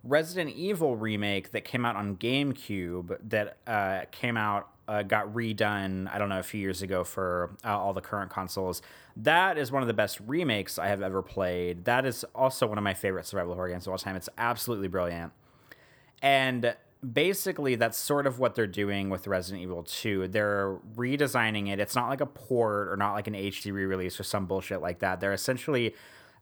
[0.03, 6.13] Resident Evil remake that came out on GameCube that uh, came out uh, got redone.
[6.13, 8.83] I don't know a few years ago for uh, all the current consoles.
[9.17, 11.85] That is one of the best remakes I have ever played.
[11.85, 14.17] That is also one of my favorite survival horror games of all time.
[14.17, 15.33] It's absolutely brilliant.
[16.21, 16.75] And
[17.13, 20.29] basically that's sort of what they're doing with Resident Evil 2.
[20.29, 21.81] They're redesigning it.
[21.81, 25.01] It's not like a port or not like an HD re-release or some bullshit like
[25.01, 25.21] that.
[25.21, 25.95] They're essentially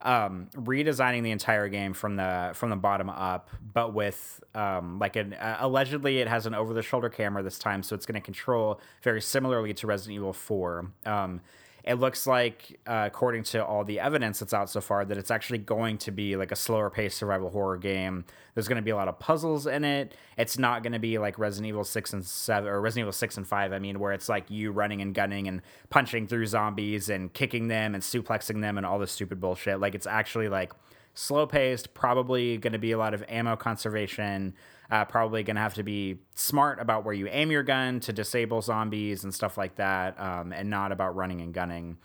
[0.03, 5.17] um, redesigning the entire game from the from the bottom up, but with um, like
[5.17, 8.21] an uh, allegedly it has an over the shoulder camera this time, so it's going
[8.21, 10.91] to control very similarly to Resident Evil 4.
[11.07, 11.41] Um,
[11.85, 15.31] it looks like, uh, according to all the evidence that's out so far, that it's
[15.31, 18.25] actually going to be like a slower paced survival horror game.
[18.55, 20.15] There's going to be a lot of puzzles in it.
[20.37, 23.37] It's not going to be like Resident Evil 6 and 7, or Resident Evil 6
[23.37, 27.09] and 5, I mean, where it's like you running and gunning and punching through zombies
[27.09, 29.81] and kicking them and suplexing them and all this stupid bullshit.
[29.81, 30.73] Like, it's actually like
[31.15, 34.55] slow paced, probably going to be a lot of ammo conservation.
[34.91, 38.13] Uh, probably going to have to be smart about where you aim your gun to
[38.13, 41.97] disable zombies and stuff like that, um, and not about running and gunning.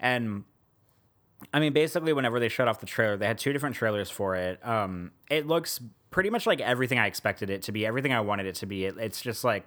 [0.00, 0.44] And
[1.52, 4.34] I mean, basically, whenever they shut off the trailer, they had two different trailers for
[4.34, 4.66] it.
[4.66, 5.80] Um, it looks
[6.10, 8.84] pretty much like everything I expected it to be, everything I wanted it to be.
[8.84, 9.66] It, it's just like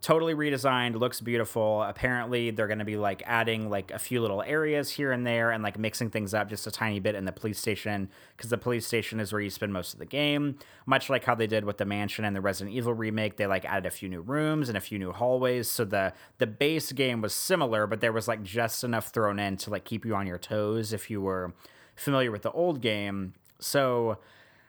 [0.00, 1.82] totally redesigned looks beautiful.
[1.82, 5.50] Apparently they're going to be like adding like a few little areas here and there
[5.50, 8.58] and like mixing things up just a tiny bit in the police station because the
[8.58, 10.58] police station is where you spend most of the game.
[10.86, 13.64] Much like how they did with the mansion and the resident evil remake they like
[13.64, 17.20] added a few new rooms and a few new hallways so the the base game
[17.20, 20.26] was similar but there was like just enough thrown in to like keep you on
[20.26, 21.52] your toes if you were
[21.96, 23.34] familiar with the old game.
[23.60, 24.18] So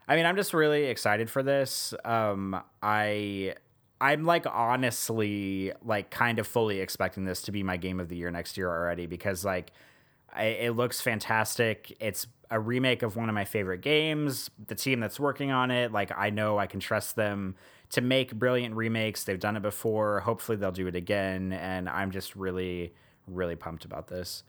[0.08, 1.94] i mean i'm just really excited for this.
[2.04, 3.56] Um i
[4.02, 8.16] I'm like honestly like kind of fully expecting this to be my game of the
[8.16, 9.72] year next year already because like
[10.34, 11.96] I, it looks fantastic.
[12.00, 14.50] It's a remake of one of my favorite games.
[14.68, 17.56] The team that's working on it, like I know I can trust them
[17.92, 19.24] to make brilliant remakes.
[19.24, 20.22] They've done it before.
[20.22, 22.94] Hopefully they'll do it again and I'm just really
[23.28, 24.44] really pumped about this.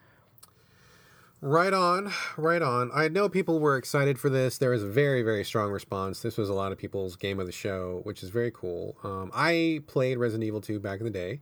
[1.42, 2.90] Right on, right on.
[2.94, 4.58] I know people were excited for this.
[4.58, 6.20] There was a very, very strong response.
[6.20, 8.98] This was a lot of people's game of the show, which is very cool.
[9.02, 11.40] Um, I played Resident Evil 2 back in the day,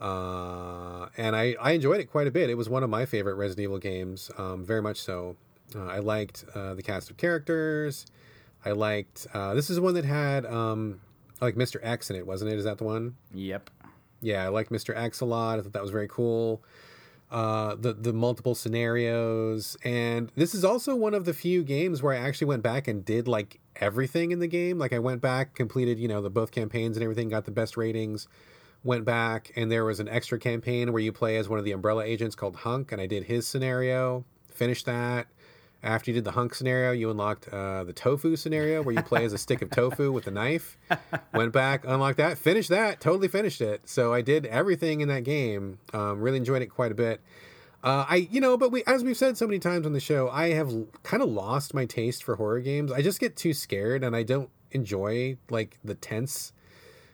[0.00, 2.50] uh, and I, I enjoyed it quite a bit.
[2.50, 5.36] It was one of my favorite Resident Evil games, um, very much so.
[5.72, 8.06] Uh, I liked uh, the cast of characters.
[8.64, 9.28] I liked.
[9.32, 11.00] Uh, this is one that had um,
[11.40, 11.78] like Mr.
[11.80, 12.58] X in it, wasn't it?
[12.58, 13.14] Is that the one?
[13.32, 13.70] Yep.
[14.20, 14.96] Yeah, I liked Mr.
[14.96, 15.60] X a lot.
[15.60, 16.64] I thought that was very cool
[17.32, 22.12] uh, the the multiple scenarios, and this is also one of the few games where
[22.12, 24.78] I actually went back and did like everything in the game.
[24.78, 27.78] Like I went back, completed you know the both campaigns and everything, got the best
[27.78, 28.28] ratings.
[28.84, 31.72] Went back, and there was an extra campaign where you play as one of the
[31.72, 34.26] Umbrella agents called Hunk, and I did his scenario.
[34.50, 35.26] Finished that.
[35.82, 39.24] After you did the hunk scenario, you unlocked uh, the tofu scenario where you play
[39.24, 40.78] as a stick of tofu with a knife.
[41.34, 43.88] Went back, unlocked that, finished that, totally finished it.
[43.88, 45.78] So I did everything in that game.
[45.92, 47.20] Um, really enjoyed it quite a bit.
[47.82, 50.30] Uh, I, you know, but we, as we've said so many times on the show,
[50.30, 50.72] I have
[51.02, 52.92] kind of lost my taste for horror games.
[52.92, 56.52] I just get too scared, and I don't enjoy like the tense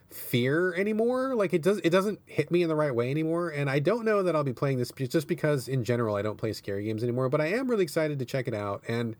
[0.09, 1.35] fear anymore.
[1.35, 3.49] Like it does it doesn't hit me in the right way anymore.
[3.49, 6.37] And I don't know that I'll be playing this just because in general I don't
[6.37, 7.29] play scary games anymore.
[7.29, 8.83] But I am really excited to check it out.
[8.87, 9.15] And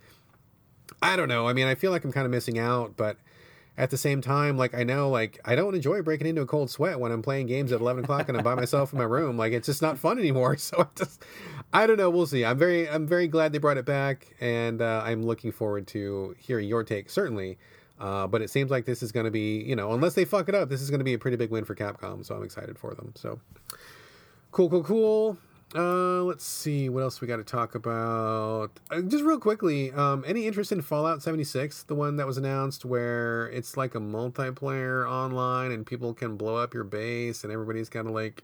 [1.02, 1.48] I don't know.
[1.48, 3.18] I mean, I feel like I'm kind of missing out, but
[3.78, 6.70] at the same time, like I know, like I don't enjoy breaking into a cold
[6.70, 9.38] sweat when I'm playing games at 11 o'clock and I'm by myself in my room.
[9.38, 10.58] Like it's just not fun anymore.
[10.70, 11.24] So I just,
[11.72, 12.10] I don't know.
[12.10, 12.44] We'll see.
[12.44, 16.36] I'm very, I'm very glad they brought it back, and uh, I'm looking forward to
[16.38, 17.10] hearing your take.
[17.10, 17.58] Certainly.
[18.00, 20.48] Uh, but it seems like this is going to be, you know, unless they fuck
[20.48, 22.26] it up, this is going to be a pretty big win for Capcom.
[22.26, 23.12] So I'm excited for them.
[23.16, 23.40] So
[24.52, 25.38] cool, cool, cool.
[25.76, 28.72] Uh, let's see what else we got to talk about.
[28.90, 32.86] Uh, just real quickly, um, any interest in Fallout 76, the one that was announced
[32.86, 37.88] where it's like a multiplayer online and people can blow up your base and everybody's
[37.88, 38.44] kind of like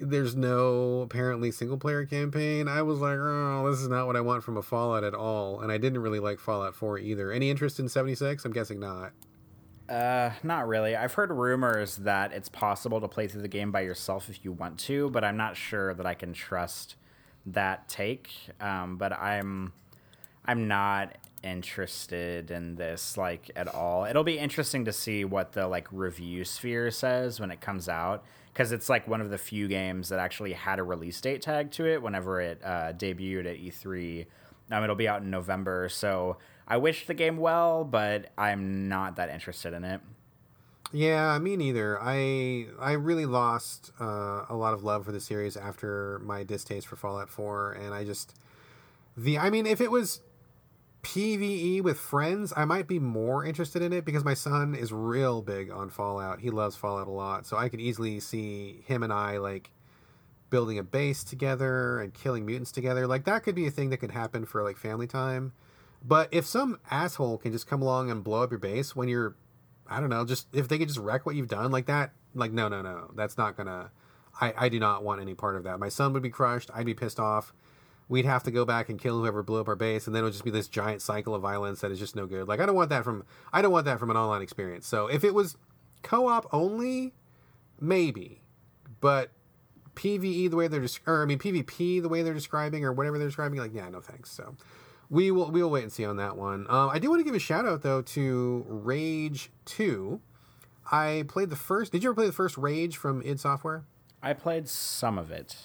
[0.00, 2.68] there's no apparently single player campaign.
[2.68, 5.60] I was like, oh, this is not what I want from a Fallout at all,
[5.60, 7.32] and I didn't really like Fallout 4 either.
[7.32, 8.44] Any interest in 76?
[8.44, 9.12] I'm guessing not.
[9.88, 10.96] Uh, not really.
[10.96, 14.52] I've heard rumors that it's possible to play through the game by yourself if you
[14.52, 16.96] want to, but I'm not sure that I can trust
[17.46, 18.30] that take.
[18.60, 19.72] Um, but I'm,
[20.46, 24.06] I'm not interested in this like at all.
[24.06, 28.24] It'll be interesting to see what the like review sphere says when it comes out
[28.54, 31.72] because it's like one of the few games that actually had a release date tag
[31.72, 34.26] to it whenever it uh, debuted at E3.
[34.70, 36.36] Um, it'll be out in November, so
[36.66, 40.00] I wish the game well, but I'm not that interested in it.
[40.92, 42.00] Yeah, me neither.
[42.00, 46.86] I I really lost uh, a lot of love for the series after my distaste
[46.86, 48.38] for Fallout 4, and I just
[49.16, 50.20] the I mean, if it was
[51.04, 55.42] PVE with friends, I might be more interested in it because my son is real
[55.42, 56.40] big on Fallout.
[56.40, 59.70] He loves Fallout a lot, so I could easily see him and I like
[60.50, 63.06] building a base together and killing mutants together.
[63.06, 65.52] Like that could be a thing that could happen for like family time.
[66.02, 69.36] But if some asshole can just come along and blow up your base when you're,
[69.86, 72.52] I don't know, just if they could just wreck what you've done like that, like
[72.52, 73.90] no, no, no, that's not gonna.
[74.40, 75.78] I I do not want any part of that.
[75.78, 76.70] My son would be crushed.
[76.74, 77.52] I'd be pissed off.
[78.08, 80.24] We'd have to go back and kill whoever blew up our base, and then it
[80.24, 82.46] would just be this giant cycle of violence that is just no good.
[82.46, 84.86] Like I don't want that from I don't want that from an online experience.
[84.86, 85.56] So if it was
[86.02, 87.14] co-op only,
[87.80, 88.42] maybe,
[89.00, 89.30] but
[89.94, 93.18] PVE the way they're just, or I mean PvP the way they're describing or whatever
[93.18, 94.30] they're describing, like yeah, no thanks.
[94.30, 94.56] So
[95.10, 96.66] we will we will wait and see on that one.
[96.68, 100.20] Um, I do want to give a shout out though to Rage Two.
[100.90, 101.92] I played the first.
[101.92, 103.84] Did you ever play the first Rage from id Software?
[104.22, 105.56] I played some of it.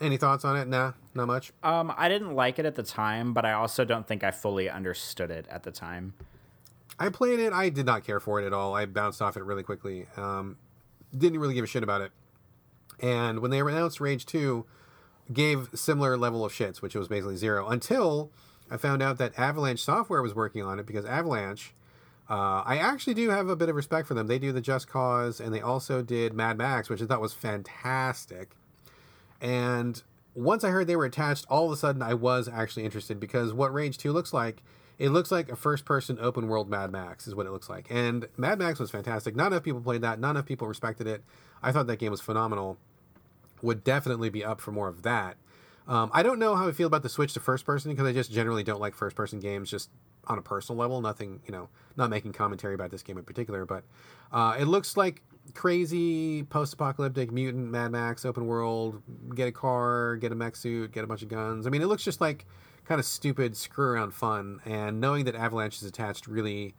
[0.00, 0.68] Any thoughts on it?
[0.68, 1.52] Nah, not much.
[1.62, 4.68] Um, I didn't like it at the time, but I also don't think I fully
[4.68, 6.14] understood it at the time.
[6.98, 7.52] I played it.
[7.52, 8.74] I did not care for it at all.
[8.74, 10.06] I bounced off it really quickly.
[10.18, 10.58] Um,
[11.16, 12.12] didn't really give a shit about it.
[13.00, 14.66] And when they announced Rage Two,
[15.32, 18.30] gave similar level of shits, which was basically zero, until
[18.70, 21.74] I found out that Avalanche Software was working on it because Avalanche.
[22.28, 24.28] Uh, I actually do have a bit of respect for them.
[24.28, 27.32] They do the Just Cause, and they also did Mad Max, which I thought was
[27.32, 28.50] fantastic.
[29.40, 30.02] And
[30.34, 33.52] once I heard they were attached, all of a sudden I was actually interested because
[33.52, 34.62] what Rage 2 looks like,
[34.98, 37.86] it looks like a first person open world Mad Max, is what it looks like.
[37.90, 39.34] And Mad Max was fantastic.
[39.34, 41.22] Not enough people played that, not enough people respected it.
[41.62, 42.78] I thought that game was phenomenal
[43.62, 45.36] would definitely be up for more of that.
[45.88, 48.12] Um, I don't know how I feel about the switch to first person because I
[48.12, 49.90] just generally don't like first person games just
[50.26, 51.00] on a personal level.
[51.00, 53.84] Nothing, you know, not making commentary about this game in particular, but
[54.32, 55.22] uh, it looks like
[55.54, 59.02] crazy post apocalyptic mutant Mad Max open world.
[59.34, 61.66] Get a car, get a mech suit, get a bunch of guns.
[61.66, 62.46] I mean, it looks just like
[62.84, 64.60] kind of stupid screw around fun.
[64.64, 66.74] And knowing that Avalanche is attached really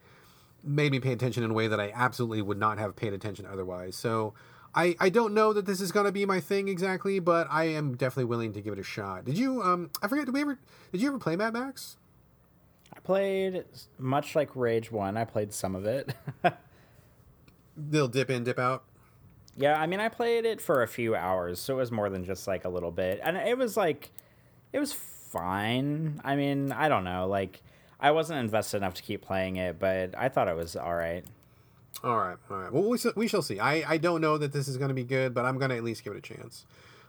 [0.63, 3.45] made me pay attention in a way that I absolutely would not have paid attention
[3.45, 3.95] otherwise.
[3.95, 4.33] So
[4.73, 7.95] I, I don't know that this is gonna be my thing exactly, but I am
[7.95, 9.25] definitely willing to give it a shot.
[9.25, 10.59] Did you um I forget did we ever
[10.91, 11.97] did you ever play Mad Max?
[12.93, 13.63] I played
[13.97, 15.17] much like Rage One.
[15.17, 16.13] I played some of it.
[17.89, 18.83] They'll dip in, dip out.
[19.57, 22.23] Yeah, I mean, I played it for a few hours, so it was more than
[22.23, 24.11] just like a little bit, and it was like,
[24.71, 26.21] it was fine.
[26.23, 27.61] I mean, I don't know, like,
[27.99, 31.23] I wasn't invested enough to keep playing it, but I thought it was all right.
[32.03, 32.73] All right, all right.
[32.73, 33.59] Well, we, we shall see.
[33.59, 35.77] I, I don't know that this is going to be good, but I'm going to
[35.77, 36.65] at least give it a chance.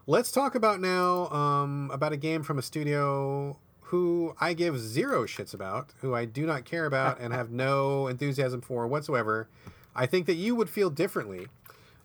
[0.06, 3.56] Let's talk about now um, about a game from a studio
[3.92, 8.06] who I give zero shits about, who I do not care about and have no
[8.08, 9.48] enthusiasm for whatsoever.
[9.94, 11.48] I think that you would feel differently.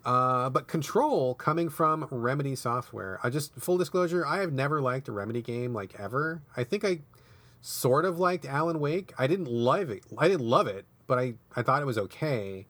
[0.05, 3.19] Uh, but Control coming from Remedy Software.
[3.23, 6.41] I just full disclosure, I have never liked a Remedy game like ever.
[6.55, 6.99] I think I
[7.61, 9.13] sort of liked Alan Wake.
[9.17, 10.03] I didn't love it.
[10.17, 12.67] I didn't love it, but I, I thought it was okay.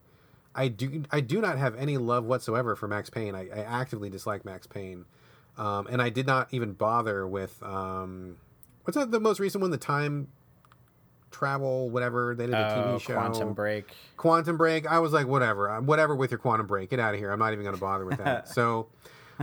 [0.54, 3.36] I do I do not have any love whatsoever for Max Payne.
[3.36, 5.04] I, I actively dislike Max Payne,
[5.56, 8.38] um, and I did not even bother with um,
[8.82, 9.70] what's that the most recent one?
[9.70, 10.28] The time
[11.30, 13.14] travel whatever they did a TV Oh, show.
[13.14, 13.90] Quantum Break.
[14.16, 14.86] Quantum Break.
[14.86, 16.90] I was like, whatever, uh, whatever with your Quantum Break.
[16.90, 17.30] Get out of here.
[17.30, 18.48] I'm not even going to bother with that.
[18.54, 18.88] so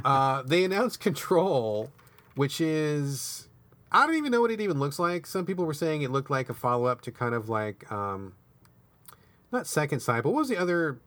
[0.04, 1.92] uh, they announced Control,
[2.36, 3.48] which is
[3.92, 5.26] I don't even know what it even looks like.
[5.26, 7.90] Some people were saying it looked like a follow up to kind of like.
[7.92, 8.34] Um,
[9.52, 11.00] not Second Sight, but what was the other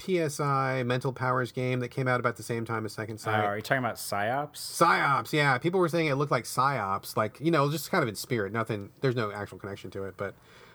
[0.00, 3.44] PSI Mental Powers game that came out about the same time as Second Uh, Sight?
[3.44, 4.58] are you talking about Psi-Ops?
[4.60, 5.58] Psi-Ops, yeah.
[5.58, 8.52] People were saying it looked like Psi-Ops, like you know, just kind of in spirit.
[8.52, 8.90] Nothing.
[9.00, 10.34] There's no actual connection to it, but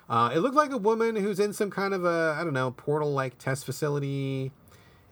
[0.10, 2.72] uh, it looked like a woman who's in some kind of a I don't know
[2.72, 4.52] portal-like test facility,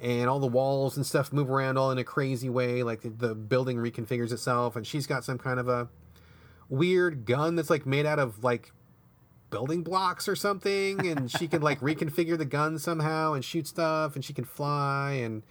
[0.02, 2.84] and all the walls and stuff move around all in a crazy way.
[2.84, 5.88] Like the, the building reconfigures itself, and she's got some kind of a
[6.70, 8.72] weird gun that's like made out of like
[9.54, 14.16] building blocks or something and she can like reconfigure the gun somehow and shoot stuff
[14.16, 15.44] and she can fly and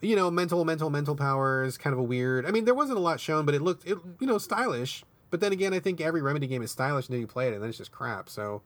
[0.00, 3.00] you know mental mental mental powers kind of a weird i mean there wasn't a
[3.00, 5.04] lot shown but it looked it, you know stylish.
[5.30, 7.62] But then again i think every remedy game is stylish until you play it and
[7.62, 8.28] then it's just crap.
[8.28, 8.62] So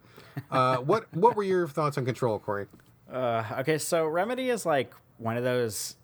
[0.51, 2.66] uh, what what were your thoughts on control corey?
[3.11, 5.97] Uh, okay, so Remedy is like one of those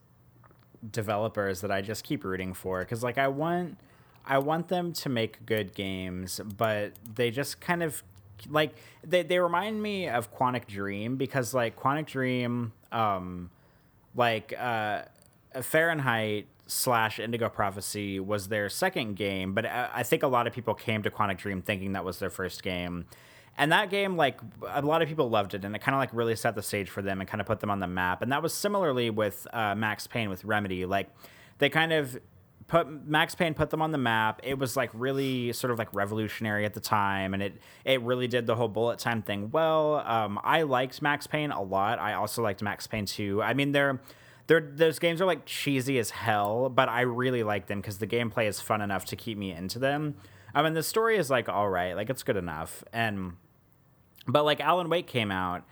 [0.90, 3.78] developers that I just keep rooting for because like I want
[4.26, 8.02] I want them to make good games, but they just kind of
[8.48, 13.50] like they, they remind me of Quantic Dream because like Quantic Dream um
[14.14, 15.02] like uh
[15.62, 20.52] Fahrenheit slash Indigo Prophecy was their second game, but I, I think a lot of
[20.52, 23.06] people came to Quantic Dream thinking that was their first game.
[23.56, 26.10] And that game, like a lot of people loved it, and it kind of like
[26.12, 28.20] really set the stage for them and kind of put them on the map.
[28.20, 30.86] And that was similarly with uh, Max Payne with Remedy.
[30.86, 31.08] Like
[31.58, 32.18] they kind of
[32.66, 34.40] put Max Payne put them on the map.
[34.42, 37.54] It was like really sort of like revolutionary at the time, and it
[37.84, 40.02] it really did the whole bullet time thing well.
[40.06, 41.98] Um, I liked Max Payne a lot.
[41.98, 43.42] I also liked Max Payne 2.
[43.42, 44.00] I mean, they're
[44.46, 48.06] they're, those games are like cheesy as hell, but I really like them because the
[48.06, 50.16] gameplay is fun enough to keep me into them.
[50.54, 53.34] I mean, the story is like all right, like it's good enough, and
[54.26, 55.64] but like Alan Wake came out,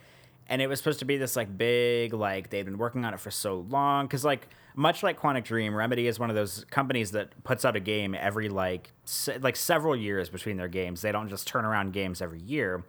[0.52, 3.20] and it was supposed to be this like big like they'd been working on it
[3.20, 7.12] for so long because like much like Quantic Dream, Remedy is one of those companies
[7.12, 11.00] that puts out a game every like se- like several years between their games.
[11.00, 12.84] They don't just turn around games every year.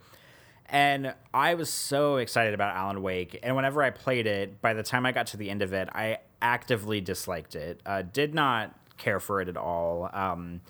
[0.66, 4.84] And I was so excited about Alan Wake, and whenever I played it, by the
[4.84, 7.80] time I got to the end of it, I actively disliked it.
[7.86, 10.09] Uh, did not care for it at all.
[10.11, 10.61] Um,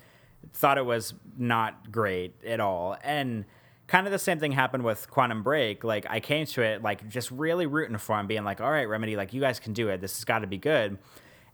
[0.52, 3.46] thought it was not great at all, and
[3.86, 5.84] kind of the same thing happened with Quantum Break.
[5.84, 8.88] Like I came to it like just really rooting for him, being like, "All right,
[8.88, 10.00] Remedy, like you guys can do it.
[10.00, 10.98] This has got to be good."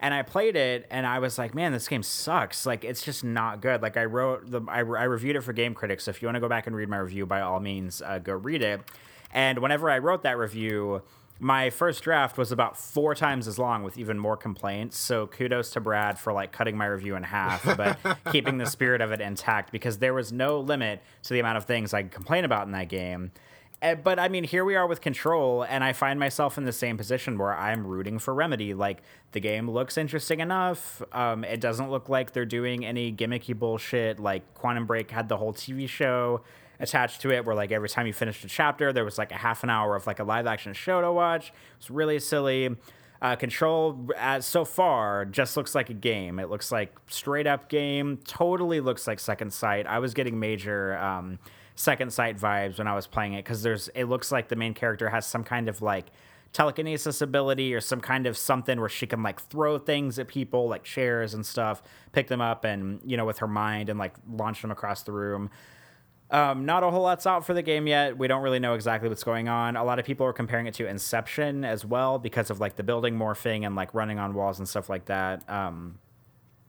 [0.03, 2.65] And I played it, and I was like, "Man, this game sucks.
[2.67, 5.75] Like it's just not good." Like I wrote the, I, I reviewed it for Game
[5.75, 6.05] Critics.
[6.05, 8.19] So if you want to go back and read my review, by all means, uh,
[8.19, 8.81] go read it.
[9.33, 11.03] And whenever I wrote that review,
[11.41, 14.99] my first draft was about four times as long with even more complaints.
[14.99, 17.99] So kudos to Brad for like cutting my review in half, but
[18.33, 21.65] keeping the spirit of it intact because there was no limit to the amount of
[21.65, 23.33] things I could complain about in that game.
[23.83, 26.73] Eh, But I mean, here we are with Control, and I find myself in the
[26.73, 28.75] same position where I'm rooting for Remedy.
[28.75, 31.01] Like, the game looks interesting enough.
[31.13, 34.21] Um, it doesn't look like they're doing any gimmicky bullshit.
[34.21, 36.43] Like, Quantum Break had the whole TV show
[36.81, 39.37] attached to it where like every time you finished a chapter there was like a
[39.37, 41.53] half an hour of like a live action show to watch.
[41.79, 42.77] It's really silly.
[43.23, 46.39] Uh, control as so far just looks like a game.
[46.39, 48.19] It looks like straight up game.
[48.25, 49.87] Totally looks like second sight.
[49.87, 51.39] I was getting major um,
[51.81, 54.75] second sight vibes when i was playing it because there's it looks like the main
[54.75, 56.09] character has some kind of like
[56.53, 60.69] telekinesis ability or some kind of something where she can like throw things at people
[60.69, 64.15] like chairs and stuff pick them up and you know with her mind and like
[64.31, 65.49] launch them across the room
[66.31, 68.17] um, not a whole lot's out for the game yet.
[68.17, 69.77] We don't really know exactly what's going on.
[69.77, 72.83] A lot of people are comparing it to Inception as well because of like the
[72.83, 75.49] building morphing and like running on walls and stuff like that.
[75.51, 75.99] Um,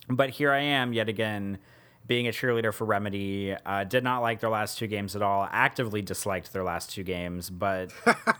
[0.09, 1.59] but here I am yet again
[2.07, 3.55] being a cheerleader for Remedy.
[3.65, 5.47] Uh, did not like their last two games at all.
[5.49, 7.91] Actively disliked their last two games, but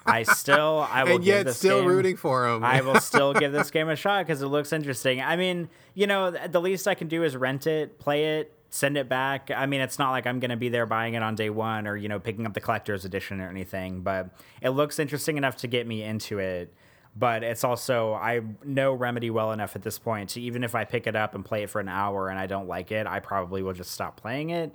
[0.06, 3.52] I still I will and yet still game, rooting for him I will still give
[3.52, 5.22] this game a shot because it looks interesting.
[5.22, 8.98] I mean, you know, the least I can do is rent it, play it, send
[8.98, 9.52] it back.
[9.54, 11.86] I mean, it's not like I'm going to be there buying it on day one
[11.86, 14.30] or, you know, picking up the collector's edition or anything, but
[14.62, 16.74] it looks interesting enough to get me into it.
[17.14, 20.86] But it's also, I know Remedy well enough at this point to even if I
[20.86, 23.20] pick it up and play it for an hour and I don't like it, I
[23.20, 24.74] probably will just stop playing it.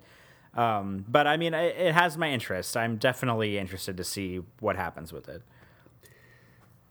[0.52, 2.76] Um, but I mean, it, it has my interest.
[2.76, 5.40] I'm definitely interested to see what happens with it.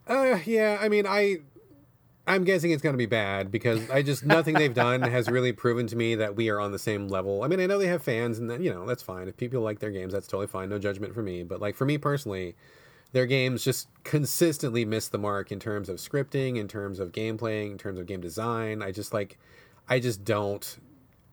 [0.08, 1.38] Uh, yeah, I mean, I,
[2.26, 5.52] I'm guessing it's going to be bad because I just nothing they've done has really
[5.52, 7.44] proven to me that we are on the same level.
[7.44, 9.28] I mean, I know they have fans, and then you know that's fine.
[9.28, 10.68] If people like their games, that's totally fine.
[10.68, 11.44] No judgment for me.
[11.44, 12.56] But like for me personally,
[13.12, 17.70] their games just consistently miss the mark in terms of scripting, in terms of gameplay,
[17.70, 18.82] in terms of game design.
[18.82, 19.38] I just like,
[19.88, 20.78] I just don't.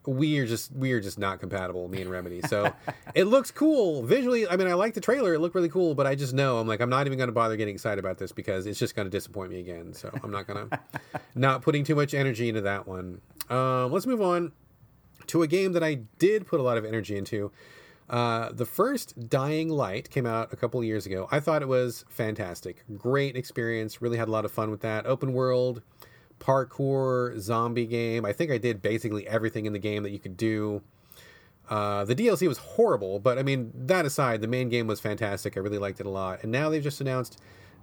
[0.06, 2.42] We are just we are just not compatible, me and Remedy.
[2.42, 2.74] So
[3.16, 4.48] it looks cool visually.
[4.48, 5.96] I mean, I like the trailer; it looked really cool.
[5.96, 8.18] But I just know I'm like I'm not even going to bother getting excited about
[8.18, 9.94] this because it's just going to disappoint me again.
[9.94, 10.80] So I'm not going to
[11.36, 13.22] not putting too much energy into that one.
[13.50, 14.52] Um, let's move on
[15.28, 17.52] to a game that I did put a lot of energy into.
[18.10, 21.28] Uh, the first Dying Light came out a couple years ago.
[21.32, 22.84] I thought it was fantastic.
[22.98, 24.02] Great experience.
[24.02, 25.06] Really had a lot of fun with that.
[25.06, 25.82] Open world,
[26.44, 28.26] parkour, zombie game.
[28.26, 30.82] I think I did basically everything in the game that you could do.
[31.70, 35.56] Uh, the DLC was horrible, but I mean, that aside, the main game was fantastic.
[35.56, 36.44] I really liked it a lot.
[36.44, 37.40] And now they've just announced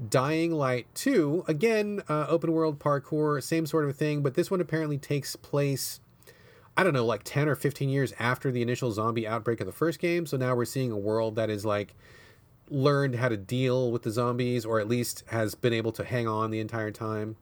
[0.09, 1.47] Dying Light 2.
[1.49, 6.01] Again, uh, open world parkour, same sort of thing, but this one apparently takes place,
[6.77, 9.73] I don't know, like 10 or 15 years after the initial zombie outbreak of the
[9.73, 10.27] first game.
[10.27, 11.95] So now we're seeing a world that is like
[12.69, 16.29] learned how to deal with the zombies, or at least has been able to hang
[16.29, 17.37] on the entire time.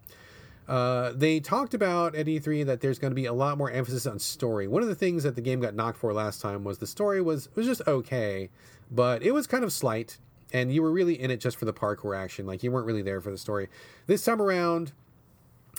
[0.69, 4.07] Uh, they talked about at E3 that there's going to be a lot more emphasis
[4.07, 4.69] on story.
[4.69, 7.23] One of the things that the game got knocked for last time was the story
[7.23, 8.51] was was just okay,
[8.91, 10.19] but it was kind of slight,
[10.53, 12.47] and you were really in it just for the parkour action.
[12.47, 13.69] Like you weren't really there for the story.
[14.07, 14.93] This time around,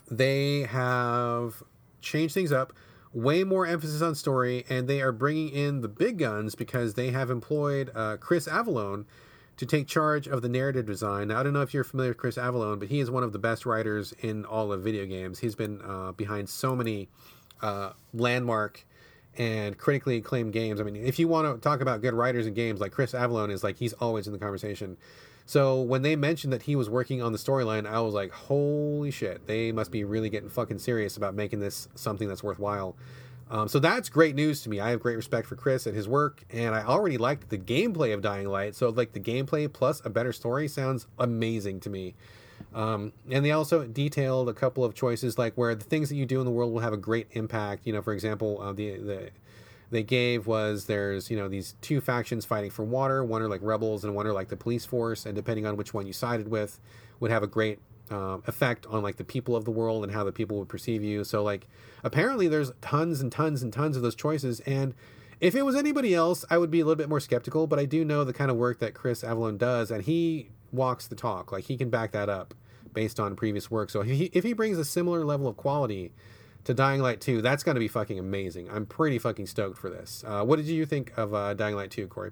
[0.10, 1.62] they have
[2.02, 2.74] changed things up.
[3.12, 7.10] Way more emphasis on story, and they are bringing in the big guns because they
[7.10, 9.06] have employed uh, Chris Avellone
[9.60, 11.28] to take charge of the narrative design.
[11.28, 13.34] Now, I don't know if you're familiar with Chris Avellone, but he is one of
[13.34, 15.40] the best writers in all of video games.
[15.40, 17.10] He's been uh, behind so many
[17.62, 18.86] uh, landmark
[19.38, 20.80] and critically acclaimed games.
[20.80, 23.52] I mean, if you want to talk about good writers in games, like Chris Avellone
[23.52, 24.96] is like he's always in the conversation.
[25.46, 29.12] So when they mentioned that he was working on the storyline, I was like, holy
[29.12, 32.96] shit, they must be really getting fucking serious about making this something that's worthwhile.
[33.52, 34.80] Um, so that's great news to me.
[34.80, 38.14] I have great respect for Chris and his work, and I already liked the gameplay
[38.14, 38.76] of Dying Light.
[38.76, 42.14] So like the gameplay plus a better story sounds amazing to me.
[42.74, 46.26] Um, and they also detailed a couple of choices, like where the things that you
[46.26, 47.88] do in the world will have a great impact.
[47.88, 49.30] You know, for example, uh, the the
[49.92, 53.24] they gave was there's you know these two factions fighting for water.
[53.24, 55.26] One are like rebels, and one are like the police force.
[55.26, 56.80] And depending on which one you sided with,
[57.20, 57.80] would have a great
[58.12, 61.04] um, effect on like the people of the world and how the people would perceive
[61.04, 61.24] you.
[61.24, 61.68] So like
[62.04, 64.94] apparently there's tons and tons and tons of those choices and
[65.40, 67.86] if it was anybody else, I would be a little bit more skeptical, but I
[67.86, 71.52] do know the kind of work that Chris Avellone does and he walks the talk.
[71.52, 72.54] Like he can back that up
[72.94, 73.90] based on previous work.
[73.90, 76.12] So if he, if he brings a similar level of quality
[76.66, 78.70] to Dying Light 2, that's going to be fucking amazing.
[78.70, 80.24] I'm pretty fucking stoked for this.
[80.28, 82.32] Uh, what did you think of uh, Dying Light 2, Corey?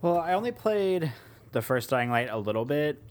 [0.00, 1.12] Well, I only played
[1.52, 3.02] the first Dying Light a little bit,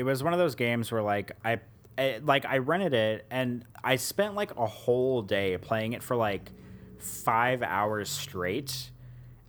[0.00, 1.60] it was one of those games where like I,
[1.98, 6.16] I like I rented it and I spent like a whole day playing it for
[6.16, 6.50] like
[6.98, 8.92] five hours straight.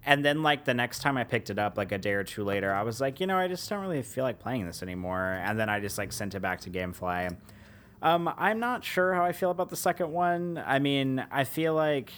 [0.06, 2.44] And then like the next time I picked it up, like a day or two
[2.44, 5.40] later, I was like, you know, I just don't really feel like playing this anymore.
[5.42, 7.38] And then I just like sent it back to GameFly.
[8.02, 10.62] Um, I'm not sure how I feel about the second one.
[10.66, 12.12] I mean, I feel like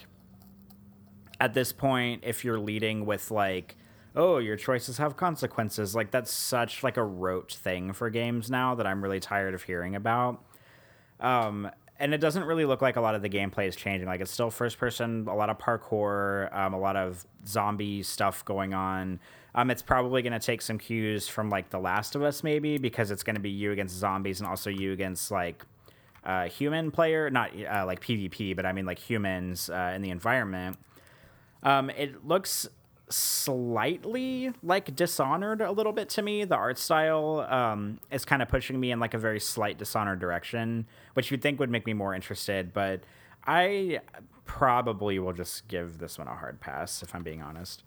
[1.39, 3.75] at this point, if you're leading with like
[4.15, 5.95] oh, your choices have consequences.
[5.95, 9.63] Like that's such like a rote thing for games now that I'm really tired of
[9.63, 10.43] hearing about.
[11.19, 14.07] Um, and it doesn't really look like a lot of the gameplay is changing.
[14.07, 18.43] Like it's still first person, a lot of parkour, um, a lot of zombie stuff
[18.45, 19.19] going on.
[19.55, 22.77] Um, it's probably going to take some cues from like The Last of Us, maybe
[22.77, 25.63] because it's going to be you against zombies and also you against like
[26.25, 30.09] uh, human player, not uh, like PvP, but I mean like humans uh, in the
[30.09, 30.77] environment.
[31.61, 32.67] Um, it looks
[33.09, 36.45] slightly like dishonored a little bit to me.
[36.45, 40.19] The art style um, is kind of pushing me in like a very slight dishonored
[40.19, 43.01] direction which you'd think would make me more interested but
[43.45, 43.99] i
[44.45, 47.83] probably will just give this one a hard pass if i'm being honest.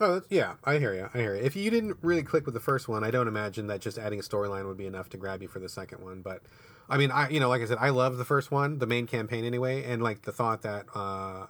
[0.00, 2.60] Oh yeah i hear you i hear you if you didn't really click with the
[2.60, 5.40] first one i don't imagine that just adding a storyline would be enough to grab
[5.40, 6.42] you for the second one but
[6.88, 9.06] i mean i you know like i said i love the first one the main
[9.06, 11.46] campaign anyway and like the thought that uh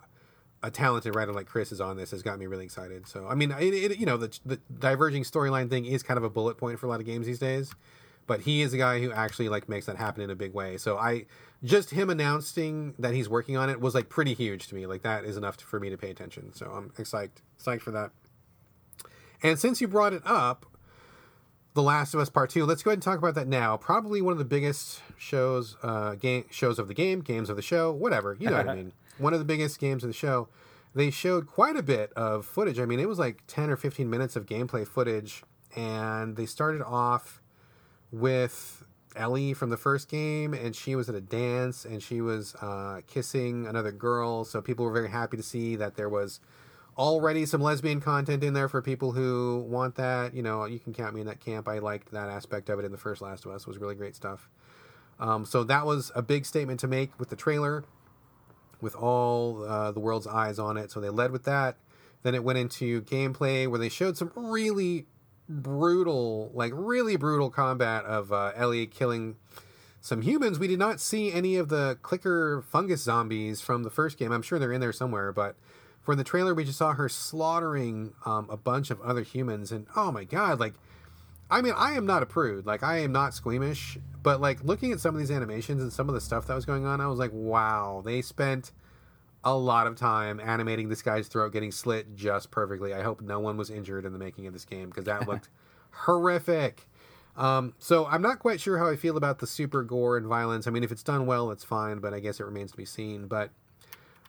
[0.64, 3.06] a talented writer like Chris is on this has got me really excited.
[3.06, 6.24] So I mean, it, it, you know, the, the diverging storyline thing is kind of
[6.24, 7.74] a bullet point for a lot of games these days,
[8.26, 10.78] but he is a guy who actually like makes that happen in a big way.
[10.78, 11.26] So I
[11.62, 14.86] just him announcing that he's working on it was like pretty huge to me.
[14.86, 16.54] Like that is enough for me to pay attention.
[16.54, 18.10] So I'm excited, psyched for that.
[19.42, 20.64] And since you brought it up,
[21.74, 23.76] The Last of Us Part Two, let's go ahead and talk about that now.
[23.76, 27.62] Probably one of the biggest shows, uh, game shows of the game, games of the
[27.62, 28.34] show, whatever.
[28.40, 30.48] You know what I mean one of the biggest games of the show,
[30.94, 32.78] they showed quite a bit of footage.
[32.78, 35.42] I mean, it was like 10 or 15 minutes of gameplay footage,
[35.76, 37.42] and they started off
[38.12, 38.84] with
[39.16, 43.00] Ellie from the first game, and she was at a dance and she was uh,
[43.06, 44.44] kissing another girl.
[44.44, 46.40] So people were very happy to see that there was
[46.96, 50.34] already some lesbian content in there for people who want that.
[50.34, 51.68] You know, you can count me in that camp.
[51.68, 53.62] I liked that aspect of it in the first Last of Us.
[53.62, 54.48] It was really great stuff.
[55.18, 57.84] Um, so that was a big statement to make with the trailer
[58.84, 60.92] with all uh, the world's eyes on it.
[60.92, 61.76] So they led with that.
[62.22, 65.06] Then it went into gameplay where they showed some really
[65.48, 69.36] brutal, like really brutal combat of uh, Ellie killing
[70.00, 70.58] some humans.
[70.58, 74.32] We did not see any of the clicker fungus zombies from the first game.
[74.32, 75.56] I'm sure they're in there somewhere, but
[76.02, 79.86] for the trailer, we just saw her slaughtering um, a bunch of other humans, and
[79.96, 80.74] oh my god, like,
[81.54, 84.90] I mean, I am not a prude, like, I am not squeamish, but like looking
[84.90, 87.06] at some of these animations and some of the stuff that was going on, I
[87.06, 88.72] was like, wow, they spent
[89.44, 92.92] a lot of time animating this guy's throat getting slit just perfectly.
[92.92, 95.48] I hope no one was injured in the making of this game because that looked
[95.92, 96.88] horrific.
[97.36, 100.66] Um, so I'm not quite sure how I feel about the super gore and violence.
[100.66, 102.84] I mean, if it's done well, it's fine, but I guess it remains to be
[102.84, 103.28] seen.
[103.28, 103.50] But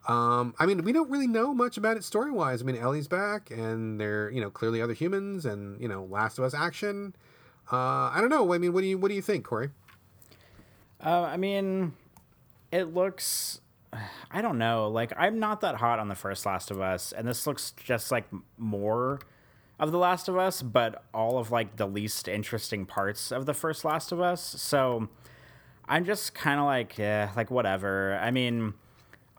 [0.06, 2.62] um, I mean, we don't really know much about it story wise.
[2.62, 6.38] I mean, Ellie's back, and they're you know clearly other humans, and you know Last
[6.38, 7.14] of Us action.
[7.72, 8.52] Uh, I don't know.
[8.52, 9.70] I mean, what do you what do you think, Corey?
[11.04, 11.94] Uh, I mean,
[12.70, 13.60] it looks.
[14.30, 14.88] I don't know.
[14.88, 18.12] Like, I'm not that hot on the first Last of Us, and this looks just
[18.12, 18.26] like
[18.58, 19.20] more
[19.78, 23.54] of The Last of Us, but all of like the least interesting parts of the
[23.54, 24.42] first Last of Us.
[24.42, 25.08] So
[25.88, 28.18] I'm just kind of like, yeah, like whatever.
[28.20, 28.74] I mean,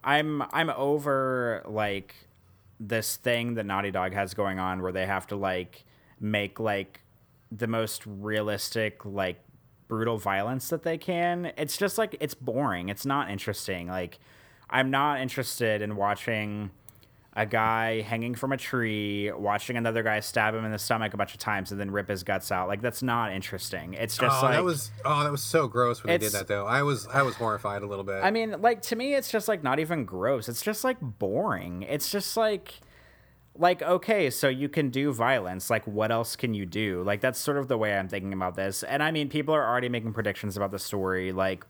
[0.08, 2.14] I'm I'm over like
[2.80, 5.84] this thing that Naughty Dog has going on where they have to like
[6.18, 7.02] make like
[7.52, 9.38] the most realistic like
[9.86, 11.52] brutal violence that they can.
[11.58, 12.88] It's just like it's boring.
[12.88, 13.88] It's not interesting.
[13.88, 14.18] Like
[14.70, 16.70] I'm not interested in watching
[17.38, 21.16] a guy hanging from a tree, watching another guy stab him in the stomach a
[21.16, 22.66] bunch of times and then rip his guts out.
[22.66, 23.94] Like that's not interesting.
[23.94, 26.48] It's just oh, like that was oh that was so gross when they did that
[26.48, 26.66] though.
[26.66, 28.24] I was I was horrified a little bit.
[28.24, 30.48] I mean, like to me, it's just like not even gross.
[30.48, 31.82] It's just like boring.
[31.82, 32.80] It's just like
[33.56, 37.40] like okay so you can do violence like what else can you do like that's
[37.40, 40.12] sort of the way i'm thinking about this and i mean people are already making
[40.12, 41.66] predictions about the story like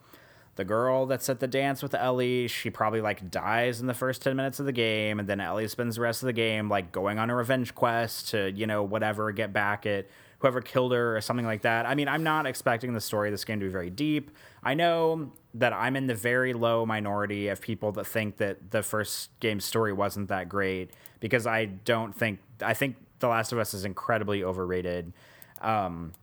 [0.59, 4.23] the girl that's at the dance with Ellie, she probably like dies in the first
[4.23, 6.91] 10 minutes of the game and then Ellie spends the rest of the game like
[6.91, 10.09] going on a revenge quest to, you know, whatever, get back at
[10.41, 11.87] whoever killed her or something like that.
[11.87, 14.33] I mean, I'm not expecting the story of this game to be very deep.
[14.65, 18.83] I know that I'm in the very low minority of people that think that the
[18.83, 20.91] first game's story wasn't that great
[21.21, 25.13] because I don't think I think The Last of Us is incredibly overrated.
[25.61, 26.15] Um,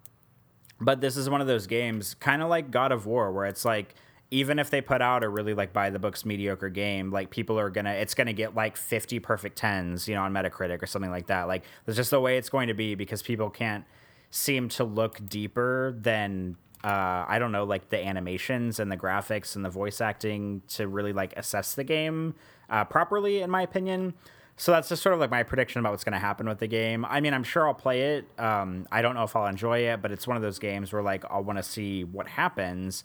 [0.82, 3.64] but this is one of those games, kind of like God of War, where it's
[3.64, 3.96] like
[4.32, 7.60] even if they put out a really like by the books mediocre game, like people
[7.60, 11.12] are gonna it's gonna get like 50 perfect tens, you know, on Metacritic or something
[11.12, 11.48] like that.
[11.48, 13.86] Like that's just the way it's going to be because people can't
[14.32, 19.56] seem to look deeper than uh, I don't know, like the animations and the graphics
[19.56, 22.36] and the voice acting to really like assess the game
[22.70, 24.14] uh, properly, in my opinion.
[24.58, 26.68] So that's just sort of like my prediction about what's going to happen with the
[26.68, 27.04] game.
[27.06, 28.28] I mean, I'm sure I'll play it.
[28.38, 31.02] Um, I don't know if I'll enjoy it, but it's one of those games where
[31.02, 33.04] like I'll want to see what happens.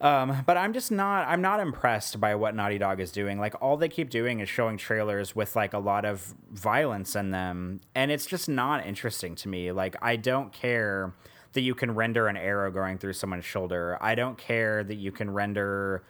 [0.00, 3.38] Um, but I'm just not I'm not impressed by what Naughty Dog is doing.
[3.38, 7.30] Like all they keep doing is showing trailers with like a lot of violence in
[7.30, 9.72] them, and it's just not interesting to me.
[9.72, 11.12] Like I don't care
[11.52, 13.98] that you can render an arrow going through someone's shoulder.
[14.00, 16.02] I don't care that you can render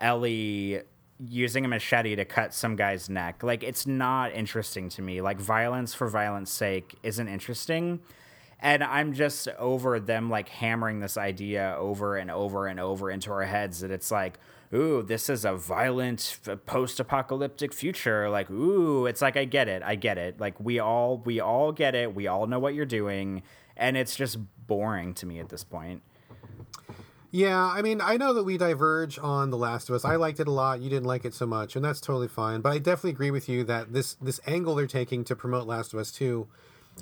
[0.00, 0.80] Ellie
[1.20, 3.42] using a machete to cut some guy's neck.
[3.44, 5.20] Like it's not interesting to me.
[5.20, 8.00] Like violence for violence sake isn't interesting
[8.60, 13.30] and i'm just over them like hammering this idea over and over and over into
[13.30, 14.38] our heads that it's like
[14.74, 19.82] ooh this is a violent uh, post-apocalyptic future like ooh it's like i get it
[19.82, 22.86] i get it like we all we all get it we all know what you're
[22.86, 23.42] doing
[23.76, 26.02] and it's just boring to me at this point
[27.30, 30.04] yeah, I mean, I know that we diverge on The Last of Us.
[30.04, 30.80] I liked it a lot.
[30.80, 32.62] You didn't like it so much, and that's totally fine.
[32.62, 35.92] But I definitely agree with you that this this angle they're taking to promote Last
[35.92, 36.48] of Us 2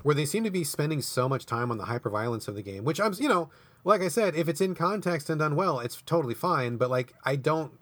[0.02, 2.84] where they seem to be spending so much time on the hyperviolence of the game,
[2.84, 3.50] which I'm, you know,
[3.84, 6.76] like I said, if it's in context and done well, it's totally fine.
[6.76, 7.72] But like, I don't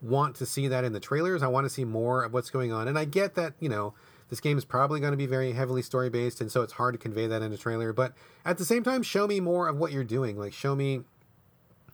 [0.00, 1.42] want to see that in the trailers.
[1.42, 2.88] I want to see more of what's going on.
[2.88, 3.94] And I get that, you know,
[4.32, 6.94] this game is probably going to be very heavily story based, and so it's hard
[6.94, 7.92] to convey that in a trailer.
[7.92, 8.14] But
[8.46, 10.38] at the same time, show me more of what you're doing.
[10.38, 11.02] Like, show me,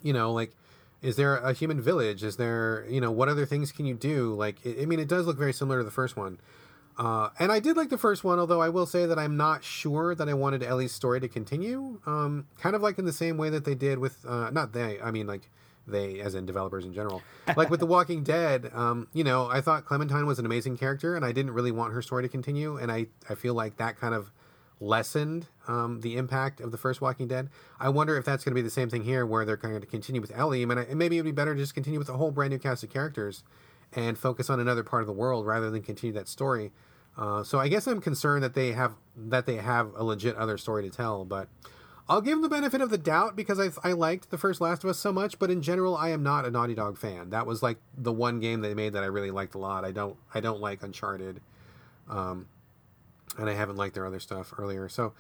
[0.05, 0.55] you know, like,
[1.03, 2.23] is there a human village?
[2.23, 4.35] Is there, you know, what other things can you do?
[4.35, 6.39] Like, I mean, it does look very similar to the first one.
[6.99, 9.63] Uh, and I did like the first one, although I will say that I'm not
[9.63, 12.01] sure that I wanted Ellie's story to continue.
[12.07, 15.01] Um, kind of like in the same way that they did with, uh, not they,
[15.01, 15.49] I mean like
[15.87, 17.23] they, as in developers in general.
[17.57, 21.15] Like with The Walking Dead, um, you know, I thought Clementine was an amazing character,
[21.15, 22.77] and I didn't really want her story to continue.
[22.77, 24.33] And I, I feel like that kind of
[24.81, 27.49] lessened um, the impact of the first Walking Dead.
[27.79, 29.87] I wonder if that's going to be the same thing here, where they're going to
[29.87, 30.63] continue with Ellie.
[30.63, 32.59] I mean, I, maybe it'd be better to just continue with a whole brand new
[32.59, 33.45] cast of characters
[33.93, 36.73] and focus on another part of the world rather than continue that story.
[37.19, 40.57] Uh, so I guess I'm concerned that they have that they have a legit other
[40.57, 41.49] story to tell, but
[42.09, 44.85] I'll give them the benefit of the doubt because I, I liked the first Last
[44.85, 45.39] of Us so much.
[45.39, 47.31] But in general, I am not a Naughty Dog fan.
[47.31, 49.85] That was like the one game they made that I really liked a lot.
[49.85, 51.41] I don't I don't like Uncharted,
[52.09, 52.47] um,
[53.37, 54.89] and I haven't liked their other stuff earlier.
[54.89, 55.13] So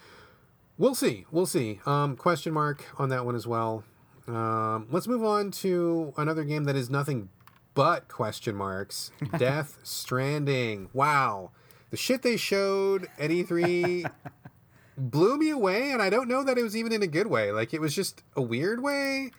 [0.78, 1.80] we'll see, we'll see.
[1.84, 3.82] Um, question mark on that one as well.
[4.28, 7.30] Um, let's move on to another game that is nothing
[7.74, 9.10] but question marks.
[9.38, 10.90] Death Stranding.
[10.92, 11.50] Wow.
[11.90, 14.10] The shit they showed at E3
[14.98, 17.52] blew me away, and I don't know that it was even in a good way.
[17.52, 19.31] Like it was just a weird way.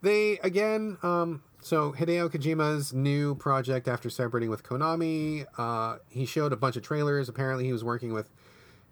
[0.00, 6.52] They again, um, so Hideo Kojima's new project after separating with Konami, uh, he showed
[6.52, 7.28] a bunch of trailers.
[7.28, 8.28] Apparently, he was working with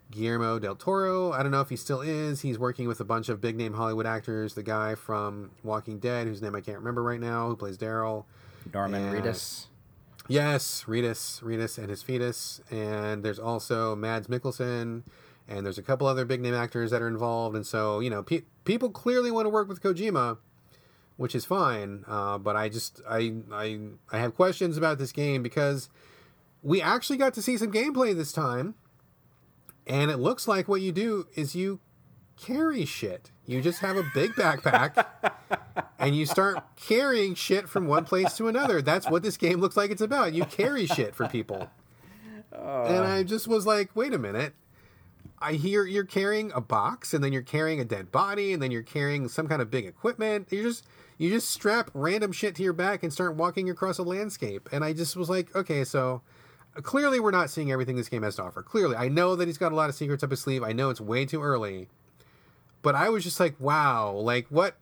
[0.09, 1.31] Guillermo del Toro.
[1.31, 2.41] I don't know if he still is.
[2.41, 4.53] He's working with a bunch of big name Hollywood actors.
[4.53, 8.25] The guy from Walking Dead, whose name I can't remember right now, who plays Daryl.
[8.73, 9.65] Norman and, Reedus.
[10.31, 12.61] Yes, Reedus, Reedus and his fetus.
[12.71, 15.03] And there's also Mads Mikkelsen,
[15.45, 17.53] and there's a couple other big name actors that are involved.
[17.53, 20.37] And so, you know, pe- people clearly want to work with Kojima,
[21.17, 22.05] which is fine.
[22.07, 23.79] Uh, but I just, I, I,
[24.09, 25.89] I have questions about this game because
[26.63, 28.75] we actually got to see some gameplay this time.
[29.85, 31.81] And it looks like what you do is you
[32.37, 33.31] carry shit.
[33.45, 35.07] You just have a big backpack
[35.99, 38.81] and you start carrying shit from one place to another.
[38.81, 40.33] That's what this game looks like it's about.
[40.33, 41.69] You carry shit for people.
[42.53, 42.83] Uh.
[42.83, 44.53] And I just was like, wait a minute.
[45.39, 48.69] I hear you're carrying a box and then you're carrying a dead body and then
[48.69, 50.47] you're carrying some kind of big equipment.
[50.51, 50.85] You just
[51.17, 54.69] you just strap random shit to your back and start walking across a landscape.
[54.71, 56.21] And I just was like, okay, so
[56.81, 58.61] clearly we're not seeing everything this game has to offer.
[58.61, 60.63] Clearly, I know that he's got a lot of secrets up his sleeve.
[60.63, 61.87] I know it's way too early.
[62.81, 64.75] But I was just like, wow, like what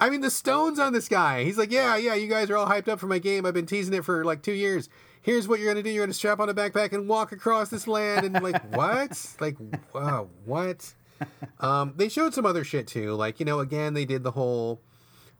[0.00, 1.44] I mean, the stones on this guy.
[1.44, 3.44] He's like, yeah, yeah, you guys are all hyped up for my game.
[3.44, 4.88] I've been teasing it for like two years.
[5.20, 5.90] Here's what you're gonna do.
[5.90, 8.24] You're gonna strap on a backpack and walk across this land.
[8.24, 9.36] And like, what?
[9.40, 9.56] Like,
[9.92, 10.94] wow, what?
[11.58, 13.14] Um, they showed some other shit too.
[13.14, 14.80] Like, you know, again, they did the whole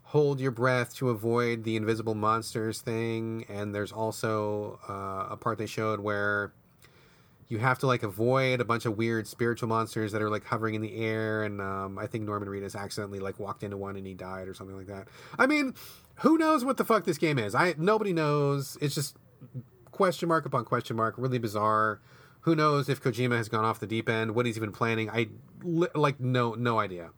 [0.09, 3.45] hold your breath to avoid the invisible monsters thing.
[3.49, 6.53] And there's also uh, a part they showed where
[7.49, 10.75] you have to like avoid a bunch of weird spiritual monsters that are like hovering
[10.75, 14.07] in the air and um, i think norman reedus accidentally like walked into one and
[14.07, 15.09] he died or something like that.
[15.39, 15.75] I mean
[16.19, 17.55] who knows what the fuck this game is?
[17.55, 18.77] I nobody knows.
[18.81, 19.16] It's just
[19.91, 22.01] question mark upon question mark really bizarre.
[22.43, 25.11] Who knows if kojima has gone off the deep end what he's even planning.
[25.11, 25.29] I
[25.62, 27.11] like no no idea.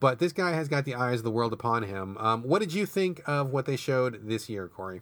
[0.00, 2.16] But this guy has got the eyes of the world upon him.
[2.18, 5.00] Um, what did you think of what they showed this year corey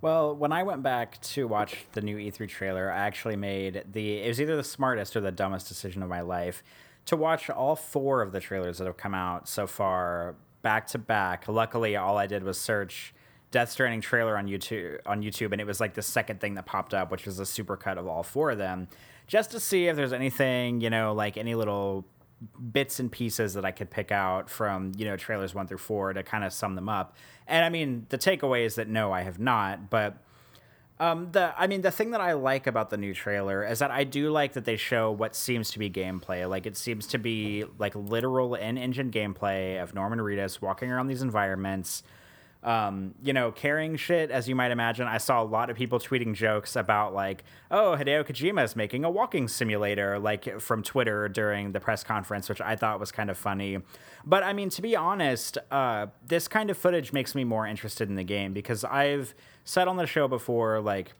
[0.00, 4.18] well, when I went back to watch the new E3 trailer, I actually made the
[4.18, 6.62] it was either the smartest or the dumbest decision of my life
[7.06, 10.98] to watch all four of the trailers that have come out so far back to
[10.98, 11.48] back.
[11.48, 13.14] Luckily, all I did was search
[13.50, 16.66] Death Stranding trailer on YouTube on YouTube, and it was like the second thing that
[16.66, 18.88] popped up, which was a supercut of all four of them,
[19.26, 22.04] just to see if there's anything, you know, like any little
[22.72, 26.12] bits and pieces that I could pick out from you know trailers one through four
[26.12, 27.16] to kind of sum them up.
[27.46, 29.88] And I mean, the takeaway is that no, I have not.
[29.90, 30.22] But
[30.98, 33.90] um, the I mean, the thing that I like about the new trailer is that
[33.90, 36.48] I do like that they show what seems to be gameplay.
[36.48, 41.22] Like it seems to be like literal in-engine gameplay of Norman Reedus walking around these
[41.22, 42.02] environments
[42.66, 45.06] um, you know, carrying shit, as you might imagine.
[45.06, 49.04] I saw a lot of people tweeting jokes about like, oh, Hideo Kojima is making
[49.04, 53.30] a walking simulator, like from Twitter during the press conference, which I thought was kind
[53.30, 53.78] of funny.
[54.24, 58.08] But I mean, to be honest, uh, this kind of footage makes me more interested
[58.08, 59.32] in the game because I've
[59.62, 61.12] said on the show before, like,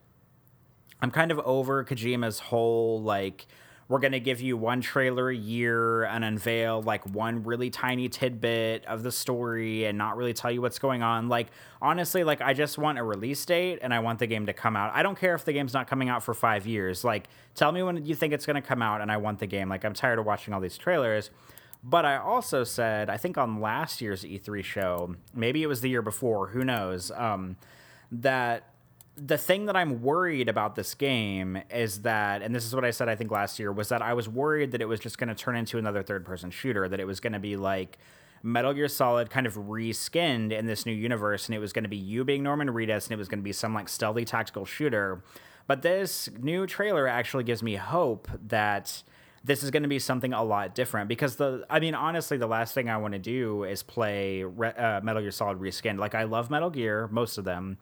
[1.00, 3.46] I'm kind of over Kojima's whole like
[3.88, 8.08] we're going to give you one trailer a year and unveil like one really tiny
[8.08, 11.28] tidbit of the story and not really tell you what's going on.
[11.28, 11.48] Like,
[11.80, 14.76] honestly, like, I just want a release date and I want the game to come
[14.76, 14.90] out.
[14.92, 17.04] I don't care if the game's not coming out for five years.
[17.04, 19.46] Like, tell me when you think it's going to come out and I want the
[19.46, 19.68] game.
[19.68, 21.30] Like, I'm tired of watching all these trailers.
[21.84, 25.88] But I also said, I think on last year's E3 show, maybe it was the
[25.88, 27.56] year before, who knows, um,
[28.10, 28.64] that
[29.16, 32.90] the thing that I'm worried about this game is that, and this is what I
[32.90, 35.28] said I think last year, was that I was worried that it was just going
[35.28, 37.98] to turn into another third person shooter, that it was going to be like
[38.42, 41.88] Metal Gear Solid kind of reskinned in this new universe, and it was going to
[41.88, 44.66] be you being Norman Reedus, and it was going to be some like stealthy tactical
[44.66, 45.22] shooter.
[45.66, 49.02] But this new trailer actually gives me hope that
[49.42, 52.48] this is going to be something a lot different because the I mean honestly the
[52.48, 55.98] last thing I want to do is play uh, Metal Gear Solid reskinned.
[55.98, 57.78] Like I love Metal Gear, most of them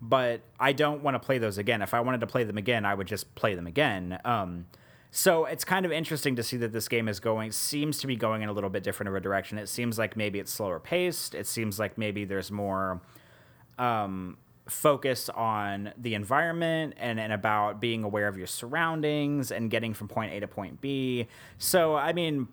[0.00, 1.82] but I don't want to play those again.
[1.82, 4.18] If I wanted to play them again, I would just play them again.
[4.24, 4.66] Um,
[5.10, 8.14] so it's kind of interesting to see that this game is going seems to be
[8.14, 9.58] going in a little bit different of a direction.
[9.58, 11.34] It seems like maybe it's slower paced.
[11.34, 13.00] It seems like maybe there's more
[13.78, 14.36] um,
[14.68, 20.08] focus on the environment and, and about being aware of your surroundings and getting from
[20.08, 21.26] point A to point B.
[21.56, 22.48] So I mean,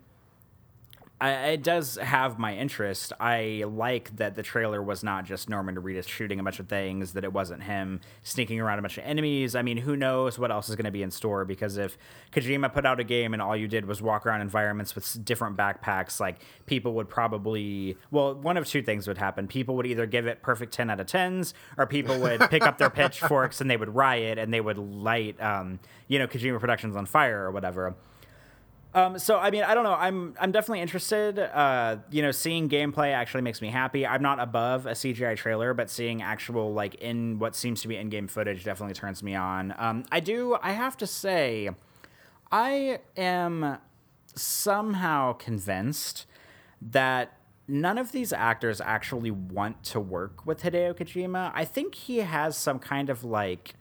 [1.18, 3.10] I, it does have my interest.
[3.18, 7.14] I like that the trailer was not just Norman Reedus shooting a bunch of things,
[7.14, 9.54] that it wasn't him sneaking around a bunch of enemies.
[9.54, 11.46] I mean, who knows what else is going to be in store?
[11.46, 11.96] Because if
[12.32, 15.56] Kojima put out a game and all you did was walk around environments with different
[15.56, 19.48] backpacks, like people would probably, well, one of two things would happen.
[19.48, 22.76] People would either give it perfect 10 out of 10s, or people would pick up
[22.76, 26.94] their pitchforks and they would riot and they would light, um, you know, Kojima Productions
[26.94, 27.94] on fire or whatever.
[28.96, 29.92] Um, so I mean, I don't know.
[29.92, 31.38] I'm I'm definitely interested.
[31.38, 34.06] Uh, you know, seeing gameplay actually makes me happy.
[34.06, 37.96] I'm not above a CGI trailer, but seeing actual like in what seems to be
[37.96, 39.74] in-game footage definitely turns me on.
[39.76, 40.56] Um, I do.
[40.62, 41.68] I have to say,
[42.50, 43.76] I am
[44.34, 46.24] somehow convinced
[46.80, 47.36] that
[47.68, 51.52] none of these actors actually want to work with Hideo Kojima.
[51.54, 53.74] I think he has some kind of like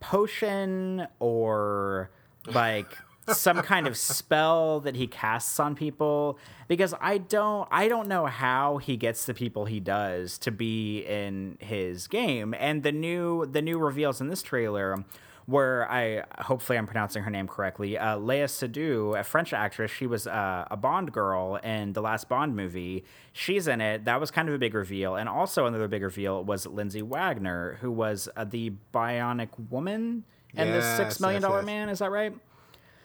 [0.00, 2.10] potion or
[2.46, 2.98] like
[3.28, 6.38] some kind of spell that he casts on people
[6.68, 11.00] because I don't I don't know how he gets the people he does to be
[11.00, 15.04] in his game and the new the new reveals in this trailer
[15.46, 17.98] where I hopefully I'm pronouncing her name correctly.
[17.98, 22.56] Uh, Seydoux, a French actress, she was uh, a Bond girl in the last Bond
[22.56, 23.04] movie.
[23.32, 24.06] She's in it.
[24.06, 27.78] That was kind of a big reveal, and also another big reveal was Lindsay Wagner,
[27.80, 30.24] who was uh, the Bionic Woman
[30.56, 31.66] and Yes, the Six Million Dollar yes, yes.
[31.66, 31.88] Man.
[31.88, 32.34] Is that right?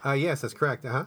[0.05, 0.85] Uh, yes, that's correct.
[0.85, 1.05] Uh huh.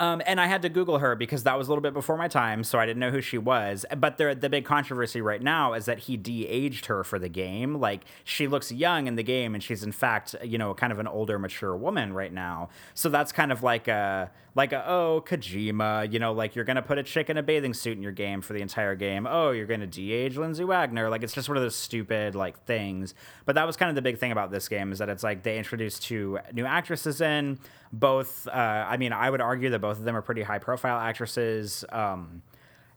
[0.00, 2.28] Um, and I had to Google her because that was a little bit before my
[2.28, 3.84] time, so I didn't know who she was.
[3.96, 7.76] But the the big controversy right now is that he de-aged her for the game.
[7.76, 10.98] Like she looks young in the game, and she's in fact, you know, kind of
[10.98, 12.68] an older, mature woman right now.
[12.94, 16.82] So that's kind of like a like a oh Kojima, you know, like you're gonna
[16.82, 19.26] put a chick in a bathing suit in your game for the entire game.
[19.28, 21.08] Oh, you're gonna de-age Lindsay Wagner.
[21.08, 23.14] Like it's just one of those stupid like things.
[23.46, 25.42] But that was kind of the big thing about this game is that it's like
[25.42, 27.58] they introduced two new actresses in
[27.92, 28.46] both.
[28.46, 31.84] Uh, I mean, I would argue that both of them are pretty high profile actresses.
[31.90, 32.42] Um,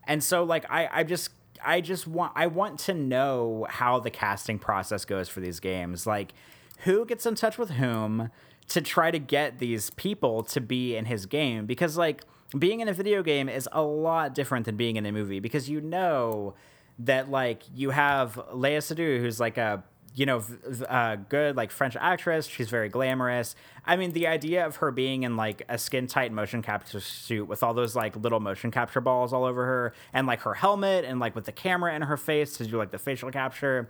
[0.06, 1.30] and so like I, I just
[1.64, 6.06] I just want I want to know how the casting process goes for these games.
[6.06, 6.34] Like
[6.80, 8.30] who gets in touch with whom
[8.68, 12.22] to try to get these people to be in his game because like
[12.58, 15.68] being in a video game is a lot different than being in a movie because
[15.68, 16.54] you know
[16.98, 19.82] that like you have Léa Seydoux who's like a
[20.14, 20.42] you know
[20.88, 22.46] uh, good like French actress.
[22.46, 23.54] She's very glamorous.
[23.86, 27.48] I mean the idea of her being in like a skin tight motion capture suit
[27.48, 31.04] with all those like little motion capture balls all over her and like her helmet
[31.04, 33.88] and like with the camera in her face to do like the facial capture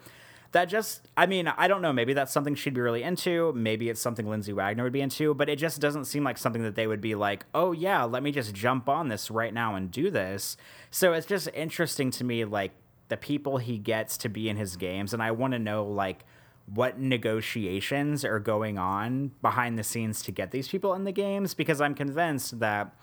[0.53, 1.93] that just i mean i don't know.
[1.93, 3.53] Maybe that's something she'd be really into.
[3.55, 5.35] Maybe it's something lindsay wagner would be into.
[5.35, 8.23] But it just doesn't seem like something that they would be like oh yeah let
[8.23, 10.57] me just jump on this right now and do this.
[10.91, 12.73] So it's just interesting to me like
[13.13, 16.25] the people he gets to be in his games and i want to know like
[16.67, 21.55] what negotiations are going on behind the scenes to get these people in the games
[21.55, 22.95] because i'm convinced that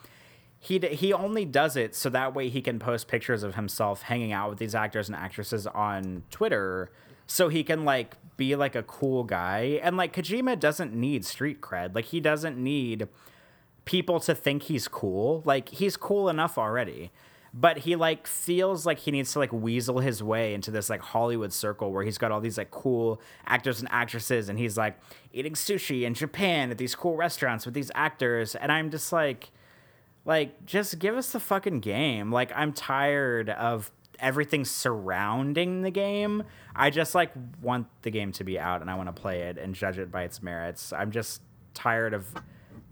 [0.60, 4.02] he d- he only does it so that way he can post pictures of himself
[4.02, 6.92] hanging out with these actors and actresses on Twitter
[7.26, 9.80] so he can like be like a cool guy.
[9.82, 11.94] And like Kojima doesn't need street cred.
[11.94, 13.08] Like he doesn't need
[13.86, 15.42] people to think he's cool.
[15.46, 17.10] Like he's cool enough already
[17.52, 21.00] but he like feels like he needs to like weasel his way into this like
[21.00, 24.98] Hollywood circle where he's got all these like cool actors and actresses and he's like
[25.32, 29.50] eating sushi in Japan at these cool restaurants with these actors and I'm just like
[30.24, 32.30] like, just give us the fucking game.
[32.30, 36.44] Like, I'm tired of everything surrounding the game.
[36.76, 37.32] I just like
[37.62, 40.12] want the game to be out and I want to play it and judge it
[40.12, 40.92] by its merits.
[40.92, 41.40] I'm just
[41.72, 42.26] tired of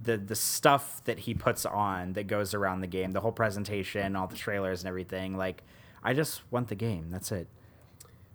[0.03, 4.16] the the stuff that he puts on that goes around the game, the whole presentation,
[4.16, 5.37] all the trailers and everything.
[5.37, 5.62] Like,
[6.03, 7.11] I just want the game.
[7.11, 7.49] That's it.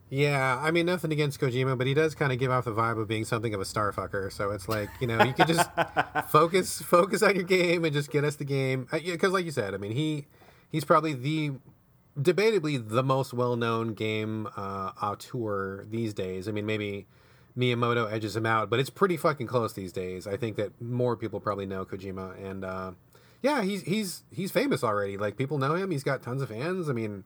[0.09, 3.01] Yeah, I mean nothing against Kojima, but he does kind of give off the vibe
[3.01, 4.31] of being something of a starfucker.
[4.31, 5.67] So it's like you know you could just
[6.29, 9.73] focus focus on your game and just get us the game because, like you said,
[9.73, 10.27] I mean he
[10.71, 11.53] he's probably the
[12.19, 16.47] debatably the most well known game uh, auteur these days.
[16.47, 17.07] I mean maybe
[17.57, 20.25] Miyamoto edges him out, but it's pretty fucking close these days.
[20.25, 22.91] I think that more people probably know Kojima, and uh,
[23.41, 25.17] yeah, he's he's he's famous already.
[25.17, 25.91] Like people know him.
[25.91, 26.89] He's got tons of fans.
[26.89, 27.23] I mean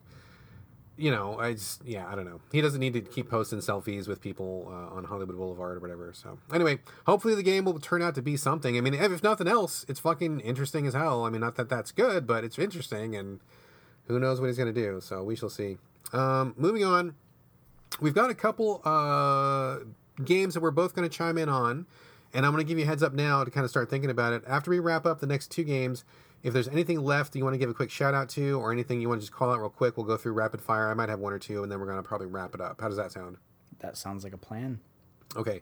[0.97, 2.41] you know, I just, yeah, I don't know.
[2.51, 6.11] He doesn't need to keep posting selfies with people uh, on Hollywood Boulevard or whatever.
[6.13, 8.75] So, anyway, hopefully the game will turn out to be something.
[8.75, 11.23] I mean, if, if nothing else, it's fucking interesting as hell.
[11.23, 13.39] I mean, not that that's good, but it's interesting, and
[14.07, 14.99] who knows what he's to do.
[14.99, 15.77] So, we shall see.
[16.13, 17.13] Um, moving on,
[18.01, 19.79] we've got a couple uh,
[20.23, 21.85] games that we're both going to chime in on,
[22.33, 24.09] and I'm going to give you a heads up now to kind of start thinking
[24.09, 24.43] about it.
[24.47, 26.03] After we wrap up the next two games,
[26.43, 29.01] if there's anything left you want to give a quick shout out to, or anything
[29.01, 30.89] you want to just call out real quick, we'll go through rapid fire.
[30.89, 32.81] I might have one or two, and then we're going to probably wrap it up.
[32.81, 33.37] How does that sound?
[33.79, 34.79] That sounds like a plan.
[35.35, 35.61] Okay.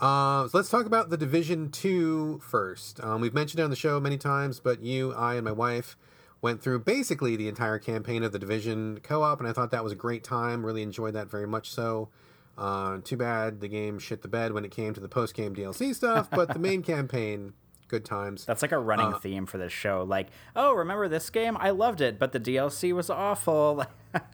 [0.00, 3.02] Uh, so let's talk about the Division 2 first.
[3.02, 5.96] Um, we've mentioned it on the show many times, but you, I, and my wife
[6.42, 9.92] went through basically the entire campaign of the Division co-op, and I thought that was
[9.92, 10.66] a great time.
[10.66, 11.70] Really enjoyed that very much.
[11.70, 12.08] So,
[12.56, 15.94] uh, too bad the game shit the bed when it came to the post-game DLC
[15.94, 17.52] stuff, but the main campaign,
[17.88, 18.44] good times.
[18.44, 20.04] That's like a running uh, theme for this show.
[20.06, 21.56] Like, oh, remember this game?
[21.58, 23.84] I loved it, but the DLC was awful.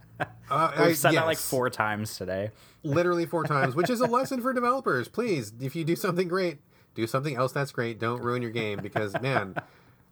[0.50, 1.22] Uh, We've said yes.
[1.22, 2.50] that like four times today.
[2.82, 5.08] Literally four times, which is a lesson for developers.
[5.08, 6.58] Please, if you do something great,
[6.94, 7.98] do something else that's great.
[7.98, 9.54] Don't ruin your game because man,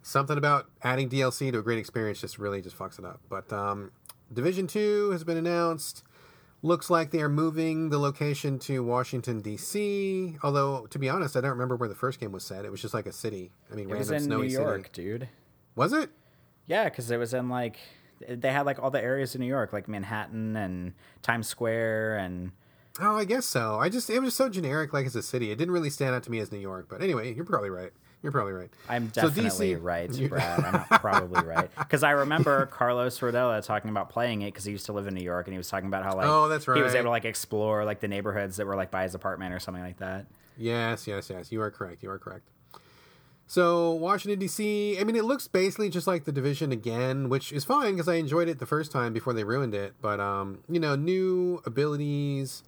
[0.02, 3.20] something about adding DLC to a great experience just really just fucks it up.
[3.28, 3.90] But um,
[4.32, 6.05] Division Two has been announced.
[6.60, 10.36] Looks like they are moving the location to Washington D.C.
[10.43, 12.64] Although, to be honest, I don't remember where the first game was set.
[12.64, 13.52] It was just like a city.
[13.70, 15.02] I mean, it random was in snowy New York, city.
[15.02, 15.28] dude.
[15.76, 16.10] Was it?
[16.66, 17.78] Yeah, because it was in like
[18.28, 22.51] they had like all the areas in New York, like Manhattan and Times Square and.
[23.01, 23.78] Oh, I guess so.
[23.78, 25.52] I just it was so generic, like as a city.
[25.52, 26.89] It didn't really stand out to me as New York.
[26.90, 27.93] But anyway, you're probably right.
[28.23, 28.70] You're probably right.
[28.89, 30.65] I'm definitely so DC, right, Brad.
[30.65, 34.73] I'm not probably right because I remember Carlos Rodella talking about playing it because he
[34.73, 36.66] used to live in New York and he was talking about how like oh that's
[36.66, 39.15] right he was able to like explore like the neighborhoods that were like by his
[39.15, 40.27] apartment or something like that.
[40.57, 41.53] Yes, yes, yes.
[41.53, 42.03] You are correct.
[42.03, 42.49] You are correct.
[43.47, 44.99] So Washington D.C.
[45.01, 48.16] I mean, it looks basically just like the division again, which is fine because I
[48.16, 49.95] enjoyed it the first time before they ruined it.
[50.03, 52.62] But um, you know, new abilities.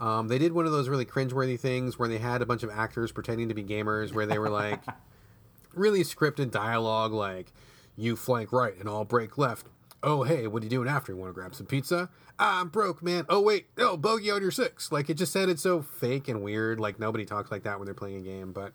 [0.00, 2.70] Um, they did one of those really cringeworthy things where they had a bunch of
[2.70, 4.82] actors pretending to be gamers, where they were like
[5.74, 7.52] really scripted dialogue, like
[7.96, 9.66] "You flank right and I'll break left."
[10.02, 11.12] Oh hey, what are you doing after?
[11.12, 12.08] You want to grab some pizza?
[12.38, 13.26] I'm broke, man.
[13.28, 14.90] Oh wait, oh bogey on your six.
[14.90, 16.80] Like it just sounded so fake and weird.
[16.80, 18.72] Like nobody talks like that when they're playing a game, but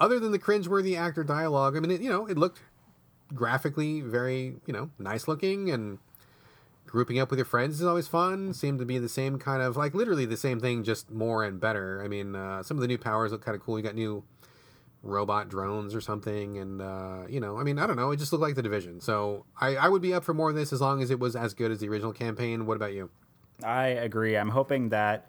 [0.00, 2.60] other than the cringeworthy actor dialogue, I mean, it, you know, it looked
[3.34, 5.98] graphically very, you know, nice looking and
[6.96, 8.54] grouping up with your friends is always fun.
[8.54, 11.60] Seemed to be the same kind of like literally the same thing, just more and
[11.60, 12.02] better.
[12.02, 13.78] I mean, uh, some of the new powers look kind of cool.
[13.78, 14.24] You got new
[15.02, 18.12] robot drones or something, and uh, you know, I mean, I don't know.
[18.12, 19.02] It just looked like the division.
[19.02, 21.36] So I, I would be up for more of this as long as it was
[21.36, 22.64] as good as the original campaign.
[22.64, 23.10] What about you?
[23.62, 24.34] I agree.
[24.38, 25.28] I'm hoping that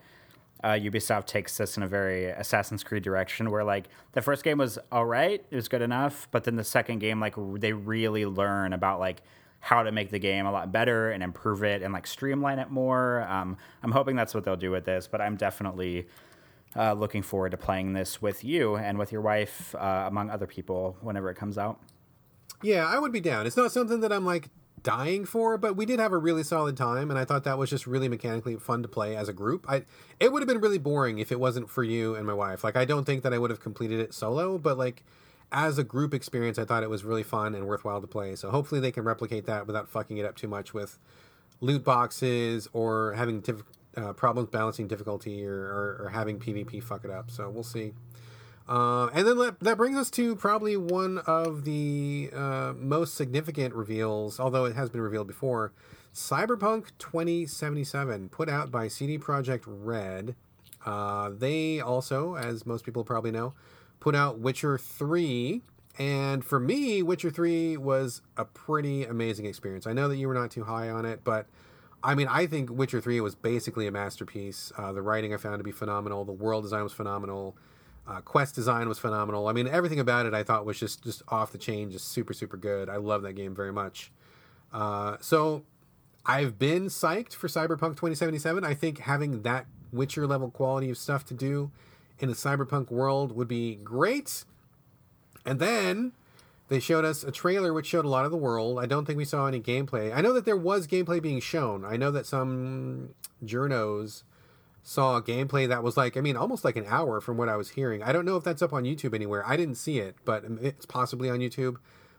[0.63, 4.59] uh, Ubisoft takes this in a very Assassin's Creed direction, where like the first game
[4.59, 8.25] was all right, it was good enough, but then the second game, like they really
[8.25, 9.21] learn about like
[9.67, 12.71] how to make the game a lot better and improve it and like streamline it
[12.71, 13.23] more.
[13.23, 16.07] Um, I'm hoping that's what they'll do with this, but I'm definitely
[16.77, 20.47] uh, looking forward to playing this with you and with your wife, uh, among other
[20.47, 21.81] people, whenever it comes out.
[22.63, 23.45] Yeah, I would be down.
[23.45, 24.47] It's not something that I'm like
[24.83, 27.69] dying for, but we did have a really solid time, and I thought that was
[27.69, 29.65] just really mechanically fun to play as a group.
[29.67, 29.83] I
[30.17, 32.63] it would have been really boring if it wasn't for you and my wife.
[32.63, 35.03] Like I don't think that I would have completed it solo, but like
[35.51, 38.35] as a group experience, I thought it was really fun and worthwhile to play.
[38.35, 40.97] So hopefully they can replicate that without fucking it up too much with
[41.61, 43.63] loot boxes or having diff-
[43.95, 47.31] uh, problems balancing difficulty or, or, or having PvP fuck it up.
[47.31, 47.93] So we'll see.
[48.67, 53.73] Uh, and then that, that brings us to probably one of the uh, most significant
[53.73, 55.71] reveals, although it has been revealed before.
[56.13, 60.35] Cyberpunk 2077, put out by CD Projekt Red.
[60.85, 63.53] Uh, they also, as most people probably know,
[63.99, 65.61] put out Witcher 3.
[65.99, 69.87] And for me, Witcher 3 was a pretty amazing experience.
[69.87, 71.47] I know that you were not too high on it, but
[72.03, 74.71] I mean, I think Witcher 3 was basically a masterpiece.
[74.77, 77.57] Uh, the writing I found to be phenomenal, the world design was phenomenal
[78.07, 79.47] uh, quest design was phenomenal.
[79.47, 82.33] I mean, everything about it I thought was just just off the chain, just super
[82.33, 82.89] super good.
[82.89, 84.11] I love that game very much.
[84.71, 85.63] Uh, so
[86.25, 88.63] I've been psyched for Cyberpunk 2077.
[88.63, 91.71] I think having that Witcher level quality of stuff to do
[92.19, 94.43] in a Cyberpunk world would be great.
[95.45, 96.13] And then
[96.67, 98.79] they showed us a trailer which showed a lot of the world.
[98.79, 100.13] I don't think we saw any gameplay.
[100.15, 101.85] I know that there was gameplay being shown.
[101.85, 103.09] I know that some
[103.43, 104.23] journos
[104.83, 107.71] saw gameplay that was like, I mean, almost like an hour from what I was
[107.71, 108.03] hearing.
[108.03, 109.45] I don't know if that's up on YouTube anywhere.
[109.45, 111.77] I didn't see it, but it's possibly on YouTube.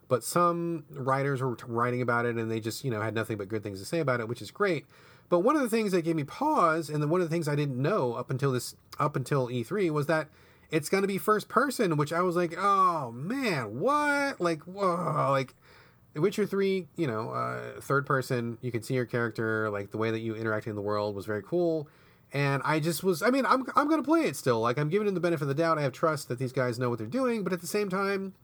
[0.08, 3.48] But some writers were writing about it and they just, you know, had nothing but
[3.48, 4.86] good things to say about it, which is great.
[5.28, 7.46] But one of the things that gave me pause, and then one of the things
[7.46, 10.28] I didn't know up until this, up until E3, was that
[10.70, 14.40] it's going to be first person, which I was like, oh man, what?
[14.40, 15.54] Like, whoa, like.
[16.16, 20.10] Witcher 3, you know, uh, third person, you can see your character, like the way
[20.10, 21.86] that you interact in the world was very cool
[22.32, 24.88] and I just was I mean I'm I'm going to play it still like I'm
[24.88, 26.98] giving them the benefit of the doubt I have trust that these guys know what
[26.98, 28.34] they're doing but at the same time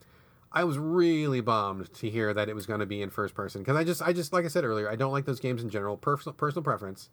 [0.55, 3.61] I was really bummed to hear that it was going to be in first person
[3.63, 5.69] because I just I just like I said earlier I don't like those games in
[5.69, 7.11] general personal personal preference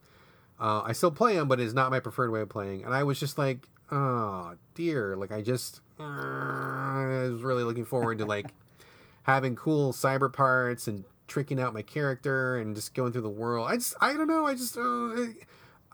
[0.59, 3.03] uh, I still play them but it's not my preferred way of playing and I
[3.03, 8.25] was just like oh dear like I just uh, I was really looking forward to
[8.25, 8.47] like
[9.23, 13.67] having cool cyber parts and tricking out my character and just going through the world
[13.69, 15.15] I just I don't know I just uh,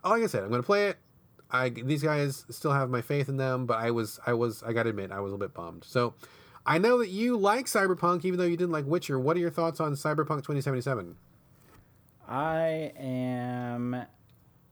[0.09, 0.97] like I said, I'm going to play it.
[1.49, 4.73] I these guys still have my faith in them, but I was I was I
[4.73, 5.85] got to admit I was a little bit bummed.
[5.85, 6.13] So
[6.68, 9.18] I know that you like Cyberpunk, even though you didn't like Witcher.
[9.18, 11.15] What are your thoughts on Cyberpunk 2077?
[12.27, 14.03] I am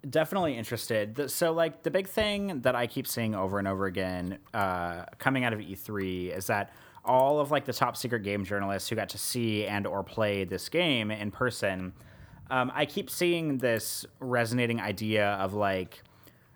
[0.09, 1.31] definitely interested.
[1.31, 5.45] So, like, the big thing that I keep seeing over and over again uh, coming
[5.45, 6.73] out of E3 is that
[7.05, 10.43] all of like the top secret game journalists who got to see and or play
[10.43, 11.93] this game in person,
[12.49, 16.03] um, I keep seeing this resonating idea of like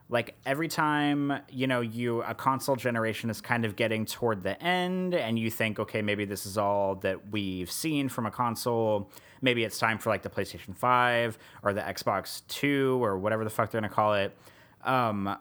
[0.10, 4.61] like every time you know you a console generation is kind of getting toward the
[4.61, 9.11] end and you think okay maybe this is all that we've seen from a console.
[9.41, 13.49] Maybe it's time for like the playstation 5 or the xbox 2 or whatever the
[13.49, 14.36] fuck they're gonna call it.
[14.84, 15.38] Um,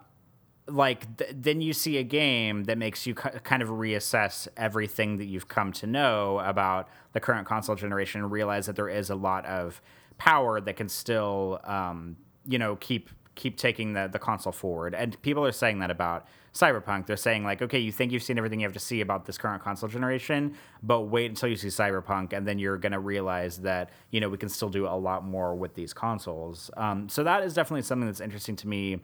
[0.68, 5.16] like th- then you see a game that makes you k- kind of reassess everything
[5.16, 9.08] that you've come to know about the current console generation and realize that there is
[9.08, 9.80] a lot of
[10.18, 12.16] power that can still um,
[12.46, 14.94] you know keep keep taking the, the console forward.
[14.94, 17.06] And people are saying that about Cyberpunk.
[17.06, 19.38] They're saying, like, okay, you think you've seen everything you have to see about this
[19.38, 23.58] current console generation, but wait until you see Cyberpunk, and then you're going to realize
[23.58, 26.70] that, you know, we can still do a lot more with these consoles.
[26.76, 29.00] Um, so that is definitely something that's interesting to me.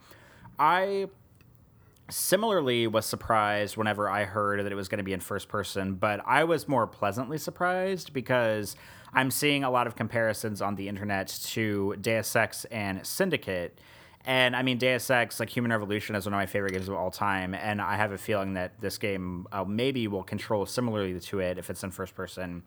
[0.59, 1.06] I
[2.11, 5.94] similarly was surprised whenever I heard that it was going to be in first person,
[5.94, 8.77] but I was more pleasantly surprised because
[9.15, 13.78] I'm seeing a lot of comparisons on the internet to Deus Ex and Syndicate
[14.24, 16.94] and I mean, Deus Ex, like Human Revolution, is one of my favorite games of
[16.94, 17.55] all time.
[17.55, 21.59] And I have a feeling that this game uh, maybe will control similarly to it
[21.59, 22.62] if it's in first person.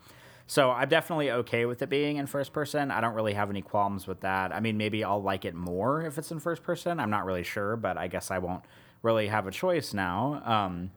[0.45, 2.91] So I'm definitely okay with it being in first person.
[2.91, 4.53] I don't really have any qualms with that.
[4.53, 6.99] I mean, maybe I'll like it more if it's in first person.
[6.99, 8.63] I'm not really sure, but I guess I won't
[9.01, 10.41] really have a choice now.
[10.45, 10.91] Um,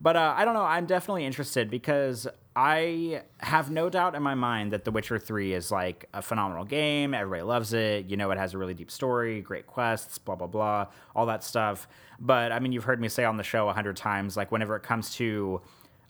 [0.00, 0.64] but uh, I don't know.
[0.64, 2.26] I'm definitely interested because
[2.56, 6.64] I have no doubt in my mind that The Witcher 3 is like a phenomenal
[6.64, 7.14] game.
[7.14, 8.06] Everybody loves it.
[8.06, 11.44] You know, it has a really deep story, great quests, blah, blah, blah, all that
[11.44, 11.86] stuff.
[12.18, 14.74] But I mean, you've heard me say on the show a hundred times, like, whenever
[14.76, 15.60] it comes to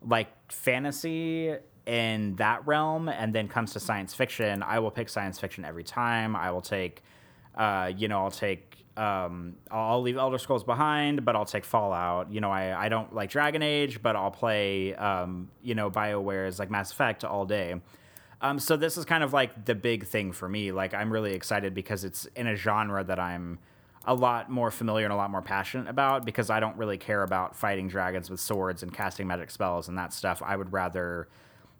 [0.02, 1.54] like fantasy
[1.86, 5.84] in that realm and then comes to science fiction, I will pick science fiction every
[5.84, 6.34] time.
[6.34, 7.02] I will take,
[7.54, 12.32] uh, you know, I'll take um, I'll leave Elder Scrolls behind, but I'll take Fallout.
[12.32, 16.58] You know, I, I don't like Dragon Age, but I'll play, um, you know, BioWare's
[16.58, 17.76] like Mass Effect all day.
[18.42, 20.72] Um, so this is kind of like the big thing for me.
[20.72, 23.58] Like, I'm really excited because it's in a genre that I'm
[24.06, 27.22] a lot more familiar and a lot more passionate about because I don't really care
[27.22, 30.42] about fighting dragons with swords and casting magic spells and that stuff.
[30.44, 31.28] I would rather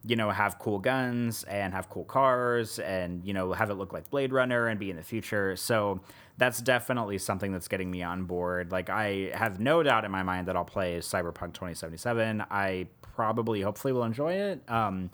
[0.05, 3.93] you know, have cool guns and have cool cars and, you know, have it look
[3.93, 5.57] like Blade Runner and be in the future.
[5.57, 6.01] So
[6.41, 8.73] that's definitely something that's getting me on board.
[8.73, 12.43] Like, I have no doubt in my mind that I'll play Cyberpunk 2077.
[12.51, 14.62] I probably, hopefully, will enjoy it.
[14.67, 15.11] Um,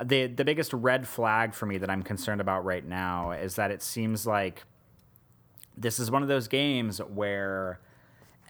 [0.00, 3.72] the the biggest red flag for me that I'm concerned about right now is that
[3.72, 4.62] it seems like
[5.76, 7.80] this is one of those games where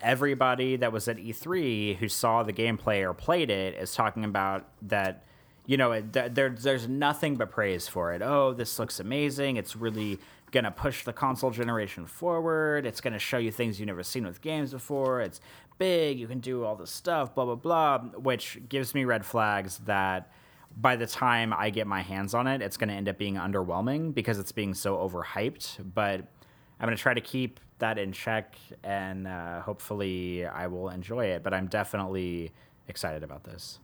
[0.03, 4.69] everybody that was at E3 who saw the gameplay or played it is talking about
[4.83, 5.25] that
[5.71, 8.23] you know, there, there's nothing but praise for it.
[8.23, 9.57] Oh, this looks amazing.
[9.57, 10.19] It's really
[10.51, 12.87] going to push the console generation forward.
[12.87, 15.21] It's going to show you things you've never seen with games before.
[15.21, 15.41] It's
[15.79, 16.19] big.
[16.19, 20.31] You can do all this stuff, blah, blah, blah, which gives me red flags that
[20.77, 23.35] by the time I get my hands on it, it's going to end up being
[23.35, 25.93] underwhelming because it's being so overhyped.
[25.95, 26.21] But
[26.79, 31.27] I'm going to try to keep that in check and uh, hopefully I will enjoy
[31.27, 31.43] it.
[31.43, 32.53] But I'm definitely
[32.89, 33.79] excited about this.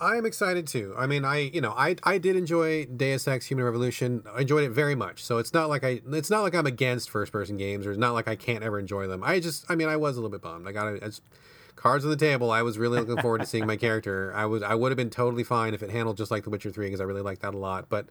[0.00, 0.94] I'm excited too.
[0.96, 4.22] I mean, I you know, I I did enjoy Deus Ex: Human Revolution.
[4.34, 5.22] I enjoyed it very much.
[5.22, 7.98] So it's not like I it's not like I'm against first person games, or it's
[7.98, 9.22] not like I can't ever enjoy them.
[9.22, 10.66] I just, I mean, I was a little bit bummed.
[10.66, 11.20] I got it.
[11.76, 12.50] Cards on the table.
[12.50, 14.32] I was really looking forward to seeing my character.
[14.34, 16.70] I was I would have been totally fine if it handled just like The Witcher
[16.70, 17.88] Three because I really like that a lot.
[17.88, 18.06] But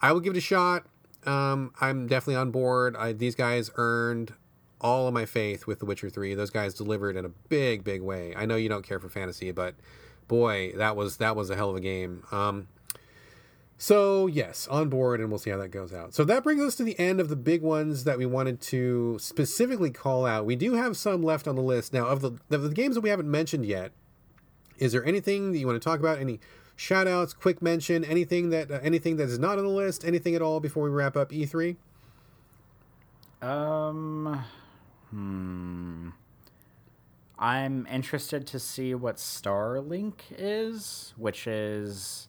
[0.00, 0.86] I will give it a shot.
[1.24, 2.96] Um, I'm definitely on board.
[2.96, 4.34] I, these guys earned
[4.80, 6.34] all of my faith with The Witcher Three.
[6.34, 8.34] Those guys delivered in a big, big way.
[8.36, 9.76] I know you don't care for fantasy, but
[10.32, 12.24] boy, that was that was a hell of a game.
[12.32, 12.66] Um,
[13.76, 16.14] so yes, on board, and we'll see how that goes out.
[16.14, 19.18] So that brings us to the end of the big ones that we wanted to
[19.20, 20.46] specifically call out.
[20.46, 23.02] We do have some left on the list now of the of the games that
[23.02, 23.92] we haven't mentioned yet.
[24.78, 26.18] Is there anything that you want to talk about?
[26.18, 26.40] Any
[26.76, 30.34] shout outs, quick mention, anything that uh, anything that is not on the list, anything
[30.34, 31.76] at all before we wrap up E3?
[33.42, 34.42] Um,
[35.10, 36.08] hmm.
[37.42, 42.28] I'm interested to see what Starlink is, which is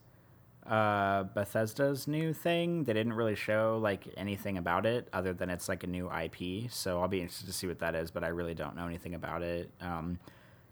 [0.65, 2.85] uh, Bethesda's new thing.
[2.85, 6.71] They didn't really show like anything about it other than it's like a new IP.
[6.71, 9.13] So I'll be interested to see what that is, but I really don't know anything
[9.13, 9.69] about it.
[9.81, 10.17] Um,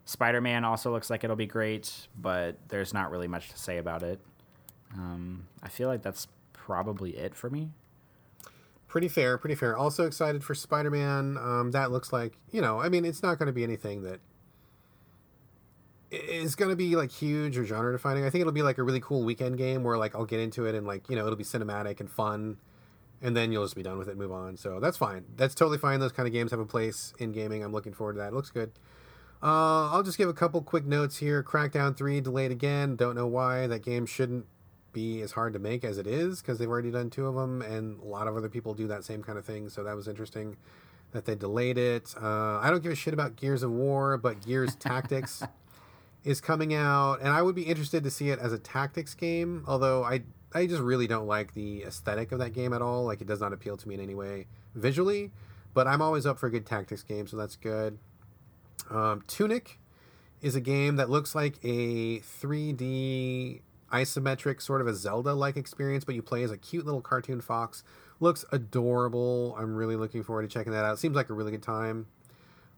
[0.05, 3.77] Spider Man also looks like it'll be great, but there's not really much to say
[3.77, 4.19] about it.
[4.95, 7.69] Um, I feel like that's probably it for me.
[8.87, 9.77] Pretty fair, pretty fair.
[9.77, 11.37] Also excited for Spider Man.
[11.37, 14.19] Um, that looks like, you know, I mean, it's not going to be anything that
[16.11, 18.25] is going to be like huge or genre defining.
[18.25, 20.65] I think it'll be like a really cool weekend game where like I'll get into
[20.65, 22.57] it and like you know it'll be cinematic and fun,
[23.21, 24.57] and then you'll just be done with it move on.
[24.57, 25.25] So that's fine.
[25.35, 25.99] That's totally fine.
[25.99, 27.63] Those kind of games have a place in gaming.
[27.63, 28.29] I'm looking forward to that.
[28.29, 28.71] It looks good.
[29.43, 31.41] Uh, I'll just give a couple quick notes here.
[31.41, 32.95] Crackdown 3 delayed again.
[32.95, 33.65] Don't know why.
[33.65, 34.45] That game shouldn't
[34.93, 37.61] be as hard to make as it is because they've already done two of them,
[37.61, 39.69] and a lot of other people do that same kind of thing.
[39.69, 40.57] So that was interesting
[41.11, 42.13] that they delayed it.
[42.21, 45.43] Uh, I don't give a shit about Gears of War, but Gears Tactics
[46.23, 49.63] is coming out, and I would be interested to see it as a tactics game.
[49.67, 50.21] Although I
[50.53, 53.05] I just really don't like the aesthetic of that game at all.
[53.05, 55.31] Like it does not appeal to me in any way visually.
[55.73, 57.97] But I'm always up for a good tactics game, so that's good.
[58.89, 59.79] Um, Tunic
[60.41, 63.61] is a game that looks like a 3D
[63.91, 67.83] isometric sort of a Zelda-like experience, but you play as a cute little cartoon fox.
[68.19, 69.55] Looks adorable.
[69.57, 70.99] I'm really looking forward to checking that out.
[70.99, 72.07] Seems like a really good time.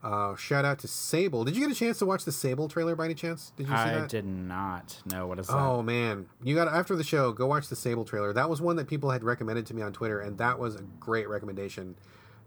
[0.03, 1.45] Uh, shout out to Sable.
[1.45, 3.53] Did you get a chance to watch the Sable trailer by any chance?
[3.55, 4.09] Did you see I that?
[4.09, 5.55] did not know what is that.
[5.55, 8.33] Oh man, you got after the show, go watch the Sable trailer.
[8.33, 10.81] That was one that people had recommended to me on Twitter, and that was a
[10.99, 11.95] great recommendation.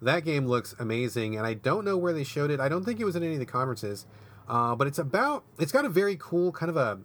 [0.02, 2.60] That game looks amazing, and I don't know where they showed it.
[2.60, 4.04] I don't think it was in any of the conferences,
[4.46, 5.44] uh, but it's about.
[5.58, 6.98] It's got a very cool kind of a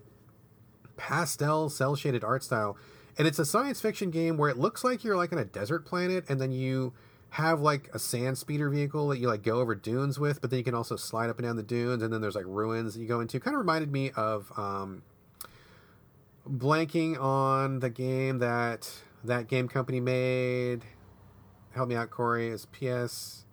[0.97, 2.77] pastel, cel shaded art style,
[3.17, 5.85] and it's a science fiction game where it looks like you're like on a desert
[5.85, 6.91] planet, and then you
[7.31, 10.57] have like a sand speeder vehicle that you like go over dunes with, but then
[10.57, 12.99] you can also slide up and down the dunes, and then there's like ruins that
[12.99, 13.39] you go into.
[13.39, 15.01] Kind of reminded me of um,
[16.47, 18.91] blanking on the game that
[19.23, 20.81] that game company made.
[21.73, 22.49] Help me out, Corey.
[22.49, 23.45] Is PS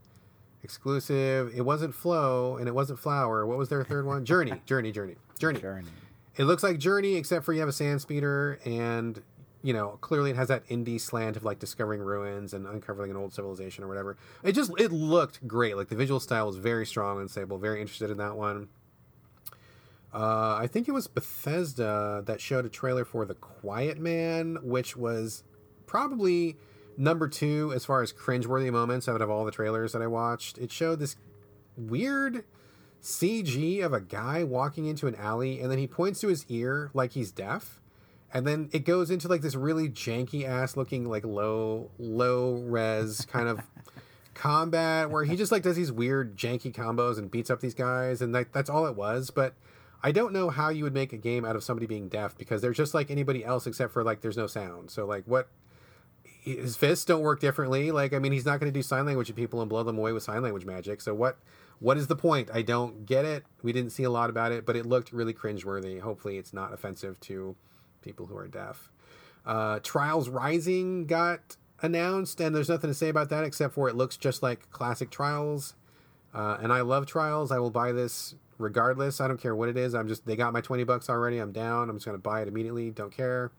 [0.64, 1.52] exclusive?
[1.54, 3.46] It wasn't Flow and it wasn't Flower.
[3.46, 4.24] What was their third one?
[4.24, 5.60] Journey, Journey, Journey, Journey.
[5.60, 5.88] Journey.
[6.36, 9.22] It looks like Journey, except for you have a sand speeder, and
[9.68, 13.18] you know clearly it has that indie slant of like discovering ruins and uncovering an
[13.18, 14.16] old civilization or whatever.
[14.42, 15.76] It just it looked great.
[15.76, 17.58] Like the visual style was very strong and Sable.
[17.58, 18.68] Very interested in that one.
[20.10, 24.96] Uh, I think it was Bethesda that showed a trailer for The Quiet Man, which
[24.96, 25.44] was
[25.84, 26.56] probably
[26.96, 30.56] number two as far as cringeworthy moments out of all the trailers that I watched.
[30.56, 31.16] It showed this
[31.76, 32.44] weird
[33.02, 36.90] CG of a guy walking into an alley and then he points to his ear
[36.94, 37.82] like he's deaf.
[38.32, 43.26] And then it goes into like this really janky ass looking like low low res
[43.26, 43.60] kind of
[44.34, 48.22] combat where he just like does these weird janky combos and beats up these guys
[48.22, 49.54] and like that's all it was, but
[50.02, 52.62] I don't know how you would make a game out of somebody being deaf because
[52.62, 54.90] they're just like anybody else except for like there's no sound.
[54.90, 55.48] So like what
[56.22, 57.90] his fists don't work differently.
[57.90, 59.98] Like I mean he's not going to do sign language to people and blow them
[59.98, 61.00] away with sign language magic.
[61.00, 61.38] So what
[61.80, 62.50] what is the point?
[62.52, 63.44] I don't get it.
[63.62, 66.00] We didn't see a lot about it, but it looked really cringeworthy.
[66.00, 67.56] Hopefully, it's not offensive to
[68.02, 68.90] people who are deaf.
[69.44, 73.96] Uh, Trials Rising got announced, and there's nothing to say about that except for it
[73.96, 75.74] looks just like classic Trials.
[76.34, 77.50] Uh, and I love Trials.
[77.50, 79.20] I will buy this regardless.
[79.20, 79.94] I don't care what it is.
[79.94, 81.38] I'm just they got my twenty bucks already.
[81.38, 81.88] I'm down.
[81.88, 82.90] I'm just gonna buy it immediately.
[82.90, 83.50] Don't care.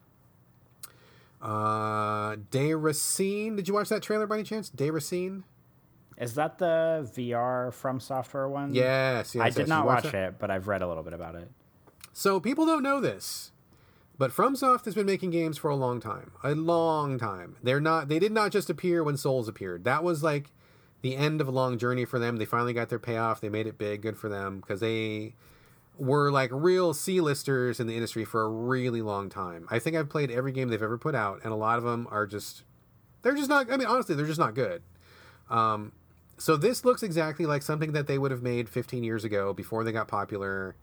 [1.42, 3.56] Uh, Déraciné.
[3.56, 4.70] Did you watch that trailer by any chance?
[4.70, 5.44] Déraciné.
[6.18, 8.74] Is that the VR FromSoftware one?
[8.74, 9.42] Yes, yes.
[9.42, 9.68] I did yes.
[9.70, 10.16] not watch that?
[10.16, 11.50] it, but I've read a little bit about it.
[12.12, 13.52] So people don't know this,
[14.20, 16.34] but FromSoft has been making games for a long time.
[16.44, 17.56] A long time.
[17.64, 19.86] They're not they did not just appear when Souls appeared.
[19.86, 20.52] That was like
[21.02, 22.36] the end of a long journey for them.
[22.36, 23.40] They finally got their payoff.
[23.40, 24.02] They made it big.
[24.02, 25.36] Good for them because they
[25.98, 29.66] were like real C-listers in the industry for a really long time.
[29.72, 32.06] I think I've played every game they've ever put out and a lot of them
[32.12, 32.64] are just
[33.22, 34.82] they're just not I mean honestly, they're just not good.
[35.50, 35.94] Um
[36.38, 39.86] so this looks exactly like something that they would have made 15 years ago before
[39.86, 40.76] they got popular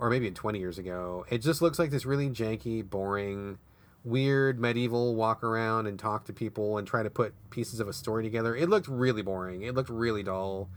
[0.00, 1.26] or maybe 20 years ago.
[1.28, 3.58] It just looks like this really janky, boring,
[4.02, 7.92] weird medieval walk around and talk to people and try to put pieces of a
[7.92, 8.56] story together.
[8.56, 9.62] It looked really boring.
[9.62, 10.70] It looked really dull.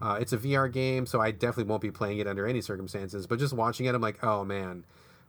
[0.00, 3.26] Uh, it's a VR game, so I definitely won't be playing it under any circumstances.
[3.26, 4.86] But just watching it, I'm like, oh man,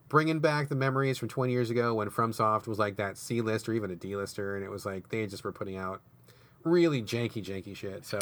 [0.07, 3.67] bringing back the memories from 20 years ago when FromSoft was like that C list
[3.67, 6.01] or even a D lister, and it was like they just were putting out
[6.63, 8.05] really janky, janky shit.
[8.05, 8.19] So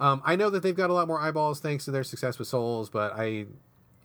[0.00, 2.48] um, I know that they've got a lot more eyeballs thanks to their success with
[2.48, 3.46] Souls, but I,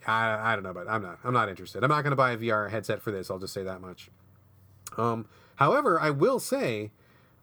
[0.06, 1.84] I, I don't know, but I'm not, I'm not interested.
[1.84, 3.30] I'm not going to buy a VR headset for this.
[3.32, 4.10] I'll just say that much.
[4.98, 6.92] Um, however, I will say,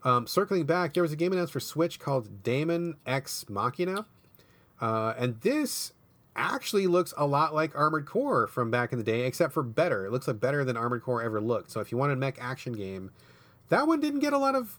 [0.03, 4.07] um, circling back, there was a game announced for Switch called Daemon X Machina,
[4.81, 5.93] uh, and this
[6.37, 10.05] actually looks a lot like Armored Core from back in the day, except for better.
[10.07, 11.71] It looks like better than Armored Core ever looked.
[11.71, 13.11] So if you want a mech action game,
[13.69, 14.79] that one didn't get a lot of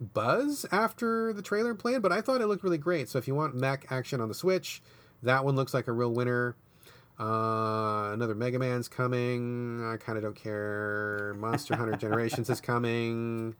[0.00, 3.08] buzz after the trailer played, but I thought it looked really great.
[3.08, 4.82] So if you want mech action on the Switch,
[5.22, 6.56] that one looks like a real winner.
[7.18, 9.82] Uh, another Mega Man's coming.
[9.84, 11.34] I kind of don't care.
[11.38, 13.54] Monster Hunter Generations is coming.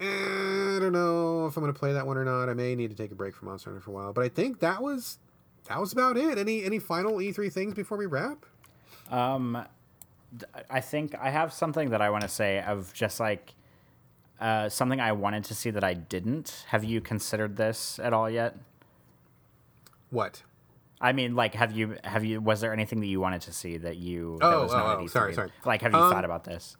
[0.00, 2.48] Eh, I don't know if I'm going to play that one or not.
[2.48, 4.12] I may need to take a break from Monster Hunter for a while.
[4.12, 5.18] But I think that was
[5.68, 6.38] that was about it.
[6.38, 8.44] Any any final E3 things before we wrap?
[9.10, 9.64] Um,
[10.68, 13.54] I think I have something that I want to say of just like
[14.40, 16.64] uh, something I wanted to see that I didn't.
[16.68, 18.56] Have you considered this at all yet?
[20.10, 20.42] What?
[21.00, 23.78] I mean, like, have you have you was there anything that you wanted to see
[23.78, 24.36] that you?
[24.40, 25.10] that Oh, was oh, not oh, E3?
[25.10, 25.50] sorry, sorry.
[25.64, 26.76] Like, have you Um, thought about this?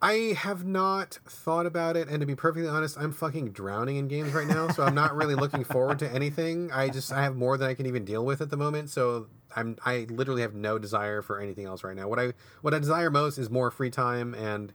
[0.00, 4.06] I have not thought about it, and to be perfectly honest, I'm fucking drowning in
[4.06, 6.70] games right now, so I'm not really looking forward to anything.
[6.72, 9.26] I just I have more than I can even deal with at the moment, so
[9.56, 12.06] I'm I literally have no desire for anything else right now.
[12.08, 14.72] What I what I desire most is more free time, and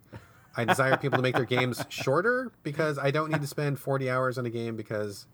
[0.58, 4.10] I desire people to make their games shorter because I don't need to spend 40
[4.10, 5.26] hours on a game because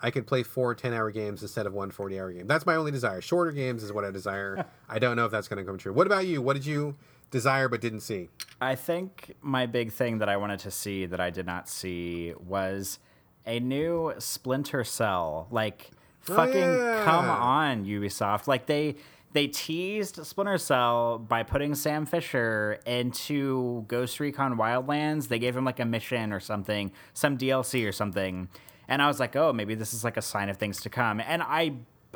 [0.00, 2.46] I could play four 10 hour games instead of one 40 hour game.
[2.46, 3.20] That's my only desire.
[3.20, 4.66] Shorter games is what I desire.
[4.88, 5.92] I don't know if that's going to come true.
[5.92, 6.40] What about you?
[6.40, 6.96] What did you
[7.30, 8.28] desire but didn't see?
[8.60, 12.34] I think my big thing that I wanted to see that I did not see
[12.38, 12.98] was
[13.46, 15.48] a new Splinter Cell.
[15.50, 15.90] Like,
[16.28, 17.02] oh, fucking yeah.
[17.04, 18.46] come on, Ubisoft!
[18.46, 18.96] Like they
[19.32, 25.28] they teased Splinter Cell by putting Sam Fisher into Ghost Recon Wildlands.
[25.28, 28.48] They gave him like a mission or something, some DLC or something,
[28.88, 31.20] and I was like, oh, maybe this is like a sign of things to come.
[31.20, 31.74] And I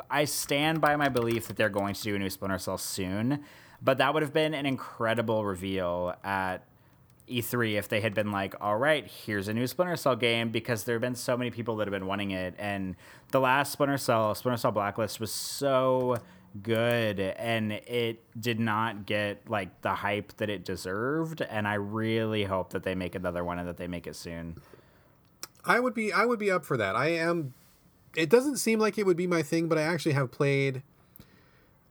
[0.09, 3.43] I stand by my belief that they're going to do a new Splinter Cell soon.
[3.81, 6.65] But that would have been an incredible reveal at
[7.29, 10.83] E3 if they had been like, all right, here's a new Splinter Cell game because
[10.83, 12.55] there have been so many people that have been wanting it.
[12.57, 12.95] And
[13.31, 16.17] the last Splinter Cell, Splinter Cell Blacklist, was so
[16.61, 21.41] good and it did not get like the hype that it deserved.
[21.41, 24.61] And I really hope that they make another one and that they make it soon.
[25.65, 26.95] I would be I would be up for that.
[26.95, 27.53] I am
[28.15, 30.83] it doesn't seem like it would be my thing, but I actually have played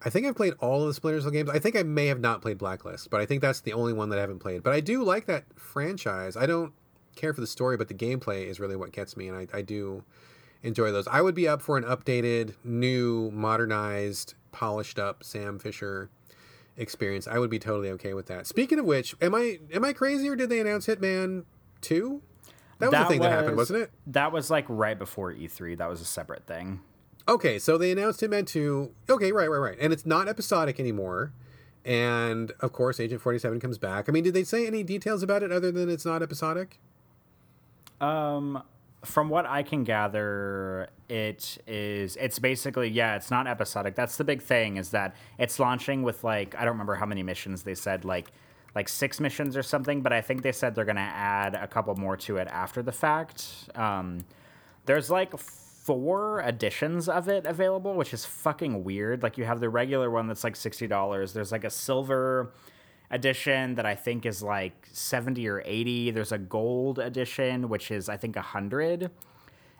[0.04, 1.48] I think I've played all of the Splinter Cell games.
[1.48, 4.08] I think I may have not played Blacklist, but I think that's the only one
[4.08, 4.62] that I haven't played.
[4.62, 6.36] But I do like that franchise.
[6.36, 6.72] I don't
[7.14, 9.62] care for the story, but the gameplay is really what gets me, and I, I
[9.62, 10.02] do
[10.62, 11.06] enjoy those.
[11.06, 16.10] I would be up for an updated, new, modernized, polished up Sam Fisher
[16.76, 17.28] experience.
[17.28, 18.46] I would be totally okay with that.
[18.46, 21.44] Speaking of which, am I am I crazy or did they announce Hitman
[21.82, 22.22] 2?
[22.82, 23.90] That was the thing that happened, was- wasn't it?
[24.08, 25.78] That was like right before E3.
[25.78, 26.80] That was a separate thing.
[27.28, 28.90] Okay, so they announced Hitman 2.
[29.08, 29.78] Okay, right, right, right.
[29.80, 31.32] And it's not episodic anymore.
[31.84, 34.08] And of course, Agent 47 comes back.
[34.08, 36.78] I mean, did they say any details about it other than it's not episodic?
[38.00, 38.62] Um,
[39.04, 42.16] from what I can gather, it is.
[42.16, 43.16] It's basically yeah.
[43.16, 43.94] It's not episodic.
[43.94, 47.22] That's the big thing is that it's launching with like I don't remember how many
[47.22, 48.30] missions they said like
[48.74, 51.94] like six missions or something, but I think they said they're gonna add a couple
[51.96, 53.70] more to it after the fact.
[53.74, 54.24] Um,
[54.86, 59.22] there's like four editions of it available, which is fucking weird.
[59.22, 61.32] Like you have the regular one that's like sixty dollars.
[61.32, 62.52] There's like a silver
[63.12, 66.10] edition that I think is like 70 or 80.
[66.12, 69.10] There's a gold edition, which is, I think, 100.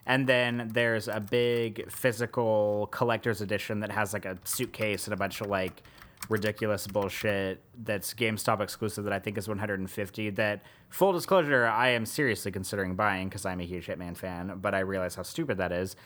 [0.07, 5.17] And then there's a big physical collector's edition that has like a suitcase and a
[5.17, 5.83] bunch of like
[6.29, 10.31] ridiculous bullshit that's GameStop exclusive that I think is 150.
[10.31, 14.75] That, full disclosure, I am seriously considering buying because I'm a huge Hitman fan, but
[14.75, 15.97] I realize how stupid that is.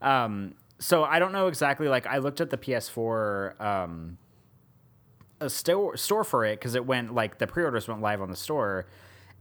[0.00, 1.88] Um, so I don't know exactly.
[1.88, 3.60] Like, I looked at the PS4.
[3.60, 4.18] Um,
[5.40, 8.36] a store store for it because it went like the pre-orders went live on the
[8.36, 8.86] store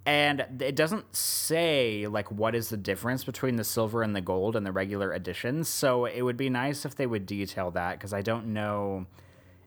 [0.06, 4.56] and it doesn't say like what is the difference between the silver and the gold
[4.56, 8.14] and the regular editions so it would be nice if they would detail that because
[8.14, 9.06] i don't know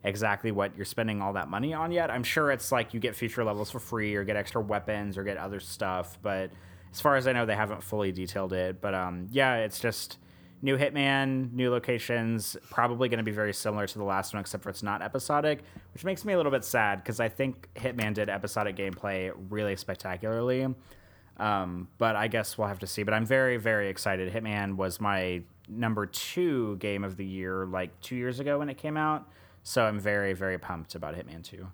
[0.09, 3.14] exactly what you're spending all that money on yet i'm sure it's like you get
[3.14, 6.51] future levels for free or get extra weapons or get other stuff but
[6.93, 10.18] as far as i know they haven't fully detailed it but um yeah it's just
[10.62, 14.62] new Hitman, new locations, probably going to be very similar to the last one, except
[14.62, 15.62] for it's not episodic,
[15.94, 19.76] which makes me a little bit sad because I think Hitman did episodic gameplay really
[19.76, 20.66] spectacularly.
[21.36, 23.05] Um, but I guess we'll have to see.
[23.05, 24.32] But I'm very, very excited.
[24.32, 28.78] Hitman was my number two game of the year, like two years ago when it
[28.78, 29.30] came out.
[29.68, 31.68] So I'm very, very pumped about Hitman 2.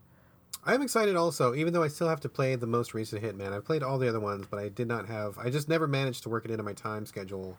[0.67, 3.53] I'm excited also, even though I still have to play the most recent Hitman.
[3.53, 6.25] I've played all the other ones, but I did not have, I just never managed
[6.25, 7.57] to work it into my time schedule.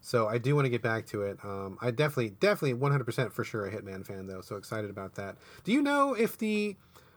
[0.00, 1.38] So I do want to get back to it.
[1.44, 4.40] Um, I definitely, definitely 100% for sure a Hitman fan, though.
[4.40, 5.36] So excited about that.
[5.64, 6.76] Do you know if the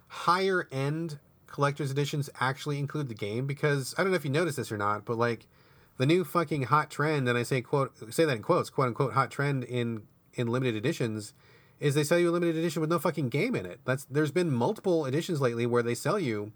[0.10, 1.18] higher end
[1.48, 3.48] collector's editions actually include the game?
[3.48, 5.48] Because I don't know if you noticed this or not, but like
[5.96, 9.14] the new fucking hot trend, and I say quote, say that in quotes, quote unquote,
[9.14, 10.02] hot trend in
[10.34, 11.34] in limited editions
[11.80, 13.80] is they sell you a limited edition with no fucking game in it.
[13.86, 16.52] That's there's been multiple editions lately where they sell you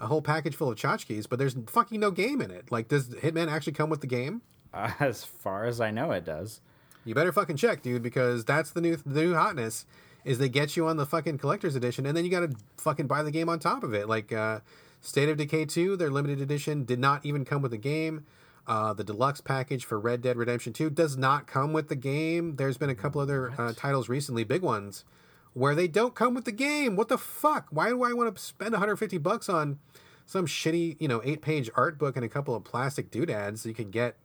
[0.00, 2.70] a whole package full of tchotchkes, but there's fucking no game in it.
[2.70, 4.42] Like, does Hitman actually come with the game?
[4.74, 6.60] Uh, as far as I know, it does.
[7.04, 9.86] You better fucking check, dude, because that's the new the new hotness
[10.24, 13.22] is they get you on the fucking collector's edition, and then you gotta fucking buy
[13.22, 14.08] the game on top of it.
[14.08, 14.58] Like uh,
[15.00, 18.26] State of Decay 2, their limited edition did not even come with the game.
[18.66, 22.56] Uh, the deluxe package for Red Dead Redemption 2 does not come with the game.
[22.56, 25.04] There's been a couple other uh, titles recently, big ones,
[25.52, 26.96] where they don't come with the game.
[26.96, 27.68] What the fuck?
[27.70, 29.78] Why do I want to spend 150 bucks on
[30.26, 33.72] some shitty, you know, eight page art book and a couple of plastic doodads you
[33.72, 34.16] can get,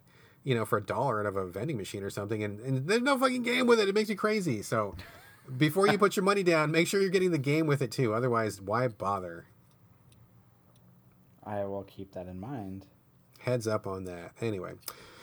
[0.44, 3.04] you know, for a dollar out of a vending machine or something, and, and there's
[3.04, 3.88] no fucking game with it.
[3.88, 4.64] It makes me crazy.
[4.64, 4.96] So
[5.56, 8.14] before you put your money down, make sure you're getting the game with it too.
[8.16, 9.46] Otherwise, why bother?
[11.44, 12.88] I will keep that in mind.
[13.44, 14.34] Heads up on that.
[14.42, 14.74] Anyway.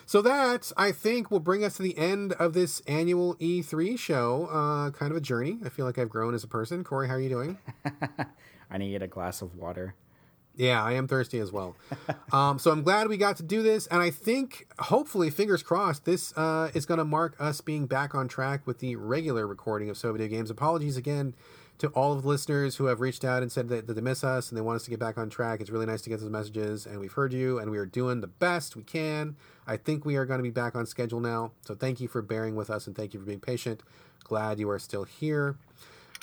[0.06, 4.46] So that I think will bring us to the end of this annual E3 show.
[4.46, 5.58] Uh, kind of a journey.
[5.64, 6.82] I feel like I've grown as a person.
[6.82, 7.58] Corey, how are you doing?
[8.70, 9.94] I need a glass of water.
[10.58, 11.76] Yeah, I am thirsty as well.
[12.32, 16.04] um, so I'm glad we got to do this, and I think, hopefully, fingers crossed,
[16.04, 19.88] this uh, is going to mark us being back on track with the regular recording
[19.88, 20.50] of So Video Games.
[20.50, 21.36] Apologies again
[21.78, 24.24] to all of the listeners who have reached out and said that, that they miss
[24.24, 25.60] us and they want us to get back on track.
[25.60, 28.20] It's really nice to get those messages, and we've heard you, and we are doing
[28.20, 29.36] the best we can.
[29.64, 31.52] I think we are going to be back on schedule now.
[31.64, 33.84] So thank you for bearing with us, and thank you for being patient.
[34.24, 35.56] Glad you are still here.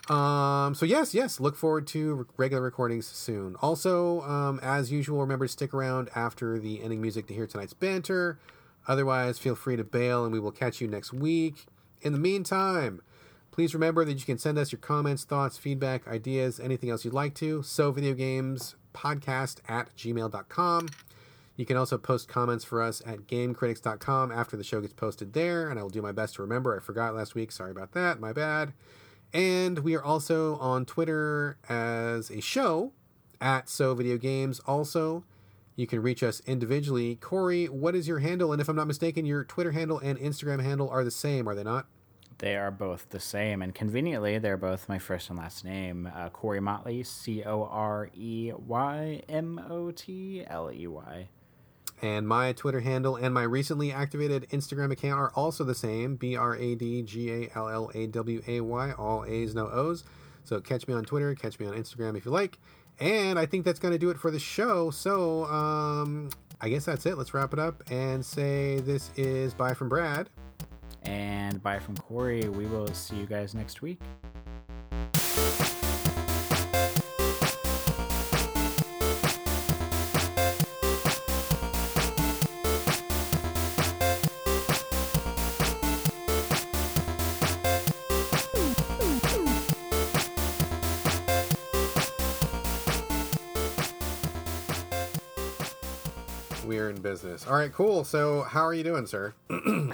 [0.10, 3.56] Um, so yes, yes, look forward to regular recordings soon.
[3.61, 7.73] Also, um, as usual, remember to stick around after the ending music to hear tonight's
[7.73, 8.38] banter.
[8.88, 11.65] Otherwise, feel free to bail and we will catch you next week.
[12.02, 13.02] In the meantime,
[13.52, 17.14] please remember that you can send us your comments, thoughts, feedback, ideas, anything else you'd
[17.14, 17.64] like to.
[17.64, 20.90] So video games podcast at gmail.com.
[21.57, 25.69] You can also post comments for us at gamecritics.com after the show gets posted there,
[25.69, 26.76] and I will do my best to remember.
[26.76, 27.52] I forgot last week.
[27.52, 28.19] Sorry about that.
[28.19, 28.73] My bad.
[29.36, 32.94] And we are also on Twitter as a show
[33.41, 34.62] at So Video Games.
[34.62, 35.26] Also,
[35.76, 37.16] you can reach us individually.
[37.18, 38.53] Corey, what is your handle?
[38.53, 41.56] And if I'm not mistaken, your Twitter handle and Instagram handle are the same, are
[41.56, 41.88] they not?
[42.38, 46.10] They are both the same, and conveniently, they're both my first and last name.
[46.16, 51.28] Uh, Corey Motley, C O R E Y M O T L E Y.
[52.02, 56.36] And my Twitter handle and my recently activated Instagram account are also the same B
[56.36, 60.04] R A D G A L L A W A Y, all A's, no O's.
[60.44, 62.60] So catch me on Twitter, catch me on Instagram if you like.
[63.00, 64.92] And I think that's going to do it for the show.
[64.92, 66.30] So um,
[66.62, 67.18] I guess that's it.
[67.18, 70.30] Let's wrap it up and say this is bye from Brad.
[71.04, 72.48] And bye from Corey.
[72.50, 74.00] We will see you guys next week.
[97.16, 97.48] Business.
[97.48, 98.04] All right, cool.
[98.04, 99.34] So, how are you doing, sir?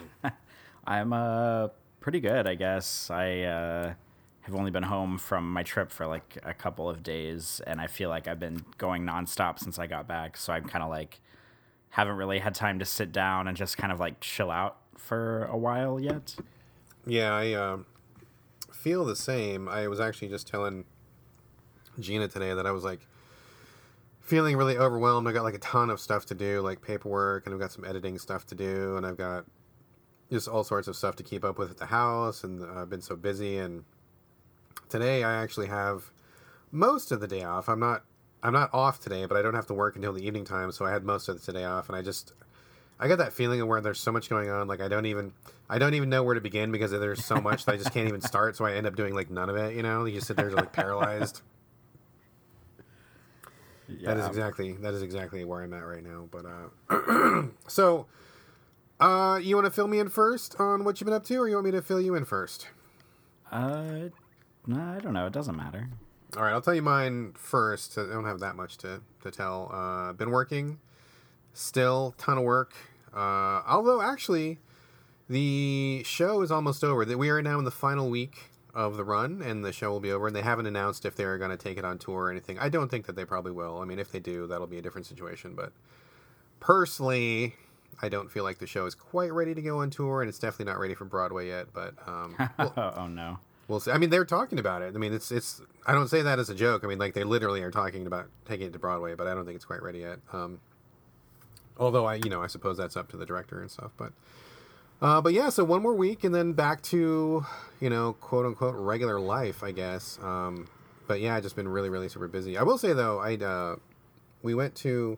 [0.88, 1.68] I'm uh
[2.00, 3.12] pretty good, I guess.
[3.12, 3.94] I uh,
[4.42, 7.86] have only been home from my trip for like a couple of days, and I
[7.86, 10.36] feel like I've been going nonstop since I got back.
[10.36, 11.22] So I'm kind of like
[11.92, 15.46] haven't really had time to sit down and just kind of like chill out for
[15.46, 16.36] a while yet.
[17.06, 17.78] Yeah, I uh,
[18.74, 19.70] feel the same.
[19.70, 20.86] I was actually just telling
[22.00, 23.02] Gina today that I was like
[24.22, 25.28] feeling really overwhelmed.
[25.28, 27.84] I got like a ton of stuff to do, like paperwork, and I've got some
[27.86, 29.46] editing stuff to do, and I've got
[30.32, 33.02] just all sorts of stuff to keep up with at the house, and I've been
[33.02, 33.58] so busy.
[33.58, 33.84] And
[34.90, 36.12] today I actually have
[36.72, 37.68] most of the day off.
[37.68, 38.04] I'm not
[38.44, 40.86] I'm not off today, but I don't have to work until the evening time, so
[40.86, 42.34] I had most of the today off, and I just
[43.00, 45.34] I got that feeling of where there's so much going on, like I don't even
[45.68, 48.08] I don't even know where to begin because there's so much that I just can't
[48.08, 48.56] even start.
[48.56, 49.76] So I end up doing like none of it.
[49.76, 51.42] You know, you just sit there like paralyzed.
[54.00, 54.14] Yeah.
[54.14, 56.28] That is exactly that is exactly where I'm at right now.
[56.32, 58.08] But uh, so,
[59.00, 61.48] uh, you want to fill me in first on what you've been up to, or
[61.48, 62.68] you want me to fill you in first?
[63.52, 64.10] Uh,
[64.68, 65.26] no, I don't know.
[65.28, 65.90] It doesn't matter.
[66.38, 67.98] All right, I'll tell you mine first.
[67.98, 69.70] I don't have that much to to tell.
[69.74, 70.80] Uh, been working,
[71.54, 72.74] still ton of work.
[73.14, 74.60] Uh, although actually,
[75.30, 77.04] the show is almost over.
[77.04, 80.00] That we are now in the final week of the run, and the show will
[80.00, 80.28] be over.
[80.28, 82.60] And they haven't announced if they're going to take it on tour or anything.
[82.60, 83.80] I don't think that they probably will.
[83.80, 85.54] I mean, if they do, that'll be a different situation.
[85.56, 85.72] But
[86.60, 87.56] personally,
[88.02, 90.40] I don't feel like the show is quite ready to go on tour, and it's
[90.40, 91.68] definitely not ready for Broadway yet.
[91.74, 93.40] But um, we'll, oh no.
[93.68, 93.92] we'll see.
[93.92, 94.96] I mean, they're talking about it.
[94.96, 95.62] I mean, it's it's.
[95.86, 96.84] I don't say that as a joke.
[96.84, 99.46] I mean, like they literally are talking about taking it to Broadway, but I don't
[99.46, 100.20] think it's quite ready yet.
[100.32, 100.60] Um,
[101.78, 103.92] although I, you know, I suppose that's up to the director and stuff.
[103.98, 104.14] But,
[105.02, 105.50] uh, but yeah.
[105.50, 107.46] So one more week, and then back to,
[107.80, 110.20] you know, quote unquote regular life, I guess.
[110.22, 110.68] Um,
[111.08, 112.58] but yeah, I've just been really, really super busy.
[112.58, 113.76] I will say though, I uh,
[114.44, 115.18] we went to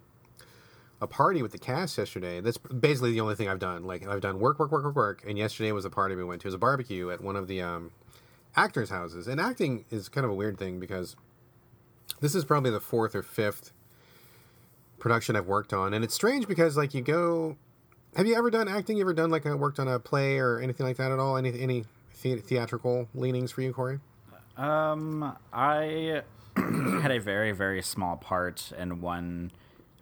[1.02, 2.40] a party with the cast yesterday.
[2.40, 3.84] That's basically the only thing I've done.
[3.84, 5.24] Like I've done work, work, work, work, work.
[5.28, 6.46] And yesterday was a party we went to.
[6.46, 7.92] It was a barbecue at one of the um,
[8.56, 9.28] actors' houses.
[9.28, 11.16] And acting is kind of a weird thing because
[12.22, 13.72] this is probably the fourth or fifth
[14.98, 17.58] production I've worked on, and it's strange because like you go.
[18.16, 18.98] Have you ever done acting?
[18.98, 21.36] You ever done like a, worked on a play or anything like that at all?
[21.36, 21.86] Any any
[22.22, 24.00] the- theatrical leanings for you, Corey?
[24.56, 26.22] Um, I
[26.56, 29.52] had a very very small part in one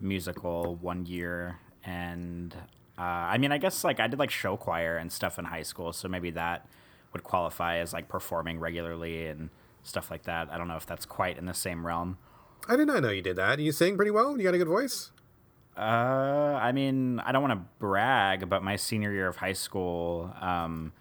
[0.01, 2.53] musical one year, and
[2.97, 5.63] uh, I mean, I guess like I did like show choir and stuff in high
[5.63, 6.67] school, so maybe that
[7.13, 9.49] would qualify as like performing regularly and
[9.83, 10.49] stuff like that.
[10.51, 12.17] I don't know if that's quite in the same realm.
[12.67, 13.59] I did not know you did that.
[13.59, 14.37] You sing pretty well.
[14.37, 15.11] You got a good voice.
[15.77, 20.33] Uh, I mean, I don't want to brag, but my senior year of high school,
[20.41, 20.91] um,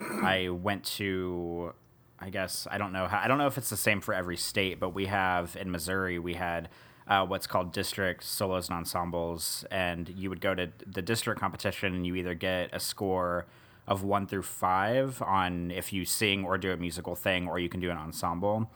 [0.00, 1.74] I went to,
[2.18, 4.36] I guess I don't know how I don't know if it's the same for every
[4.36, 6.70] state, but we have in Missouri we had
[7.06, 11.94] uh, what's called district solos and ensembles, and you would go to the district competition
[11.94, 13.46] and you either get a score
[13.86, 17.68] of one through five on if you sing or do a musical thing, or you
[17.68, 18.70] can do an ensemble.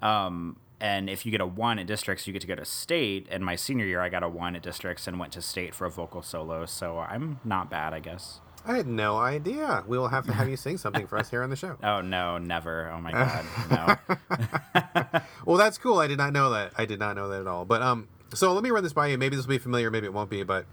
[0.00, 3.26] Um, and if you get a one at districts, you get to go to state.
[3.30, 5.86] And my senior year, I got a one at districts and went to state for
[5.86, 6.64] a vocal solo.
[6.66, 8.40] So I'm not bad, I guess.
[8.64, 9.84] I had no idea.
[9.86, 11.76] We will have to have you sing something for us here on the show.
[11.82, 12.90] Oh no, never!
[12.90, 15.20] Oh my god, no.
[15.46, 15.98] well, that's cool.
[15.98, 16.72] I did not know that.
[16.76, 17.64] I did not know that at all.
[17.64, 19.18] But um, so let me run this by you.
[19.18, 19.90] Maybe this will be familiar.
[19.90, 20.42] Maybe it won't be.
[20.42, 20.66] But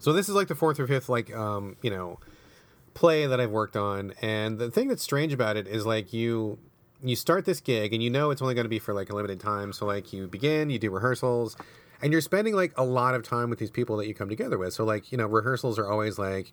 [0.00, 2.18] so this is like the fourth or fifth, like um, you know,
[2.94, 4.12] play that I've worked on.
[4.20, 6.58] And the thing that's strange about it is like you
[7.02, 9.16] you start this gig and you know it's only going to be for like a
[9.16, 9.72] limited time.
[9.72, 11.56] So like you begin, you do rehearsals,
[12.02, 14.58] and you're spending like a lot of time with these people that you come together
[14.58, 14.72] with.
[14.74, 16.52] So like you know rehearsals are always like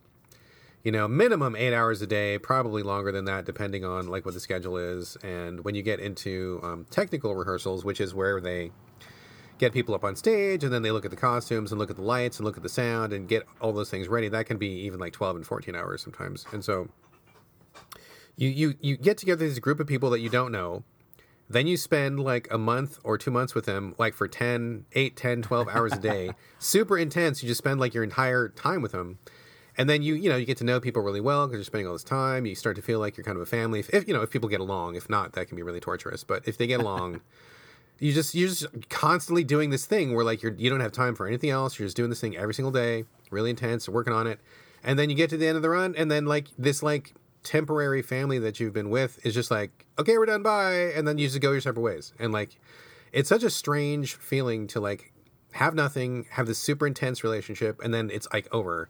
[0.84, 4.34] you know minimum eight hours a day, probably longer than that depending on like what
[4.34, 5.18] the schedule is.
[5.24, 8.72] And when you get into um, technical rehearsals, which is where they
[9.58, 11.96] get people up on stage and then they look at the costumes and look at
[11.96, 14.58] the lights and look at the sound and get all those things ready that can
[14.58, 16.88] be even like 12 and 14 hours sometimes and so
[18.38, 20.84] you you you get together this group of people that you don't know
[21.50, 25.16] then you spend like a month or two months with them like for 10 8
[25.16, 26.32] 10 12 hours a day.
[26.60, 27.42] Super intense.
[27.42, 29.20] You just spend like your entire time with them.
[29.78, 31.88] And then you you know you get to know people really well because you're spending
[31.88, 32.46] all this time.
[32.46, 33.80] You start to feel like you're kind of a family.
[33.80, 36.24] If, if you know if people get along if not that can be really torturous.
[36.24, 37.22] But if they get along
[38.00, 41.16] you just you're just constantly doing this thing where like you're you don't have time
[41.16, 41.80] for anything else.
[41.80, 44.40] You're just doing this thing every single day, really intense, working on it,
[44.84, 47.14] and then you get to the end of the run, and then like this like
[47.44, 51.18] temporary family that you've been with is just like okay, we're done, bye, and then
[51.18, 52.58] you just go your separate ways, and like
[53.12, 55.14] it's such a strange feeling to like
[55.54, 58.90] have nothing, have this super intense relationship, and then it's like over.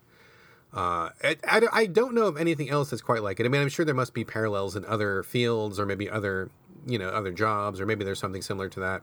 [0.73, 3.45] Uh, I, I, don't know of anything else that's quite like it.
[3.45, 6.51] I mean, I'm sure there must be parallels in other fields or maybe other
[6.87, 9.01] you know other jobs or maybe there's something similar to that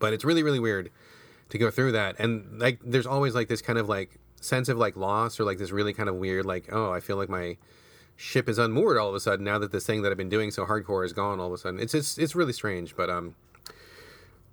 [0.00, 0.90] but it's really really weird
[1.50, 4.78] to go through that and like there's always like this kind of like sense of
[4.78, 7.56] like loss or like this really kind of weird like oh i feel like my
[8.16, 10.50] ship is unmoored all of a sudden now that this thing that i've been doing
[10.50, 11.78] so hardcore is gone all of a sudden.
[11.78, 13.34] It's it's, it's really strange but um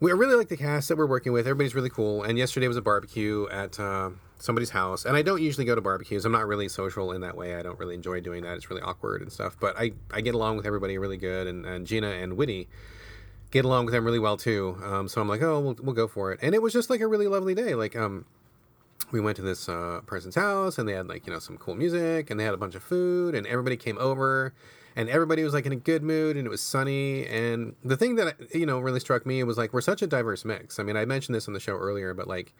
[0.03, 1.47] we really like the cast that we're working with.
[1.47, 2.23] Everybody's really cool.
[2.23, 5.05] And yesterday was a barbecue at uh, somebody's house.
[5.05, 6.25] And i don't usually go to barbecues.
[6.25, 7.55] I'm not really social in that way.
[7.55, 8.57] I don't really enjoy doing that.
[8.57, 9.55] It's really awkward and stuff.
[9.61, 11.47] But i, I get along with everybody really good.
[11.47, 12.67] And, and gina and Whitty
[13.51, 14.77] get along with them really well too.
[14.83, 16.39] Um, so i'm like oh we'll, we'll go for it.
[16.41, 17.73] And it was just like a really lovely day.
[17.73, 18.25] Like um
[19.13, 21.75] we went to this uh, person's house and they had like you know some cool
[21.75, 24.53] music and they had a bunch of food and everybody came over
[24.95, 28.15] and everybody was like in a good mood and it was sunny and the thing
[28.15, 30.97] that you know really struck me was like we're such a diverse mix i mean
[30.97, 32.53] i mentioned this on the show earlier but like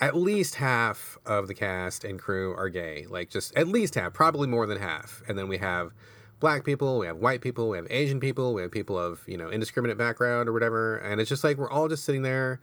[0.00, 3.06] at least half of the cast and crew are gay.
[3.08, 5.22] Like just at least half, probably more than half.
[5.28, 5.92] And then we have
[6.38, 9.38] black people, we have white people, we have Asian people, we have people of, you
[9.38, 10.98] know, indiscriminate background or whatever.
[10.98, 12.60] And it's just like we're all just sitting there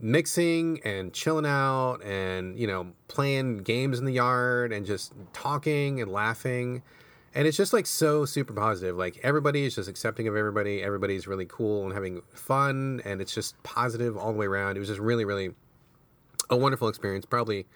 [0.00, 6.00] mixing and chilling out and, you know, playing games in the yard and just talking
[6.00, 6.82] and laughing.
[7.34, 8.96] And it's just like so super positive.
[8.96, 10.82] Like everybody is just accepting of everybody.
[10.82, 14.76] Everybody's really cool and having fun and it's just positive all the way around.
[14.76, 15.54] It was just really, really
[16.48, 17.24] a wonderful experience.
[17.24, 17.66] Probably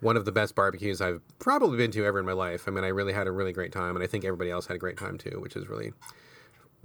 [0.00, 2.64] one of the best barbecues I've probably been to ever in my life.
[2.66, 4.76] I mean, I really had a really great time, and I think everybody else had
[4.76, 5.92] a great time too, which is really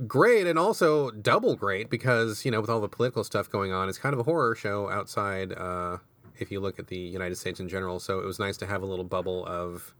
[0.07, 3.89] great and also double great because you know with all the political stuff going on,
[3.89, 5.53] it's kind of a horror show outside.
[5.53, 5.97] Uh,
[6.39, 8.81] if you look at the United States in general, so it was nice to have
[8.81, 9.93] a little bubble of.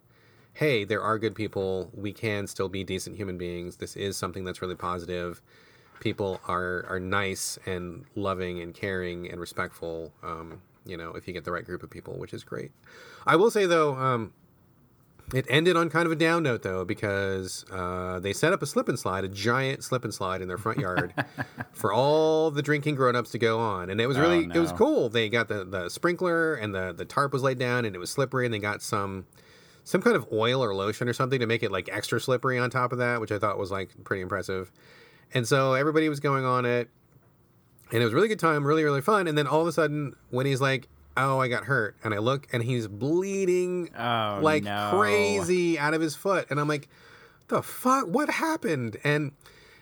[0.55, 1.89] Hey, there are good people.
[1.95, 3.77] We can still be decent human beings.
[3.77, 5.41] This is something that's really positive.
[5.99, 10.13] People are are nice and loving and caring and respectful.
[10.21, 12.71] Um, you know, if you get the right group of people, which is great.
[13.25, 14.33] I will say though, um,
[15.33, 18.65] it ended on kind of a down note though because uh, they set up a
[18.65, 21.13] slip and slide, a giant slip and slide in their front yard
[21.71, 24.55] for all the drinking grown-ups to go on, and it was really oh, no.
[24.55, 25.09] it was cool.
[25.09, 28.11] They got the, the sprinkler and the the tarp was laid down and it was
[28.11, 29.25] slippery, and they got some
[29.83, 32.69] some kind of oil or lotion or something to make it like extra slippery on
[32.69, 34.71] top of that, which I thought was like pretty impressive.
[35.33, 36.89] And so everybody was going on it
[37.91, 39.27] and it was a really good time, really really fun.
[39.27, 42.17] And then all of a sudden, when he's like, "Oh, I got hurt," and I
[42.17, 44.91] look, and he's bleeding oh, like no.
[44.93, 46.89] crazy out of his foot, and I'm like,
[47.47, 48.07] "The fuck?
[48.07, 49.31] What happened?" And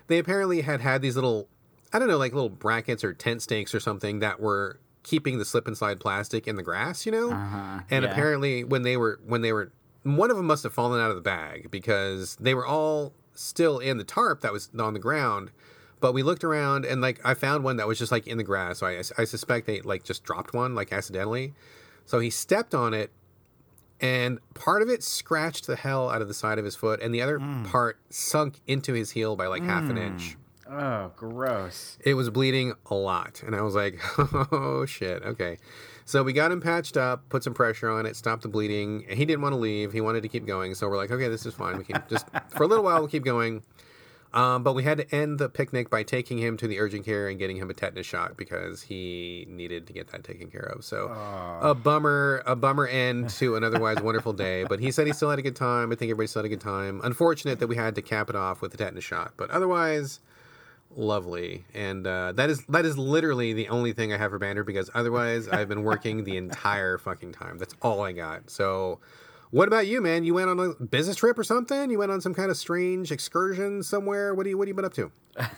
[0.08, 1.48] they apparently had had these little,
[1.94, 5.46] I don't know, like little brackets or tent stakes or something that were keeping the
[5.46, 7.32] slip and slide plastic in the grass, you know.
[7.32, 8.12] Uh-huh, and yeah.
[8.12, 9.72] apparently, when they were when they were,
[10.04, 13.80] one of them must have fallen out of the bag because they were all still
[13.80, 15.52] in the tarp that was on the ground.
[16.02, 18.44] But we looked around and like I found one that was just like in the
[18.44, 18.80] grass.
[18.80, 21.54] So I, I suspect they like just dropped one like accidentally.
[22.06, 23.12] So he stepped on it
[24.02, 27.14] and part of it scratched the hell out of the side of his foot and
[27.14, 27.66] the other mm.
[27.70, 30.08] part sunk into his heel by like half an mm.
[30.08, 30.38] inch.
[30.68, 31.98] Oh, gross.
[32.04, 33.44] It was bleeding a lot.
[33.46, 34.00] And I was like,
[34.52, 35.58] oh shit, okay.
[36.06, 39.06] So we got him patched up, put some pressure on it, stopped the bleeding.
[39.10, 39.92] He didn't want to leave.
[39.92, 40.74] He wanted to keep going.
[40.76, 41.78] So we're like, okay, this is fine.
[41.78, 43.64] We can just, for a little while, we'll keep going.
[44.34, 47.28] Um, but we had to end the picnic by taking him to the urgent care
[47.28, 50.86] and getting him a tetanus shot because he needed to get that taken care of.
[50.86, 51.08] So
[51.62, 54.64] a bummer, a bummer end to an otherwise wonderful day.
[54.64, 55.92] But he said he still had a good time.
[55.92, 57.02] I think everybody still had a good time.
[57.04, 60.22] Unfortunate that we had to cap it off with the tetanus shot, but otherwise
[60.96, 61.66] lovely.
[61.74, 64.90] And uh, that is that is literally the only thing I have for Banner because
[64.94, 67.58] otherwise I've been working the entire fucking time.
[67.58, 68.50] That's all I got.
[68.50, 69.00] So.
[69.52, 70.24] What about you, man?
[70.24, 71.92] You went on a business trip or something?
[71.92, 74.34] You went on some kind of strange excursion somewhere?
[74.34, 75.12] What do you What have you been up to?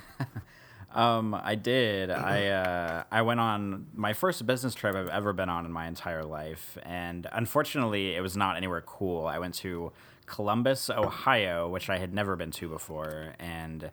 [0.94, 2.11] Um, I did.
[2.11, 5.88] I uh, I went on my first business trip I've ever been on in my
[5.88, 9.26] entire life, and unfortunately, it was not anywhere cool.
[9.26, 9.91] I went to
[10.28, 13.90] Columbus, Ohio, which I had never been to before, and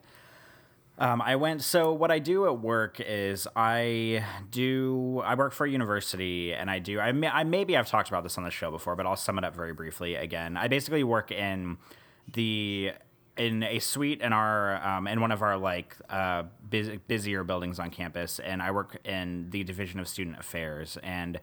[1.01, 1.63] um, I went.
[1.63, 5.19] So what I do at work is I do.
[5.25, 6.99] I work for a university, and I do.
[6.99, 9.39] I, may, I maybe I've talked about this on the show before, but I'll sum
[9.39, 10.57] it up very briefly again.
[10.57, 11.77] I basically work in
[12.31, 12.91] the
[13.35, 17.79] in a suite in our um, in one of our like uh, bus- busier buildings
[17.79, 21.39] on campus, and I work in the division of student affairs and.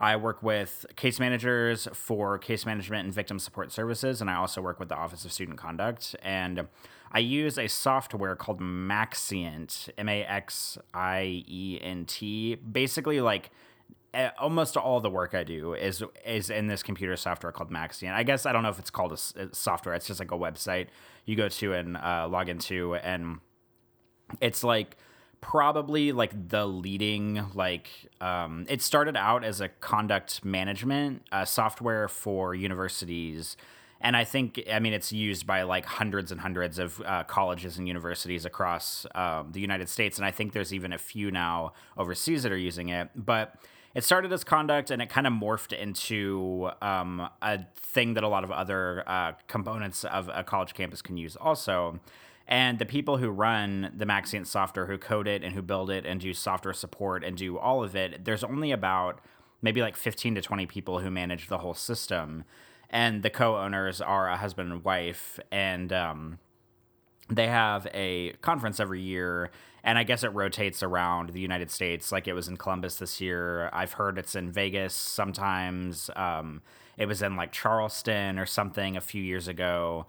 [0.00, 4.62] I work with case managers for case management and victim support services, and I also
[4.62, 6.14] work with the Office of Student Conduct.
[6.22, 6.68] And
[7.12, 12.56] I use a software called Maxient, M A X I E N T.
[12.56, 13.50] Basically, like
[14.38, 18.14] almost all the work I do is is in this computer software called Maxient.
[18.14, 19.94] I guess I don't know if it's called a software.
[19.94, 20.88] It's just like a website
[21.24, 23.38] you go to and uh, log into, and
[24.40, 24.96] it's like
[25.40, 27.88] probably like the leading like
[28.20, 33.56] um, it started out as a conduct management uh, software for universities
[34.00, 37.78] and i think i mean it's used by like hundreds and hundreds of uh, colleges
[37.78, 40.18] and universities across um, the united states.
[40.18, 43.08] And i think there's even a few now overseas that are using it.
[43.14, 43.54] But
[43.94, 48.28] it started as conduct and it kind of morphed into um, a thing that a
[48.28, 51.98] lot of other uh, components of a college campus can use also.
[52.46, 56.06] And the people who run the Maxient software, who code it and who build it
[56.06, 59.20] and do software support and do all of it, there's only about
[59.60, 62.44] maybe like 15 to 20 people who manage the whole system.
[62.90, 65.38] And the co owners are a husband and wife.
[65.50, 66.38] And um,
[67.28, 69.50] they have a conference every year.
[69.84, 72.10] And I guess it rotates around the United States.
[72.10, 73.70] Like it was in Columbus this year.
[73.72, 76.10] I've heard it's in Vegas sometimes.
[76.16, 76.62] Um,
[76.96, 80.06] it was in like Charleston or something a few years ago.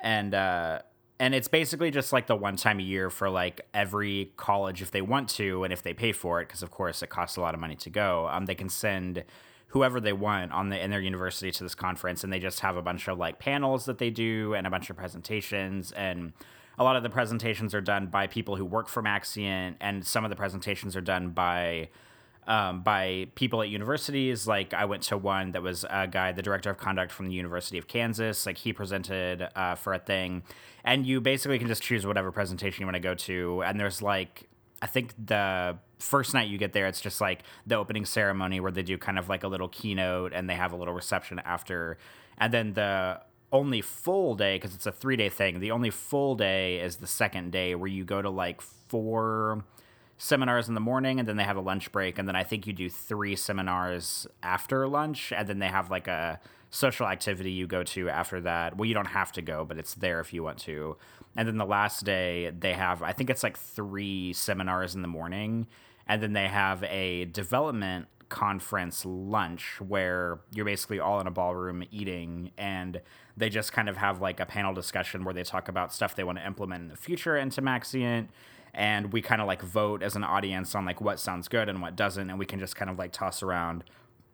[0.00, 0.80] And, uh,
[1.20, 4.90] and it's basically just like the one time a year for like every college if
[4.90, 7.40] they want to and if they pay for it because of course it costs a
[7.42, 9.22] lot of money to go um, they can send
[9.70, 12.76] whoever they want on the in their university to this conference and they just have
[12.76, 16.32] a bunch of like panels that they do and a bunch of presentations and
[16.78, 20.24] a lot of the presentations are done by people who work for Maxient and some
[20.24, 21.88] of the presentations are done by
[22.46, 24.46] um, by people at universities.
[24.46, 27.34] Like I went to one that was a guy, the director of conduct from the
[27.34, 28.46] University of Kansas.
[28.46, 30.42] Like he presented uh, for a thing,
[30.84, 33.62] and you basically can just choose whatever presentation you want to go to.
[33.62, 34.48] And there's like,
[34.82, 38.72] I think the first night you get there, it's just like the opening ceremony where
[38.72, 41.98] they do kind of like a little keynote and they have a little reception after,
[42.38, 43.20] and then the
[43.52, 45.60] only full day because it's a three day thing.
[45.60, 49.64] The only full day is the second day where you go to like four
[50.18, 52.66] seminars in the morning and then they have a lunch break and then I think
[52.66, 56.38] you do three seminars after lunch and then they have like a
[56.70, 58.76] social activity you go to after that.
[58.76, 60.96] Well, you don't have to go, but it's there if you want to.
[61.36, 65.08] And then the last day they have I think it's like three seminars in the
[65.08, 65.66] morning.
[66.06, 71.84] And then they have a development conference lunch where you're basically all in a ballroom
[71.90, 72.50] eating.
[72.56, 73.00] And
[73.36, 76.24] they just kind of have like a panel discussion where they talk about stuff they
[76.24, 78.28] want to implement in the future into Maxient
[78.72, 81.82] and we kind of like vote as an audience on like what sounds good and
[81.82, 82.30] what doesn't.
[82.30, 83.84] And we can just kind of like toss around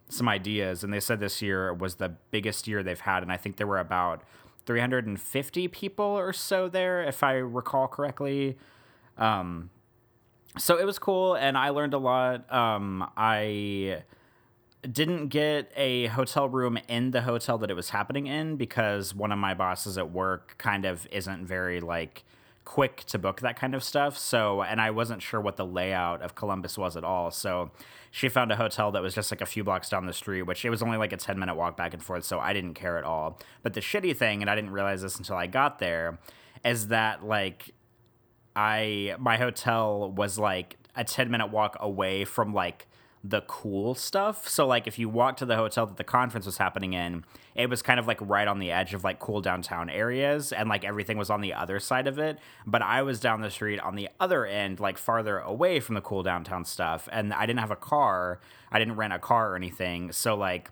[0.09, 0.85] some ideas.
[0.85, 3.23] And they said this year was the biggest year they've had.
[3.23, 4.23] And i think there were about
[4.67, 8.57] 350 people or so there if i recall correctly.
[9.17, 9.71] Um,
[10.59, 12.53] so it was cool and i learned a lot.
[12.53, 14.03] Um, i
[14.91, 19.33] didn't get a hotel room in the hotel that it was happening in because one
[19.33, 22.25] of my bosses at work kind of isn't very like
[22.67, 24.19] quick to book that kind of stuff.
[24.19, 27.31] So, and I wasn't sure what the layout of Columbus was at all.
[27.31, 27.71] So,
[28.11, 30.65] she found a hotel that was just like a few blocks down the street, which
[30.65, 32.25] it was only like a 10 minute walk back and forth.
[32.25, 33.41] So, I didn't care at all.
[33.63, 36.19] But the shitty thing, and I didn't realize this until I got there,
[36.65, 37.71] is that like
[38.55, 42.89] I, my hotel was like a 10 minute walk away from like,
[43.29, 44.49] the cool stuff.
[44.49, 47.25] So like if you walked to the hotel that the conference was happening in,
[47.55, 50.69] it was kind of like right on the edge of like cool downtown areas and
[50.69, 53.81] like everything was on the other side of it, but I was down the street
[53.81, 57.61] on the other end like farther away from the cool downtown stuff and I didn't
[57.61, 58.41] have a car.
[58.71, 60.13] I didn't rent a car or anything.
[60.13, 60.71] So like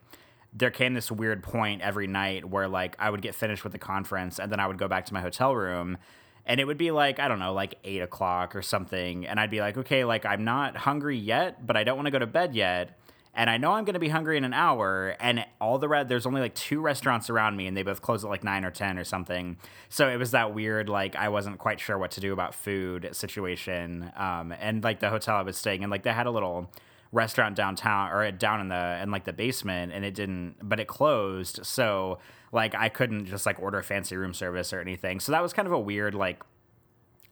[0.52, 3.78] there came this weird point every night where like I would get finished with the
[3.78, 5.98] conference and then I would go back to my hotel room
[6.46, 9.26] and it would be like i don't know like eight o'clock or something.
[9.26, 12.10] And i'd be like okay like i'm not hungry yet but i don't want to
[12.10, 12.98] go to bed yet.
[13.34, 16.08] And i know i'm going to be hungry in an hour and all the red
[16.08, 18.70] there's only like two restaurants around me and they both close at like 9 or
[18.70, 19.56] 10 or something.
[19.88, 23.08] So it was that weird like i wasn't quite sure what to do about food
[23.12, 26.70] situation um, and like the hotel i was staying in like they had a little
[27.14, 30.88] restaurant downtown or down in the in like the basement and it didn't but it
[30.88, 31.64] closed.
[31.64, 32.18] So
[32.54, 35.20] like I couldn't just like order fancy room service or anything.
[35.20, 36.42] So that was kind of a weird like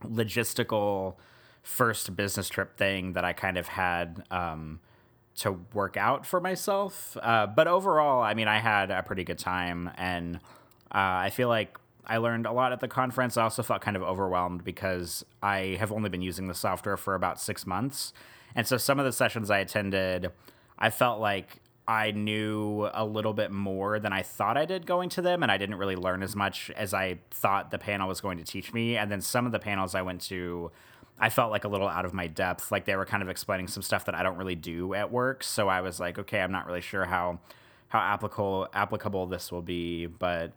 [0.02, 1.14] logistical
[1.62, 4.80] first business trip thing that I kind of had um,
[5.36, 7.16] to work out for myself.
[7.22, 10.36] Uh, but overall, I mean, I had a pretty good time, and
[10.92, 13.36] uh, I feel like I learned a lot at the conference.
[13.36, 17.14] I also felt kind of overwhelmed because I have only been using the software for
[17.14, 18.12] about six months,
[18.56, 20.32] and so some of the sessions I attended,
[20.78, 25.08] I felt like I knew a little bit more than I thought I did going
[25.10, 28.20] to them, and I didn't really learn as much as I thought the panel was
[28.20, 28.96] going to teach me.
[28.96, 30.70] And then some of the panels I went to,
[31.18, 32.70] I felt like a little out of my depth.
[32.70, 35.42] Like they were kind of explaining some stuff that I don't really do at work.
[35.42, 37.40] So I was like, okay, I'm not really sure how
[37.88, 40.52] how applicable applicable this will be, but.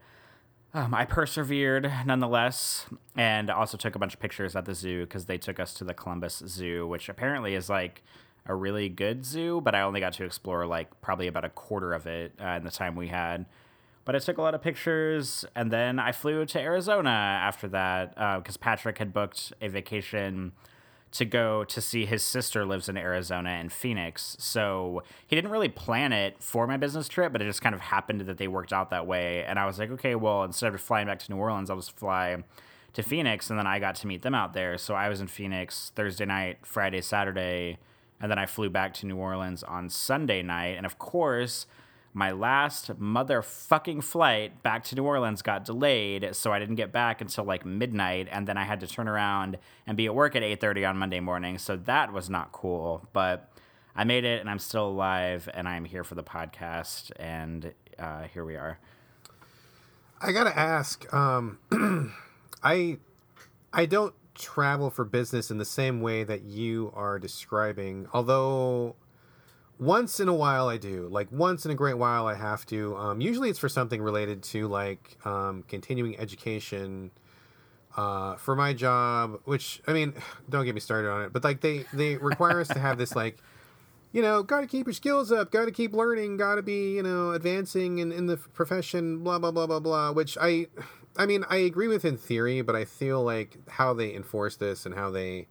[0.74, 2.86] Um, I persevered nonetheless,
[3.16, 5.86] and also took a bunch of pictures at the zoo because they took us to
[5.86, 8.04] the Columbus Zoo, which apparently is like
[8.46, 11.94] a really good zoo, but I only got to explore like probably about a quarter
[11.94, 13.46] of it uh, in the time we had.
[14.06, 18.14] But I took a lot of pictures, and then I flew to Arizona after that
[18.14, 20.52] because uh, Patrick had booked a vacation
[21.14, 24.36] to go to see his sister lives in Arizona in Phoenix.
[24.38, 27.82] So he didn't really plan it for my business trip, but it just kind of
[27.82, 29.44] happened that they worked out that way.
[29.44, 31.96] And I was like, okay, well, instead of flying back to New Orleans, I'll just
[31.96, 32.44] fly
[32.94, 34.78] to Phoenix, and then I got to meet them out there.
[34.78, 37.80] So I was in Phoenix Thursday night, Friday, Saturday
[38.26, 40.78] and then I flew back to New Orleans on Sunday night.
[40.78, 41.68] And of course,
[42.12, 47.22] my last motherfucking flight back to New Orleans got delayed, so I didn't get back
[47.22, 50.42] until like midnight, and then I had to turn around and be at work at
[50.42, 51.60] 8:30 on Monday morning.
[51.60, 53.52] So that was not cool, but
[53.96, 58.24] I made it, and I'm still alive, and I'm here for the podcast, and uh,
[58.24, 58.80] here we are.
[60.20, 61.60] I gotta ask, um,
[62.64, 62.98] I
[63.72, 68.08] I don't travel for business in the same way that you are describing.
[68.14, 68.96] Although
[69.80, 72.96] once in a while I do, like once in a great while I have to.
[72.96, 77.12] Um, usually it's for something related to like um, continuing education.
[77.98, 80.14] Uh, for my job, which I mean,
[80.50, 83.16] don't get me started on it, but like they they require us to have this
[83.16, 83.38] like,
[84.12, 86.96] you know, got to keep your skills up, got to keep learning, got to be
[86.96, 90.12] you know advancing in in the profession, blah blah blah blah blah.
[90.12, 90.68] Which I
[91.18, 94.86] I mean, I agree with in theory, but I feel like how they enforce this
[94.86, 95.48] and how they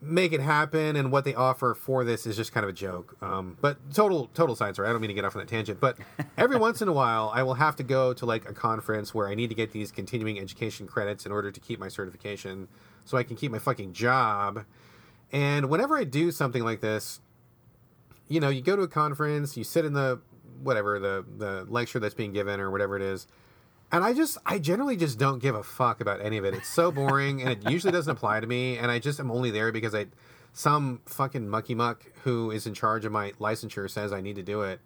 [0.00, 3.16] make it happen and what they offer for this is just kind of a joke.
[3.22, 4.88] Um, but total total side story.
[4.88, 5.96] I don't mean to get off on that tangent, but
[6.36, 9.28] every once in a while, I will have to go to like a conference where
[9.28, 12.68] I need to get these continuing education credits in order to keep my certification,
[13.04, 14.64] so I can keep my fucking job.
[15.30, 17.20] And whenever I do something like this,
[18.28, 20.20] you know, you go to a conference, you sit in the
[20.62, 23.26] whatever the the lecture that's being given or whatever it is
[23.92, 26.54] and I just, I generally just don't give a fuck about any of it.
[26.54, 28.78] It's so boring, and it usually doesn't apply to me.
[28.78, 30.06] And I just am only there because I,
[30.54, 34.42] some fucking mucky muck who is in charge of my licensure says I need to
[34.42, 34.80] do it.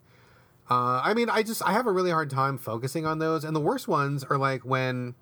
[0.69, 3.45] Uh, I mean, I just, I have a really hard time focusing on those.
[3.45, 5.15] And the worst ones are like when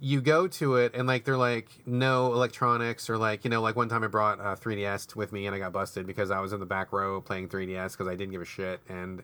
[0.00, 3.76] you go to it and like they're like no electronics or like you know like
[3.76, 6.52] one time I brought uh, 3ds with me and I got busted because I was
[6.52, 9.22] in the back row playing 3ds because I didn't give a shit and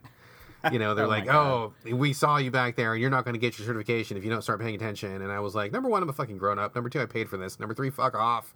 [0.73, 3.35] you know, they're oh like, "Oh, we saw you back there, and you're not going
[3.35, 5.89] to get your certification if you don't start paying attention." And I was like, "Number
[5.89, 6.75] one, I'm a fucking grown up.
[6.75, 7.59] Number two, I paid for this.
[7.59, 8.55] Number three, fuck off."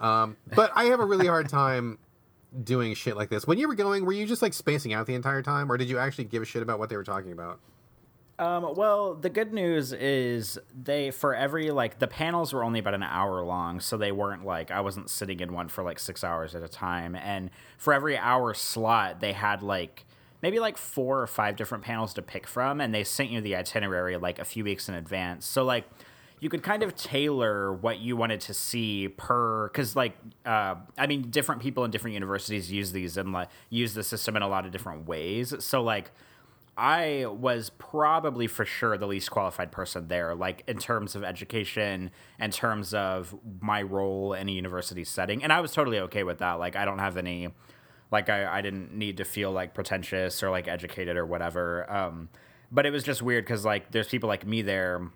[0.00, 1.98] Um, but I have a really hard time
[2.64, 3.46] doing shit like this.
[3.46, 5.88] When you were going, were you just like spacing out the entire time, or did
[5.88, 7.60] you actually give a shit about what they were talking about?
[8.38, 12.94] Um, well, the good news is they for every like the panels were only about
[12.94, 16.24] an hour long, so they weren't like I wasn't sitting in one for like six
[16.24, 17.14] hours at a time.
[17.14, 20.04] And for every hour slot, they had like
[20.42, 23.56] maybe like four or five different panels to pick from, and they sent you the
[23.56, 25.46] itinerary like a few weeks in advance.
[25.46, 25.84] So like
[26.42, 31.06] you could kind of tailor what you wanted to see per because like uh, i
[31.06, 34.48] mean different people in different universities use these and like use the system in a
[34.48, 35.54] lot of different ways.
[35.60, 36.10] So like
[36.76, 42.10] i was probably for sure the least qualified person there like in terms of education
[42.40, 45.44] in terms of my role in a university setting.
[45.44, 46.54] And i was totally okay with that.
[46.54, 47.50] Like i don't have any
[48.12, 52.28] like i, I didn't need to feel like pretentious or like educated or whatever um,
[52.70, 55.10] but it was just weird because like there's people like me there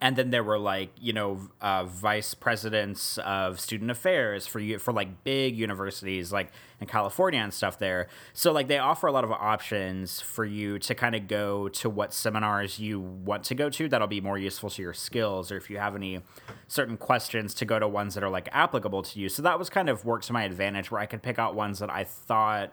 [0.00, 4.78] and then there were like you know uh, vice presidents of student affairs for you
[4.78, 6.50] for like big universities like
[6.80, 8.08] in California and stuff there.
[8.32, 11.90] So like they offer a lot of options for you to kind of go to
[11.90, 15.56] what seminars you want to go to that'll be more useful to your skills, or
[15.56, 16.20] if you have any
[16.66, 19.28] certain questions to go to ones that are like applicable to you.
[19.28, 21.78] So that was kind of worked to my advantage where I could pick out ones
[21.78, 22.72] that I thought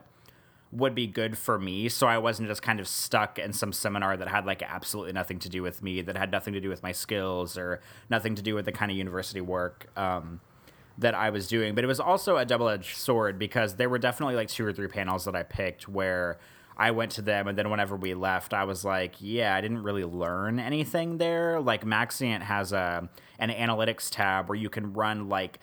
[0.72, 4.16] would be good for me so I wasn't just kind of stuck in some seminar
[4.16, 6.82] that had like absolutely nothing to do with me, that had nothing to do with
[6.82, 10.40] my skills or nothing to do with the kind of university work um,
[10.98, 11.76] that I was doing.
[11.76, 14.72] But it was also a double edged sword because there were definitely like two or
[14.72, 16.40] three panels that I picked where
[16.78, 19.84] I went to them and then whenever we left, I was like, yeah, I didn't
[19.84, 21.60] really learn anything there.
[21.60, 25.60] Like Maxient has a an analytics tab where you can run like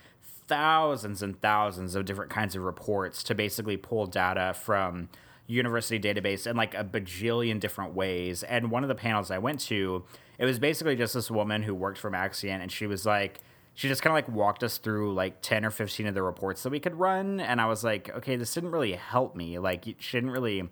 [0.49, 5.09] thousands and thousands of different kinds of reports to basically pull data from
[5.47, 8.43] university database in like a bajillion different ways.
[8.43, 10.05] And one of the panels I went to,
[10.39, 13.41] it was basically just this woman who worked for Maxient, and she was like,
[13.75, 16.65] she just kind of like walked us through like 10 or 15 of the reports
[16.65, 17.39] that we could run.
[17.39, 19.59] And I was like, okay, this didn't really help me.
[19.61, 20.69] Like, she didn't really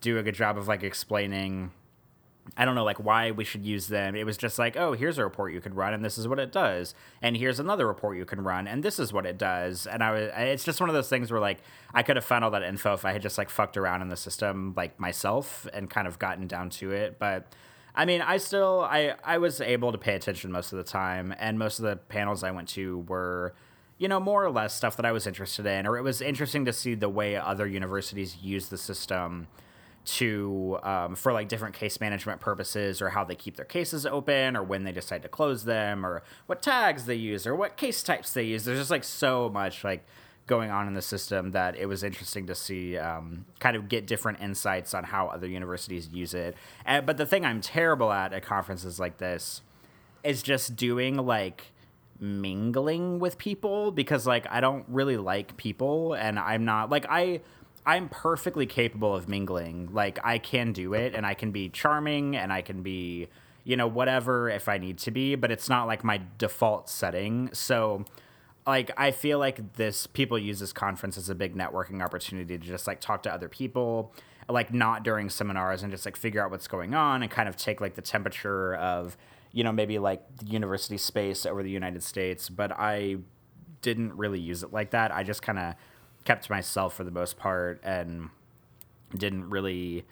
[0.00, 1.70] do a good job of like explaining
[2.56, 4.14] I don't know like why we should use them.
[4.14, 6.38] It was just like, oh, here's a report you could run, and this is what
[6.38, 9.86] it does, and here's another report you can run, and this is what it does.
[9.86, 11.58] And I was, it's just one of those things where like
[11.94, 14.08] I could have found all that info if I had just like fucked around in
[14.08, 17.18] the system like myself and kind of gotten down to it.
[17.18, 17.54] But
[17.94, 21.34] I mean, I still I I was able to pay attention most of the time,
[21.38, 23.54] and most of the panels I went to were
[23.98, 26.64] you know, more or less stuff that I was interested in, or it was interesting
[26.64, 29.46] to see the way other universities use the system
[30.04, 34.56] to um, for like different case management purposes or how they keep their cases open
[34.56, 38.02] or when they decide to close them or what tags they use or what case
[38.02, 38.64] types they use.
[38.64, 40.04] There's just like so much like
[40.46, 44.06] going on in the system that it was interesting to see um, kind of get
[44.06, 46.56] different insights on how other universities use it.
[46.84, 49.62] And, but the thing i'm terrible at at conferences like this
[50.24, 51.72] is just doing like
[52.20, 57.40] mingling with people because like i don't really like people and i'm not like i
[57.84, 59.88] I'm perfectly capable of mingling.
[59.92, 63.28] Like I can do it and I can be charming and I can be,
[63.64, 67.50] you know, whatever if I need to be, but it's not like my default setting.
[67.52, 68.04] So
[68.66, 72.64] like I feel like this people use this conference as a big networking opportunity to
[72.64, 74.14] just like talk to other people,
[74.48, 77.56] like not during seminars and just like figure out what's going on and kind of
[77.56, 79.16] take like the temperature of,
[79.50, 83.16] you know, maybe like the university space over the United States, but I
[83.80, 85.12] didn't really use it like that.
[85.12, 85.74] I just kind of
[86.24, 88.30] kept to myself for the most part and
[89.16, 90.04] didn't really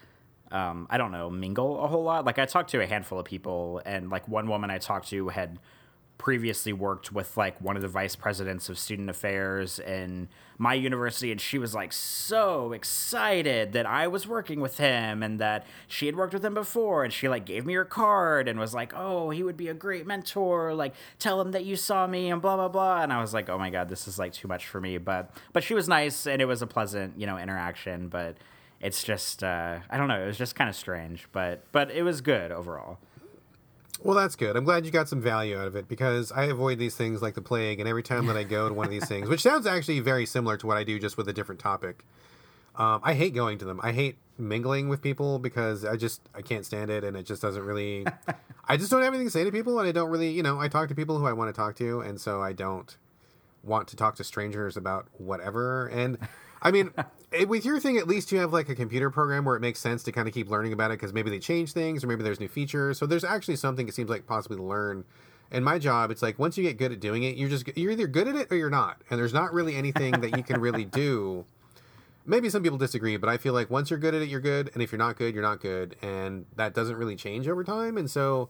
[0.51, 2.25] um, I don't know, mingle a whole lot.
[2.25, 5.29] Like I talked to a handful of people and like one woman I talked to
[5.29, 5.57] had
[6.21, 10.29] previously worked with like one of the vice presidents of student affairs in
[10.59, 15.39] my university and she was like so excited that I was working with him and
[15.39, 18.59] that she had worked with him before and she like gave me her card and
[18.59, 22.05] was like oh he would be a great mentor like tell him that you saw
[22.05, 24.31] me and blah blah blah and I was like oh my god this is like
[24.31, 27.25] too much for me but but she was nice and it was a pleasant you
[27.25, 28.37] know interaction but
[28.79, 32.03] it's just uh, I don't know it was just kind of strange but but it
[32.03, 32.99] was good overall
[34.03, 34.55] well, that's good.
[34.55, 37.35] I'm glad you got some value out of it because I avoid these things like
[37.35, 39.67] the plague, and every time that I go to one of these things, which sounds
[39.67, 42.05] actually very similar to what I do, just with a different topic,
[42.75, 43.79] um, I hate going to them.
[43.83, 47.41] I hate mingling with people because I just I can't stand it, and it just
[47.41, 48.05] doesn't really.
[48.67, 50.59] I just don't have anything to say to people, and I don't really, you know,
[50.59, 52.95] I talk to people who I want to talk to, and so I don't
[53.63, 55.87] want to talk to strangers about whatever.
[55.87, 56.17] And
[56.61, 56.91] I mean,
[57.33, 59.79] eh, with your thing, at least you have like a computer program where it makes
[59.79, 62.23] sense to kind of keep learning about it because maybe they change things or maybe
[62.23, 62.97] there's new features.
[62.97, 65.05] So there's actually something it seems like possibly to learn.
[65.51, 67.91] And my job, it's like once you get good at doing it, you're just you're
[67.91, 70.61] either good at it or you're not, and there's not really anything that you can
[70.61, 71.45] really do.
[72.25, 74.69] Maybe some people disagree, but I feel like once you're good at it, you're good,
[74.73, 77.97] and if you're not good, you're not good, and that doesn't really change over time.
[77.97, 78.47] And so,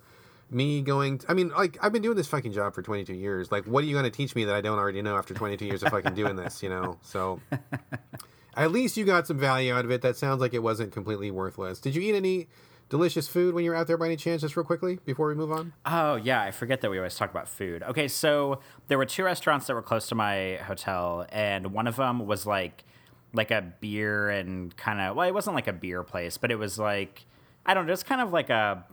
[0.52, 3.52] me going, I mean, like I've been doing this fucking job for 22 years.
[3.52, 5.66] Like, what are you going to teach me that I don't already know after 22
[5.66, 6.62] years of fucking doing this?
[6.62, 7.40] You know, so
[8.56, 10.02] at least you got some value out of it.
[10.02, 11.80] That sounds like it wasn't completely worthless.
[11.80, 12.48] Did you eat any
[12.90, 15.36] delicious food when you were out there by any chance, just real quickly before we
[15.36, 15.74] move on?
[15.86, 16.42] Oh, yeah.
[16.42, 17.84] I forget that we always talk about food.
[17.84, 21.96] Okay, so there were two restaurants that were close to my hotel, and one of
[21.96, 22.84] them was like,
[23.34, 26.60] like a beer and kind of, well, it wasn't like a beer place, but it
[26.60, 27.26] was like,
[27.66, 28.84] I don't know, just kind of like a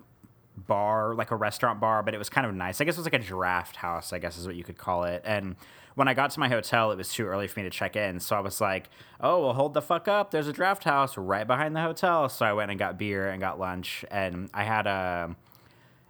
[0.66, 2.80] bar, like a restaurant bar, but it was kind of nice.
[2.80, 5.04] I guess it was like a draft house, I guess is what you could call
[5.04, 5.22] it.
[5.24, 5.56] And
[5.94, 8.20] when I got to my hotel, it was too early for me to check in.
[8.20, 8.88] So I was like,
[9.20, 10.30] oh, well, hold the fuck up.
[10.30, 12.28] There's a draft house right behind the hotel.
[12.28, 14.04] So I went and got beer and got lunch.
[14.10, 15.34] And I had a,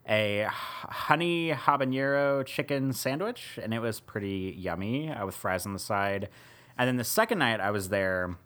[0.07, 5.79] a honey habanero chicken sandwich, and it was pretty yummy uh, with fries on the
[5.79, 6.29] side.
[6.77, 8.37] And then the second night I was there,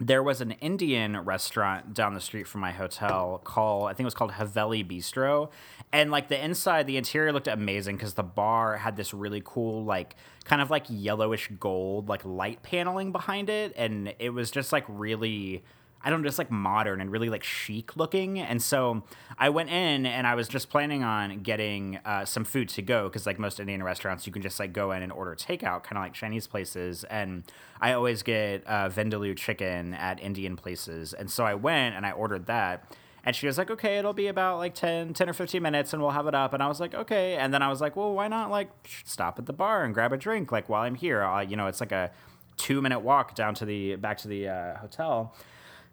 [0.00, 4.04] there was an Indian restaurant down the street from my hotel called I think it
[4.04, 5.50] was called Haveli Bistro,
[5.92, 9.84] and like the inside, the interior looked amazing because the bar had this really cool
[9.84, 10.14] like
[10.44, 14.84] kind of like yellowish gold like light paneling behind it, and it was just like
[14.88, 15.64] really
[16.02, 18.38] I don't know, just like modern and really like chic looking.
[18.38, 19.02] And so
[19.36, 23.08] I went in and I was just planning on getting uh, some food to go
[23.08, 25.96] because like most Indian restaurants, you can just like go in and order takeout, kind
[25.96, 27.04] of like Chinese places.
[27.04, 27.44] And
[27.80, 31.12] I always get uh, vindaloo chicken at Indian places.
[31.14, 32.84] And so I went and I ordered that.
[33.24, 36.00] And she was like, okay, it'll be about like 10, 10 or 15 minutes and
[36.00, 36.54] we'll have it up.
[36.54, 37.36] And I was like, okay.
[37.36, 38.70] And then I was like, well, why not like
[39.04, 40.52] stop at the bar and grab a drink?
[40.52, 42.12] Like while I'm here, uh, you know, it's like a
[42.56, 45.34] two minute walk down to the, back to the uh, hotel.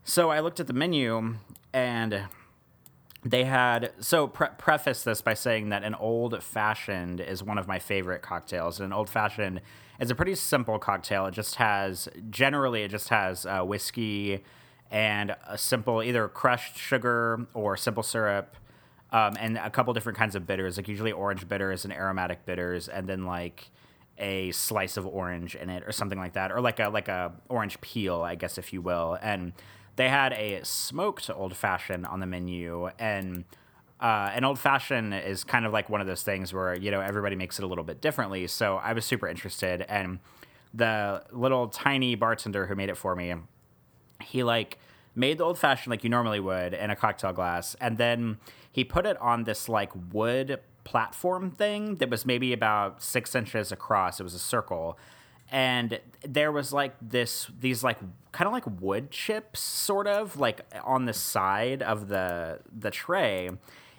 [0.07, 1.37] So I looked at the menu
[1.73, 2.25] and
[3.23, 7.67] they had so pre- preface this by saying that an old fashioned is one of
[7.67, 8.79] my favorite cocktails.
[8.79, 9.61] And an old fashioned
[9.99, 11.25] is a pretty simple cocktail.
[11.25, 14.43] It just has generally it just has uh, whiskey
[14.91, 18.57] and a simple either crushed sugar or simple syrup
[19.11, 20.77] um, and a couple different kinds of bitters.
[20.77, 23.71] Like usually orange bitters and aromatic bitters and then like
[24.19, 27.33] a slice of orange in it or something like that or like a like a
[27.49, 29.17] orange peel i guess if you will.
[29.19, 29.51] And
[29.95, 33.45] they had a smoked old fashioned on the menu, and
[33.99, 37.01] uh, an old fashioned is kind of like one of those things where you know
[37.01, 38.47] everybody makes it a little bit differently.
[38.47, 40.19] So I was super interested, and
[40.73, 43.33] the little tiny bartender who made it for me,
[44.21, 44.79] he like
[45.15, 48.37] made the old fashioned like you normally would in a cocktail glass, and then
[48.71, 53.71] he put it on this like wood platform thing that was maybe about six inches
[53.71, 54.19] across.
[54.19, 54.97] It was a circle
[55.51, 57.99] and there was like this these like
[58.31, 63.49] kind of like wood chips sort of like on the side of the the tray.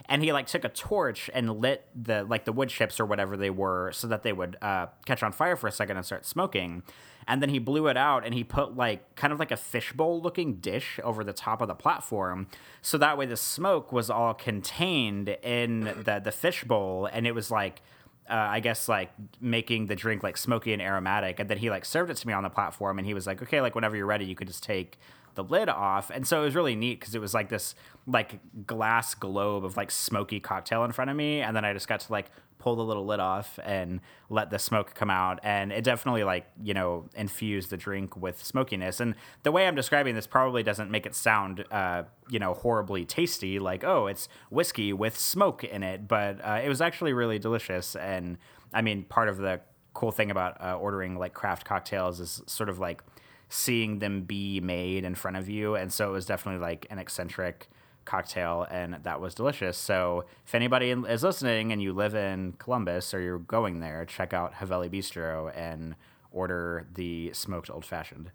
[0.08, 3.36] And he like took a torch and lit the like the wood chips or whatever
[3.36, 6.24] they were so that they would uh, catch on fire for a second and start
[6.24, 6.82] smoking.
[7.26, 10.22] And then he blew it out and he put like kind of like a fishbowl
[10.22, 12.46] looking dish over the top of the platform.
[12.82, 17.50] So that way the smoke was all contained in the the fishbowl and it was
[17.50, 17.82] like
[18.28, 21.84] uh, I guess like making the drink like smoky and aromatic, and then he like
[21.84, 24.06] served it to me on the platform, and he was like, "Okay, like whenever you're
[24.06, 24.98] ready, you could just take
[25.34, 27.74] the lid off." And so it was really neat because it was like this
[28.06, 31.88] like glass globe of like smoky cocktail in front of me, and then I just
[31.88, 32.30] got to like
[32.66, 35.38] pull the little lid off and let the smoke come out.
[35.44, 38.98] And it definitely like you know infused the drink with smokiness.
[38.98, 39.14] And
[39.44, 43.60] the way i'm describing this probably doesn't make it sound uh, you know horribly tasty
[43.60, 46.08] like oh it's whiskey with smoke in it.
[46.08, 47.94] But uh, it was actually really delicious.
[47.94, 48.36] And
[48.74, 49.60] i mean part of the
[49.94, 53.00] cool thing about uh, ordering like craft cocktails is sort of like
[53.48, 55.76] seeing them be made in front of you.
[55.76, 57.68] And so it was definitely like an eccentric
[58.06, 59.76] cocktail, and that was delicious.
[59.76, 64.32] So if anybody is listening and you live in Columbus or you're going there, check
[64.32, 65.96] out Haveli Bistro and
[66.32, 68.30] order the smoked old fashioned.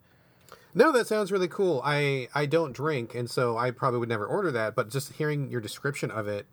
[0.74, 1.82] No, that sounds really cool.
[1.84, 4.76] I I don't drink, and so I probably would never order that.
[4.76, 6.46] But just hearing your description of it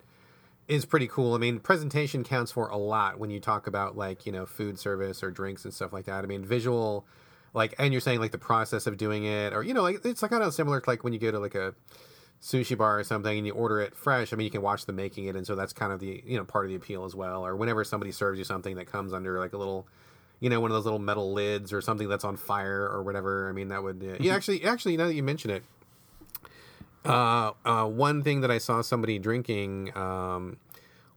[0.67, 1.35] is pretty cool.
[1.35, 4.79] I mean, presentation counts for a lot when you talk about like you know food
[4.79, 6.25] service or drinks and stuff like that.
[6.25, 7.07] I mean, visual,
[7.55, 10.23] like, and you're saying like the process of doing it, or you know, like it's
[10.23, 11.75] like kind of similar to like when you go to like a
[12.41, 14.97] sushi bar or something and you order it fresh, I mean, you can watch them
[14.97, 17.15] making it, and so that's kind of the you know part of the appeal as
[17.15, 17.45] well.
[17.45, 19.87] Or whenever somebody serves you something that comes under like a little,
[20.41, 23.49] you know, one of those little metal lids or something that's on fire or whatever.
[23.49, 24.35] I mean, that would uh, yeah.
[24.35, 25.63] Actually, actually, now that you mention it,
[27.05, 30.59] uh, uh, one thing that I saw somebody drinking um,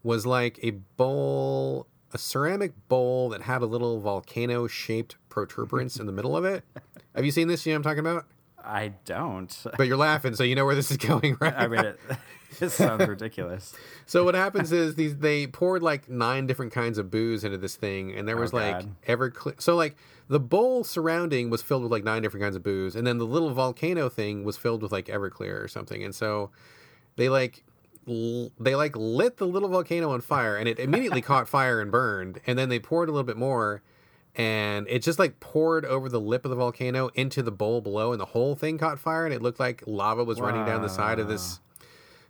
[0.03, 6.06] was like a bowl, a ceramic bowl that had a little volcano shaped protuberance in
[6.06, 6.64] the middle of it.
[7.15, 7.65] Have you seen this?
[7.65, 8.26] You know I'm talking about?
[8.63, 9.55] I don't.
[9.77, 11.53] But you're laughing, so you know where this is going, right?
[11.55, 11.99] I mean, it,
[12.61, 13.73] it sounds ridiculous.
[14.05, 17.75] so what happens is these they poured like nine different kinds of booze into this
[17.75, 19.61] thing, and there oh, was oh, like Everclear.
[19.61, 19.95] So like
[20.27, 23.25] the bowl surrounding was filled with like nine different kinds of booze, and then the
[23.25, 26.51] little volcano thing was filled with like Everclear or something, and so
[27.15, 27.63] they like
[28.05, 32.39] they like lit the little volcano on fire, and it immediately caught fire and burned,
[32.47, 33.81] and then they poured a little bit more
[34.36, 38.12] and it just like poured over the lip of the volcano into the bowl below,
[38.12, 40.48] and the whole thing caught fire, and it looked like lava was wow.
[40.48, 41.60] running down the side of this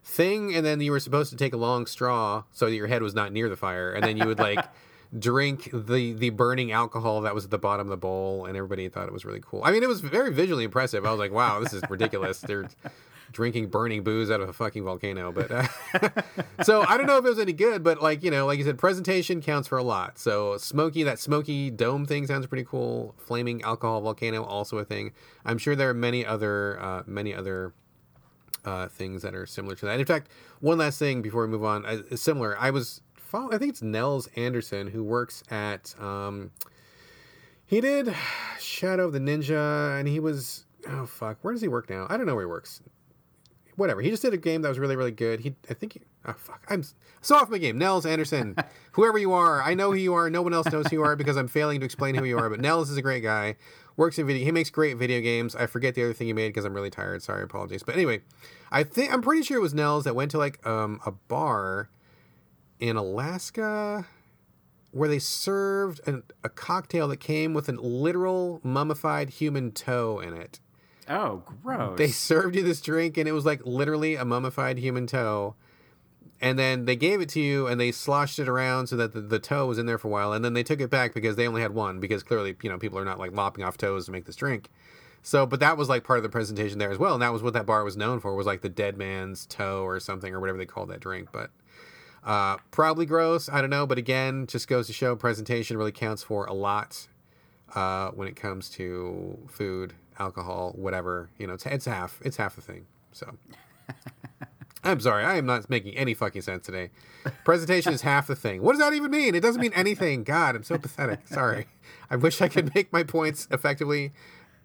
[0.03, 0.55] thing.
[0.55, 3.13] And then you were supposed to take a long straw so that your head was
[3.13, 4.63] not near the fire, and then you would like.
[5.19, 8.87] drink the the burning alcohol that was at the bottom of the bowl and everybody
[8.87, 11.33] thought it was really cool i mean it was very visually impressive i was like
[11.33, 12.69] wow this is ridiculous they're
[13.31, 15.31] drinking burning booze out of a fucking volcano.
[15.31, 15.67] But uh,
[16.63, 18.65] so I don't know if it was any good, but like you know, like you
[18.65, 20.17] said, presentation counts for a lot.
[20.17, 23.15] So smoky, that smoky dome thing sounds pretty cool.
[23.17, 25.13] Flaming alcohol volcano, also a thing.
[25.45, 27.73] I'm sure there are many other uh, many other
[28.65, 29.99] uh, things that are similar to that.
[29.99, 30.29] In fact,
[30.59, 32.57] one last thing before we move on, uh, similar.
[32.57, 35.95] I was follow, I think it's Nels Anderson who works at.
[35.99, 36.51] Um,
[37.65, 38.13] he did
[38.59, 42.07] Shadow of the Ninja, and he was oh fuck, where does he work now?
[42.09, 42.81] I don't know where he works.
[43.75, 44.01] Whatever.
[44.01, 45.41] He just did a game that was really really good.
[45.41, 46.83] He I think he, oh fuck, I'm
[47.21, 47.77] so off my game.
[47.77, 48.55] Nels Anderson,
[48.93, 50.29] whoever you are, I know who you are.
[50.29, 52.49] No one else knows who you are because I'm failing to explain who you are.
[52.49, 53.55] But Nels is a great guy.
[53.97, 54.45] Works in video.
[54.45, 55.55] He makes great video games.
[55.55, 57.21] I forget the other thing he made because I'm really tired.
[57.21, 57.83] Sorry, apologies.
[57.83, 58.21] But anyway,
[58.71, 61.89] I think I'm pretty sure it was Nels that went to like um, a bar
[62.79, 64.07] in Alaska
[64.91, 70.33] where they served an, a cocktail that came with a literal mummified human toe in
[70.33, 70.59] it.
[71.09, 71.97] Oh, gross.
[71.97, 75.55] They served you this drink and it was like literally a mummified human toe.
[76.39, 79.21] And then they gave it to you and they sloshed it around so that the,
[79.21, 80.33] the toe was in there for a while.
[80.33, 82.79] And then they took it back because they only had one because clearly, you know,
[82.79, 84.69] people are not like lopping off toes to make this drink.
[85.23, 87.13] So, but that was like part of the presentation there as well.
[87.13, 89.83] And that was what that bar was known for was like the dead man's toe
[89.83, 91.29] or something or whatever they called that drink.
[91.31, 91.51] But
[92.23, 93.49] uh, probably gross.
[93.49, 93.85] I don't know.
[93.85, 97.07] But again, just goes to show presentation really counts for a lot
[97.75, 101.29] uh, when it comes to food, alcohol, whatever.
[101.37, 102.19] You know, it's, it's half.
[102.23, 102.85] It's half the thing.
[103.11, 103.25] So.
[104.83, 106.89] I'm sorry, I am not making any fucking sense today.
[107.45, 108.63] Presentation is half the thing.
[108.63, 109.35] What does that even mean?
[109.35, 110.23] It doesn't mean anything.
[110.23, 111.27] God, I'm so pathetic.
[111.27, 111.67] Sorry.
[112.09, 114.11] I wish I could make my points effectively.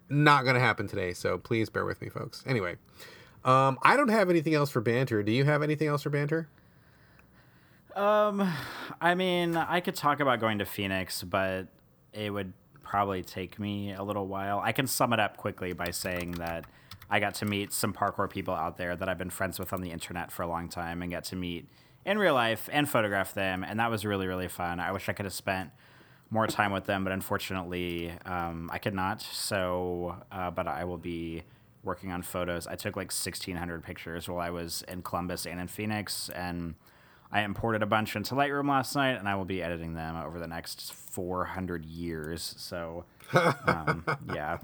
[0.09, 2.43] Not going to happen today, so please bear with me, folks.
[2.47, 2.77] Anyway,
[3.45, 5.21] um, I don't have anything else for banter.
[5.21, 6.47] Do you have anything else for banter?
[7.95, 8.51] Um,
[9.01, 11.67] I mean, I could talk about going to Phoenix, but
[12.13, 12.53] it would
[12.87, 14.59] probably take me a little while.
[14.63, 16.65] I can sum it up quickly by saying that
[17.09, 19.81] I got to meet some parkour people out there that I've been friends with on
[19.81, 21.67] the internet for a long time and get to meet
[22.05, 23.63] in real life and photograph them.
[23.63, 24.79] And that was really, really fun.
[24.79, 25.71] I wish I could have spent
[26.29, 29.21] more time with them, but unfortunately, um, I could not.
[29.21, 31.43] So, uh, but I will be
[31.83, 32.67] working on photos.
[32.67, 36.29] I took like 1,600 pictures while I was in Columbus and in Phoenix.
[36.29, 36.75] And
[37.31, 40.39] I imported a bunch into Lightroom last night, and I will be editing them over
[40.39, 42.55] the next 400 years.
[42.57, 44.59] So, um, yeah.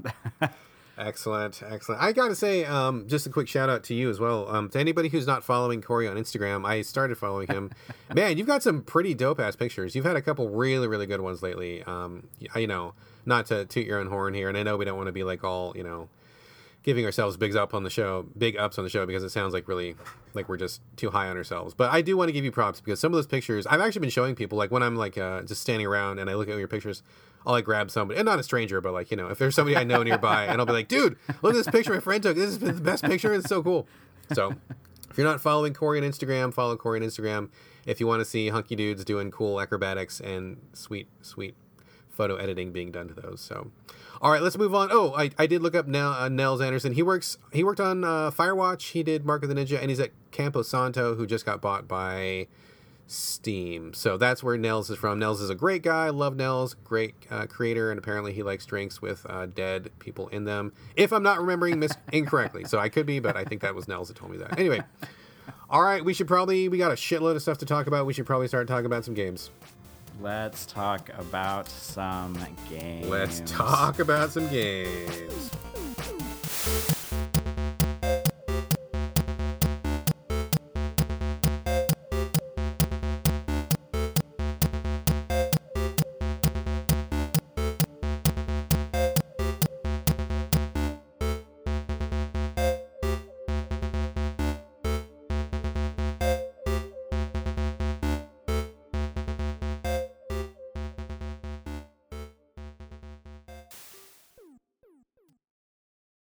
[0.97, 2.01] excellent, excellent.
[2.01, 4.47] I got to say, um, just a quick shout out to you as well.
[4.49, 7.71] Um, to anybody who's not following Corey on Instagram, I started following him.
[8.13, 9.93] Man, you've got some pretty dope ass pictures.
[9.93, 11.83] You've had a couple really, really good ones lately.
[11.83, 12.93] Um, you know,
[13.25, 15.23] not to toot your own horn here, and I know we don't want to be
[15.23, 16.07] like all, you know,
[16.83, 19.53] giving ourselves bigs up on the show, big ups on the show because it sounds
[19.53, 19.95] like really
[20.33, 21.73] like we're just too high on ourselves.
[21.73, 24.01] But I do want to give you props because some of those pictures I've actually
[24.01, 26.57] been showing people like when I'm like uh, just standing around and I look at
[26.57, 27.01] your pictures,
[27.45, 29.77] I'll like grab somebody and not a stranger, but like you know if there's somebody
[29.77, 32.35] I know nearby and I'll be like, dude, look at this picture my friend took.
[32.35, 33.33] This is the best picture.
[33.33, 33.87] It's so cool.
[34.33, 34.53] So
[35.09, 37.49] if you're not following Corey on Instagram, follow Corey on Instagram.
[37.85, 41.55] If you want to see hunky dudes doing cool acrobatics and sweet, sweet
[42.13, 43.41] photo editing being done to those.
[43.41, 43.71] So,
[44.21, 44.89] all right, let's move on.
[44.91, 46.93] Oh, I, I did look up Nell, uh, Nels Anderson.
[46.93, 47.37] He works.
[47.51, 48.91] He worked on uh, Firewatch.
[48.91, 51.87] He did Mark of the Ninja, and he's at Campo Santo, who just got bought
[51.87, 52.47] by
[53.07, 53.93] Steam.
[53.93, 55.19] So that's where Nels is from.
[55.19, 56.09] Nels is a great guy.
[56.09, 60.45] Love Nels, great uh, creator, and apparently he likes drinks with uh, dead people in
[60.45, 60.71] them.
[60.95, 63.87] If I'm not remembering mis- incorrectly, so I could be, but I think that was
[63.87, 64.57] Nels that told me that.
[64.59, 64.81] Anyway.
[65.69, 68.05] All right, we should probably we got a shitload of stuff to talk about.
[68.05, 69.49] We should probably start talking about some games.
[70.21, 72.37] Let's talk about some
[72.69, 73.07] games.
[73.07, 75.51] Let's talk about some games.